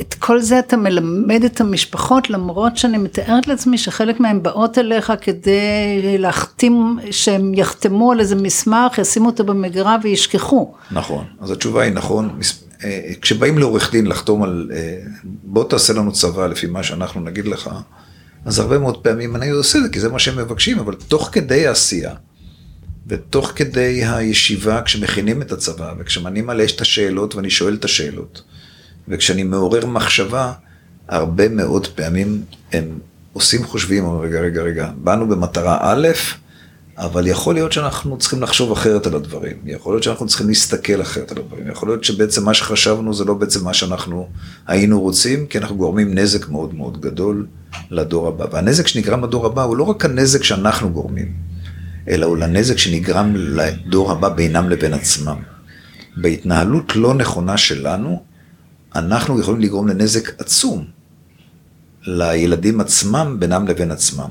ואת 0.00 0.14
כל 0.14 0.40
זה 0.40 0.58
אתה 0.58 0.76
מלמד 0.76 1.44
את 1.44 1.60
המשפחות, 1.60 2.30
למרות 2.30 2.76
שאני 2.76 2.98
מתארת 2.98 3.46
לעצמי 3.46 3.78
שחלק 3.78 4.20
מהן 4.20 4.42
באות 4.42 4.78
אליך 4.78 5.12
כדי 5.20 6.18
להחתים, 6.18 6.98
שהם 7.10 7.54
יחתמו 7.54 8.12
על 8.12 8.20
איזה 8.20 8.36
מסמך, 8.36 8.98
ישימו 8.98 9.26
אותו 9.26 9.44
במגירה 9.44 9.96
וישכחו. 10.02 10.74
נכון, 10.90 11.24
אז 11.40 11.50
התשובה 11.50 11.82
היא 11.82 11.92
נכון. 11.92 12.38
אה, 12.84 13.12
כשבאים 13.20 13.58
לעורך 13.58 13.92
דין 13.92 14.06
לחתום 14.06 14.42
על, 14.42 14.70
אה, 14.74 14.96
בוא 15.24 15.64
תעשה 15.64 15.92
לנו 15.92 16.12
צבא 16.12 16.46
לפי 16.46 16.66
מה 16.66 16.82
שאנחנו 16.82 17.20
נגיד 17.20 17.46
לך, 17.46 17.70
אז 18.44 18.58
הרבה 18.58 18.78
מאוד 18.78 18.96
פעמים 18.96 19.36
אני 19.36 19.50
עושה 19.50 19.78
את 19.78 19.82
זה, 19.82 19.88
כי 19.88 20.00
זה 20.00 20.08
מה 20.08 20.18
שהם 20.18 20.38
מבקשים, 20.38 20.78
אבל 20.78 20.94
תוך 20.94 21.28
כדי 21.32 21.66
העשייה, 21.66 22.14
ותוך 23.06 23.52
כדי 23.54 24.04
הישיבה, 24.04 24.82
כשמכינים 24.82 25.42
את 25.42 25.52
הצבא, 25.52 25.94
וכשאני 25.98 26.42
מעלה 26.42 26.64
את 26.64 26.80
השאלות 26.80 27.34
ואני 27.34 27.50
שואל 27.50 27.74
את 27.74 27.84
השאלות, 27.84 28.42
וכשאני 29.10 29.42
מעורר 29.42 29.86
מחשבה, 29.86 30.52
הרבה 31.08 31.48
מאוד 31.48 31.86
פעמים 31.86 32.42
הם 32.72 32.98
עושים 33.32 33.64
חושבים, 33.64 34.10
רגע, 34.20 34.40
רגע, 34.40 34.62
רגע, 34.62 34.90
באנו 34.96 35.28
במטרה 35.28 35.78
א', 35.80 36.08
אבל 36.96 37.26
יכול 37.26 37.54
להיות 37.54 37.72
שאנחנו 37.72 38.18
צריכים 38.18 38.42
לחשוב 38.42 38.72
אחרת 38.72 39.06
על 39.06 39.14
הדברים, 39.14 39.56
יכול 39.64 39.92
להיות 39.92 40.02
שאנחנו 40.02 40.26
צריכים 40.26 40.48
להסתכל 40.48 41.02
אחרת 41.02 41.32
על 41.32 41.38
הדברים, 41.38 41.70
יכול 41.70 41.88
להיות 41.88 42.04
שבעצם 42.04 42.44
מה 42.44 42.54
שחשבנו 42.54 43.14
זה 43.14 43.24
לא 43.24 43.34
בעצם 43.34 43.64
מה 43.64 43.74
שאנחנו 43.74 44.28
היינו 44.66 45.00
רוצים, 45.00 45.46
כי 45.46 45.58
אנחנו 45.58 45.76
גורמים 45.76 46.14
נזק 46.14 46.48
מאוד 46.48 46.74
מאוד 46.74 47.00
גדול 47.00 47.46
לדור 47.90 48.28
הבא. 48.28 48.46
והנזק 48.52 48.86
שנגרם 48.86 49.24
לדור 49.24 49.46
הבא 49.46 49.62
הוא 49.62 49.76
לא 49.76 49.82
רק 49.82 50.04
הנזק 50.04 50.42
שאנחנו 50.42 50.90
גורמים, 50.90 51.32
אלא 52.08 52.26
הוא 52.26 52.36
לנזק 52.36 52.78
שנגרם 52.78 53.32
לדור 53.36 54.12
הבא 54.12 54.28
בינם 54.28 54.68
לבין 54.68 54.94
עצמם. 54.94 55.36
בהתנהלות 56.16 56.96
לא 56.96 57.14
נכונה 57.14 57.56
שלנו, 57.56 58.22
אנחנו 58.94 59.40
יכולים 59.40 59.60
לגרום 59.60 59.88
לנזק 59.88 60.40
עצום 60.40 60.84
לילדים 62.02 62.80
עצמם, 62.80 63.36
בינם 63.38 63.68
לבין 63.68 63.90
עצמם. 63.90 64.28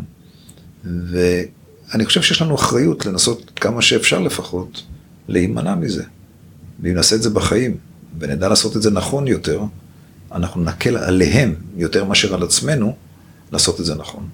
ואני 0.84 2.05
חושב 2.05 2.22
שיש 2.22 2.41
לנו 2.41 2.55
אחריות 2.55 3.05
לנסות 3.05 3.51
כמה 3.55 3.82
שאפשר 3.82 4.20
לפחות 4.20 4.84
להימנע 5.28 5.76
מזה. 5.76 6.03
ואם 6.80 6.93
נעשה 6.93 7.16
את 7.16 7.22
זה 7.22 7.30
בחיים, 7.30 7.78
ונדע 8.20 8.49
לעשות 8.49 8.78
את 8.78 8.82
זה 8.82 8.91
נכון 8.91 9.28
יותר, 9.28 9.64
אנחנו 10.32 10.64
נקל 10.64 10.97
עליהם 10.97 11.55
יותר 11.76 12.05
מאשר 12.05 12.34
על 12.34 12.43
עצמנו 12.43 12.95
לעשות 13.51 13.80
את 13.80 13.86
זה 13.86 13.95
נכון. 13.95 14.28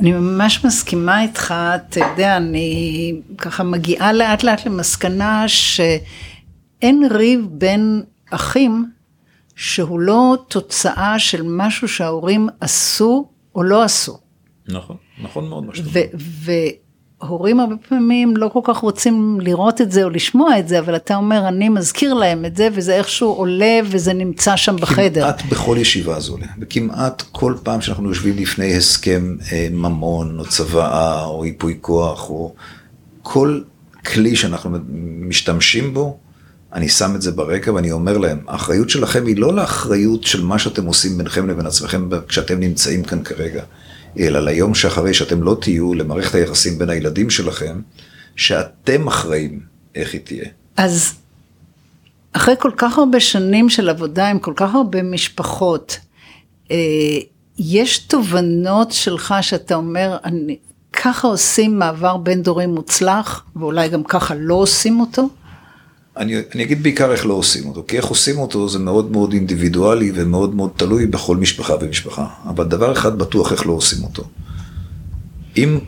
אני 0.00 0.12
ממש 0.12 0.64
מסכימה 0.64 1.22
איתך, 1.22 1.54
אתה 1.76 2.00
יודע, 2.00 2.36
אני 2.36 3.20
ככה 3.38 3.62
מגיעה 3.62 4.12
לאט 4.12 4.42
לאט 4.42 4.66
למסקנה 4.66 5.44
שאין 5.48 7.08
ריב 7.10 7.40
בין 7.50 8.02
אחים 8.30 8.90
שהוא 9.60 10.00
לא 10.00 10.36
תוצאה 10.48 11.18
של 11.18 11.42
משהו 11.44 11.88
שההורים 11.88 12.48
עשו 12.60 13.28
או 13.54 13.62
לא 13.62 13.82
עשו. 13.82 14.18
נכון, 14.68 14.96
נכון 15.22 15.48
מאוד 15.48 15.64
מה 15.64 15.74
שאתה 15.74 15.88
אומר. 15.88 16.58
והורים 17.22 17.60
הרבה 17.60 17.74
פעמים 17.88 18.36
לא 18.36 18.48
כל 18.52 18.60
כך 18.64 18.76
רוצים 18.76 19.38
לראות 19.40 19.80
את 19.80 19.92
זה 19.92 20.04
או 20.04 20.10
לשמוע 20.10 20.58
את 20.58 20.68
זה, 20.68 20.78
אבל 20.78 20.96
אתה 20.96 21.16
אומר, 21.16 21.48
אני 21.48 21.68
מזכיר 21.68 22.14
להם 22.14 22.44
את 22.44 22.56
זה, 22.56 22.68
וזה 22.72 22.94
איכשהו 22.94 23.32
עולה 23.32 23.80
וזה 23.84 24.12
נמצא 24.12 24.56
שם 24.56 24.76
בחדר. 24.76 25.22
כמעט 25.22 25.42
בכל 25.50 25.76
ישיבה 25.80 26.20
זה 26.20 26.32
עולה, 26.32 26.46
וכמעט 26.60 27.22
כל 27.32 27.54
פעם 27.62 27.80
שאנחנו 27.80 28.08
יושבים 28.08 28.36
לפני 28.36 28.76
הסכם 28.76 29.36
אה, 29.52 29.68
ממון, 29.70 30.38
או 30.38 30.44
צוואה, 30.44 31.24
או 31.24 31.44
ייפוי 31.44 31.78
כוח, 31.80 32.30
או 32.30 32.54
כל 33.22 33.60
כלי 34.06 34.36
שאנחנו 34.36 34.78
משתמשים 35.20 35.94
בו, 35.94 36.18
אני 36.72 36.88
שם 36.88 37.14
את 37.14 37.22
זה 37.22 37.30
ברקע 37.30 37.72
ואני 37.72 37.92
אומר 37.92 38.18
להם, 38.18 38.38
האחריות 38.48 38.90
שלכם 38.90 39.26
היא 39.26 39.36
לא 39.36 39.54
לאחריות 39.54 40.24
של 40.24 40.44
מה 40.44 40.58
שאתם 40.58 40.86
עושים 40.86 41.18
ביניכם 41.18 41.48
לבין 41.48 41.66
עצמכם 41.66 42.08
כשאתם 42.28 42.60
נמצאים 42.60 43.02
כאן 43.02 43.22
כרגע, 43.22 43.62
אלא 44.18 44.40
ליום 44.40 44.74
שאחרי 44.74 45.14
שאתם 45.14 45.42
לא 45.42 45.56
תהיו, 45.60 45.94
למערכת 45.94 46.34
היחסים 46.34 46.78
בין 46.78 46.90
הילדים 46.90 47.30
שלכם, 47.30 47.80
שאתם 48.36 49.08
אחראים 49.08 49.60
איך 49.94 50.12
היא 50.12 50.20
תהיה. 50.24 50.44
אז 50.76 51.14
אחרי 52.32 52.54
כל 52.58 52.70
כך 52.76 52.98
הרבה 52.98 53.20
שנים 53.20 53.68
של 53.68 53.88
עבודה 53.88 54.28
עם 54.28 54.38
כל 54.38 54.52
כך 54.56 54.74
הרבה 54.74 55.02
משפחות, 55.02 55.98
אה, 56.70 56.76
יש 57.58 57.98
תובנות 57.98 58.92
שלך 58.92 59.34
שאתה 59.40 59.74
אומר, 59.74 60.16
אני, 60.24 60.58
ככה 60.92 61.28
עושים 61.28 61.78
מעבר 61.78 62.16
בין 62.16 62.42
דורי 62.42 62.66
מוצלח, 62.66 63.44
ואולי 63.56 63.88
גם 63.88 64.04
ככה 64.04 64.34
לא 64.34 64.54
עושים 64.54 65.00
אותו? 65.00 65.28
אני, 66.20 66.34
אני 66.54 66.62
אגיד 66.62 66.82
בעיקר 66.82 67.12
איך 67.12 67.26
לא 67.26 67.34
עושים 67.34 67.68
אותו, 67.68 67.84
כי 67.88 67.96
איך 67.96 68.06
עושים 68.06 68.38
אותו 68.38 68.68
זה 68.68 68.78
מאוד 68.78 69.10
מאוד 69.10 69.32
אינדיבידואלי 69.32 70.12
ומאוד 70.14 70.54
מאוד 70.54 70.70
תלוי 70.76 71.06
בכל 71.06 71.36
משפחה 71.36 71.74
ומשפחה. 71.80 72.26
אבל 72.48 72.64
דבר 72.64 72.92
אחד 72.92 73.18
בטוח 73.18 73.52
איך 73.52 73.66
לא 73.66 73.72
עושים 73.72 74.04
אותו. 74.04 74.24
אם 75.56 75.78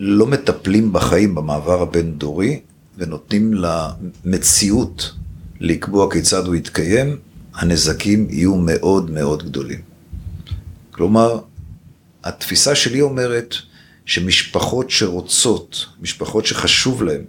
לא 0.00 0.26
מטפלים 0.26 0.92
בחיים 0.92 1.34
במעבר 1.34 1.82
הבין-דורי 1.82 2.60
ונותנים 2.98 3.54
למציאות 3.54 5.12
לקבוע 5.60 6.12
כיצד 6.12 6.46
הוא 6.46 6.54
יתקיים, 6.54 7.16
הנזקים 7.54 8.26
יהיו 8.30 8.54
מאוד 8.54 9.10
מאוד 9.10 9.42
גדולים. 9.42 9.80
כלומר, 10.90 11.40
התפיסה 12.24 12.74
שלי 12.74 13.00
אומרת 13.00 13.54
שמשפחות 14.06 14.90
שרוצות, 14.90 15.86
משפחות 16.00 16.46
שחשוב 16.46 17.02
להן, 17.02 17.22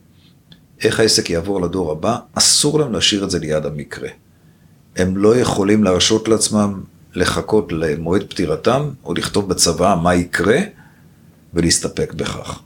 איך 0.81 0.99
העסק 0.99 1.29
יעבור 1.29 1.61
לדור 1.61 1.91
הבא, 1.91 2.17
אסור 2.33 2.79
להם 2.79 2.93
להשאיר 2.93 3.23
את 3.23 3.31
זה 3.31 3.39
ליד 3.39 3.65
המקרה. 3.65 4.09
הם 4.95 5.17
לא 5.17 5.35
יכולים 5.35 5.83
להרשות 5.83 6.27
לעצמם 6.27 6.83
לחכות 7.15 7.71
למועד 7.71 8.23
פטירתם, 8.23 8.89
או 9.03 9.13
לכתוב 9.13 9.49
בצבא 9.49 9.97
מה 10.03 10.15
יקרה, 10.15 10.59
ולהסתפק 11.53 12.13
בכך. 12.13 12.59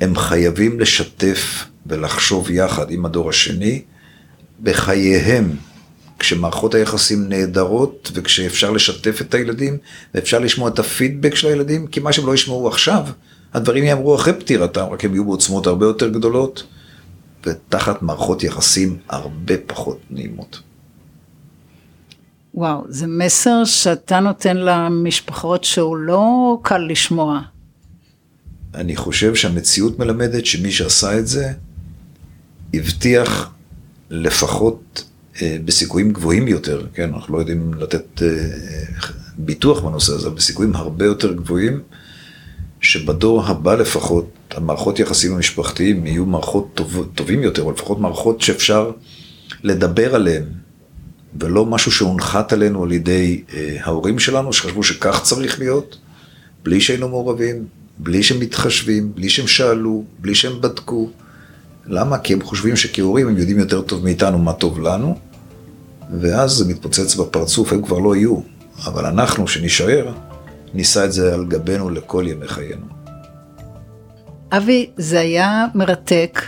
הם 0.00 0.16
חייבים 0.16 0.80
לשתף 0.80 1.64
ולחשוב 1.86 2.50
יחד 2.50 2.90
עם 2.90 3.06
הדור 3.06 3.28
השני 3.28 3.82
בחייהם, 4.62 5.50
כשמערכות 6.18 6.74
היחסים 6.74 7.28
נהדרות 7.28 8.10
וכשאפשר 8.14 8.70
לשתף 8.70 9.20
את 9.20 9.34
הילדים 9.34 9.78
ואפשר 10.14 10.38
לשמוע 10.38 10.68
את 10.68 10.78
הפידבק 10.78 11.34
של 11.34 11.48
הילדים, 11.48 11.86
כי 11.86 12.00
מה 12.00 12.12
שהם 12.12 12.26
לא 12.26 12.34
ישמעו 12.34 12.68
עכשיו, 12.68 13.06
הדברים 13.54 13.84
יאמרו 13.84 14.14
אחרי 14.14 14.32
פטירתם, 14.32 14.84
רק 14.90 15.04
הם 15.04 15.14
יהיו 15.14 15.24
בעוצמות 15.24 15.66
הרבה 15.66 15.86
יותר 15.86 16.08
גדולות. 16.08 16.64
ותחת 17.46 18.02
מערכות 18.02 18.42
יחסים 18.42 18.98
הרבה 19.08 19.54
פחות 19.66 20.00
נעימות. 20.10 20.60
וואו, 22.54 22.84
זה 22.88 23.06
מסר 23.06 23.64
שאתה 23.64 24.20
נותן 24.20 24.56
למשפחות 24.56 25.64
שהוא 25.64 25.96
לא 25.96 26.58
קל 26.62 26.78
לשמוע. 26.78 27.40
אני 28.74 28.96
חושב 28.96 29.34
שהמציאות 29.34 29.98
מלמדת 29.98 30.46
שמי 30.46 30.72
שעשה 30.72 31.18
את 31.18 31.26
זה, 31.26 31.52
הבטיח 32.74 33.50
לפחות 34.10 35.04
אה, 35.42 35.56
בסיכויים 35.64 36.12
גבוהים 36.12 36.48
יותר, 36.48 36.86
כן, 36.94 37.14
אנחנו 37.14 37.34
לא 37.34 37.38
יודעים 37.38 37.74
לתת 37.74 38.22
אה, 38.22 38.28
ביטוח 39.38 39.80
בנושא 39.80 40.12
הזה, 40.12 40.30
בסיכויים 40.30 40.76
הרבה 40.76 41.04
יותר 41.04 41.32
גבוהים, 41.32 41.80
שבדור 42.84 43.46
הבא 43.46 43.74
לפחות, 43.74 44.30
המערכות 44.50 44.98
יחסים 44.98 45.34
המשפחתיים 45.34 46.06
יהיו 46.06 46.26
מערכות 46.26 46.70
טוב, 46.74 47.08
טובים 47.14 47.42
יותר, 47.42 47.62
או 47.62 47.70
לפחות 47.70 48.00
מערכות 48.00 48.40
שאפשר 48.40 48.90
לדבר 49.62 50.14
עליהן, 50.14 50.44
ולא 51.40 51.66
משהו 51.66 51.92
שהונחת 51.92 52.52
עלינו 52.52 52.82
על 52.82 52.92
ידי 52.92 53.42
אה, 53.54 53.76
ההורים 53.80 54.18
שלנו, 54.18 54.52
שחשבו 54.52 54.82
שכך 54.82 55.20
צריך 55.22 55.58
להיות, 55.58 55.98
בלי 56.62 56.80
שהיינו 56.80 57.08
מעורבים, 57.08 57.64
בלי 57.98 58.22
שהם 58.22 58.40
מתחשבים, 58.40 59.12
בלי 59.14 59.28
שהם 59.28 59.46
שאלו, 59.46 60.04
בלי 60.18 60.34
שהם 60.34 60.60
בדקו. 60.60 61.10
למה? 61.86 62.18
כי 62.18 62.32
הם 62.32 62.42
חושבים 62.42 62.76
שכהורים 62.76 63.28
הם 63.28 63.38
יודעים 63.38 63.58
יותר 63.58 63.82
טוב 63.82 64.04
מאיתנו 64.04 64.38
מה 64.38 64.52
טוב 64.52 64.80
לנו, 64.80 65.18
ואז 66.20 66.50
זה 66.50 66.64
מתפוצץ 66.64 67.14
בפרצוף, 67.14 67.72
הם 67.72 67.82
כבר 67.82 67.98
לא 67.98 68.16
יהיו. 68.16 68.36
אבל 68.86 69.06
אנחנו, 69.06 69.48
שנישאר, 69.48 70.12
נישא 70.74 71.04
את 71.04 71.12
זה 71.12 71.34
על 71.34 71.44
גבנו 71.44 71.90
לכל 71.90 72.24
ימי 72.26 72.48
חיינו. 72.48 72.86
אבי, 74.52 74.90
זה 74.96 75.20
היה 75.20 75.66
מרתק. 75.74 76.40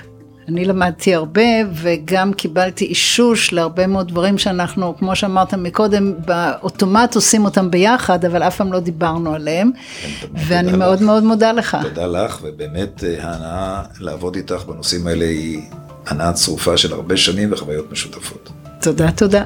אני 0.49 0.65
למדתי 0.65 1.15
הרבה 1.15 1.43
וגם 1.75 2.33
קיבלתי 2.33 2.85
אישוש 2.85 3.53
להרבה 3.53 3.87
מאוד 3.87 4.09
דברים 4.09 4.39
שאנחנו, 4.39 4.97
כמו 4.99 5.17
שאמרת 5.17 5.55
מקודם, 5.55 6.13
באוטומט 6.27 7.15
עושים 7.15 7.45
אותם 7.45 7.71
ביחד, 7.71 8.25
אבל 8.25 8.43
אף 8.43 8.57
פעם 8.57 8.73
לא 8.73 8.81
דיברנו 8.81 9.35
עליהם. 9.35 9.71
כן, 10.03 10.29
ואני 10.49 10.73
מאוד 10.73 10.99
לך. 10.99 11.03
מאוד 11.05 11.25
מודה 11.25 11.53
לך. 11.53 11.77
תודה 11.83 12.07
לך, 12.07 12.39
ובאמת 12.43 13.05
אה, 13.05 13.29
ההנאה 13.29 13.83
לעבוד 14.01 14.37
איתך 14.37 14.65
בנושאים 14.67 15.07
האלה 15.07 15.25
היא 15.25 15.61
הנאה 16.07 16.33
צרופה 16.33 16.77
של 16.77 16.93
הרבה 16.93 17.17
שנים 17.17 17.53
וחוויות 17.53 17.93
משותפות. 17.93 18.51
תודה, 18.81 19.13
תודה. 19.13 19.45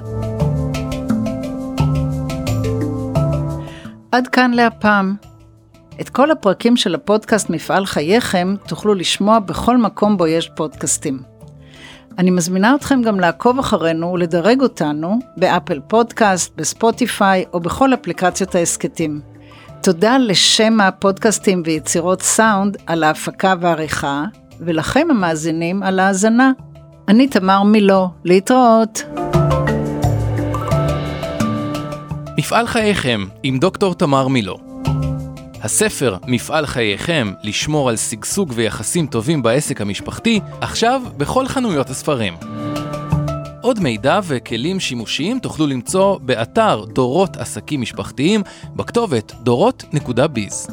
עד 4.12 4.26
כאן 4.26 4.50
להפעם. 4.50 5.14
את 6.00 6.08
כל 6.08 6.30
הפרקים 6.30 6.76
של 6.76 6.94
הפודקאסט 6.94 7.50
מפעל 7.50 7.86
חייכם 7.86 8.54
תוכלו 8.68 8.94
לשמוע 8.94 9.38
בכל 9.38 9.78
מקום 9.78 10.16
בו 10.16 10.26
יש 10.26 10.50
פודקאסטים. 10.56 11.22
אני 12.18 12.30
מזמינה 12.30 12.74
אתכם 12.74 13.02
גם 13.02 13.20
לעקוב 13.20 13.58
אחרינו 13.58 14.12
ולדרג 14.12 14.60
אותנו 14.60 15.18
באפל 15.36 15.80
פודקאסט, 15.88 16.52
בספוטיפיי 16.56 17.44
או 17.52 17.60
בכל 17.60 17.94
אפליקציות 17.94 18.54
ההסכתים. 18.54 19.20
תודה 19.82 20.18
לשם 20.18 20.80
הפודקאסטים 20.80 21.62
ויצירות 21.64 22.22
סאונד 22.22 22.76
על 22.86 23.02
ההפקה 23.02 23.54
והעריכה, 23.60 24.24
ולכם 24.60 25.06
המאזינים 25.10 25.82
על 25.82 25.98
ההאזנה. 25.98 26.52
אני 27.08 27.28
תמר 27.28 27.62
מילו, 27.62 28.08
להתראות. 28.24 29.02
מפעל 32.38 32.66
חייכם 32.66 33.24
עם 33.42 33.58
דוקטור 33.58 33.94
תמר 33.94 34.28
מילו 34.28 34.58
הספר 35.62 36.16
"מפעל 36.26 36.66
חייכם, 36.66 37.32
לשמור 37.42 37.88
על 37.88 37.96
שגשוג 37.96 38.52
ויחסים 38.54 39.06
טובים 39.06 39.42
בעסק 39.42 39.80
המשפחתי" 39.80 40.40
עכשיו 40.60 41.02
בכל 41.16 41.48
חנויות 41.48 41.90
הספרים. 41.90 42.34
עוד 43.60 43.80
מידע 43.80 44.20
וכלים 44.24 44.80
שימושיים 44.80 45.38
תוכלו 45.38 45.66
למצוא 45.66 46.18
באתר 46.22 46.84
דורות 46.84 47.36
עסקים 47.36 47.80
משפחתיים 47.80 48.42
בכתובת 48.76 49.32
דורות.ביז. 49.42 50.66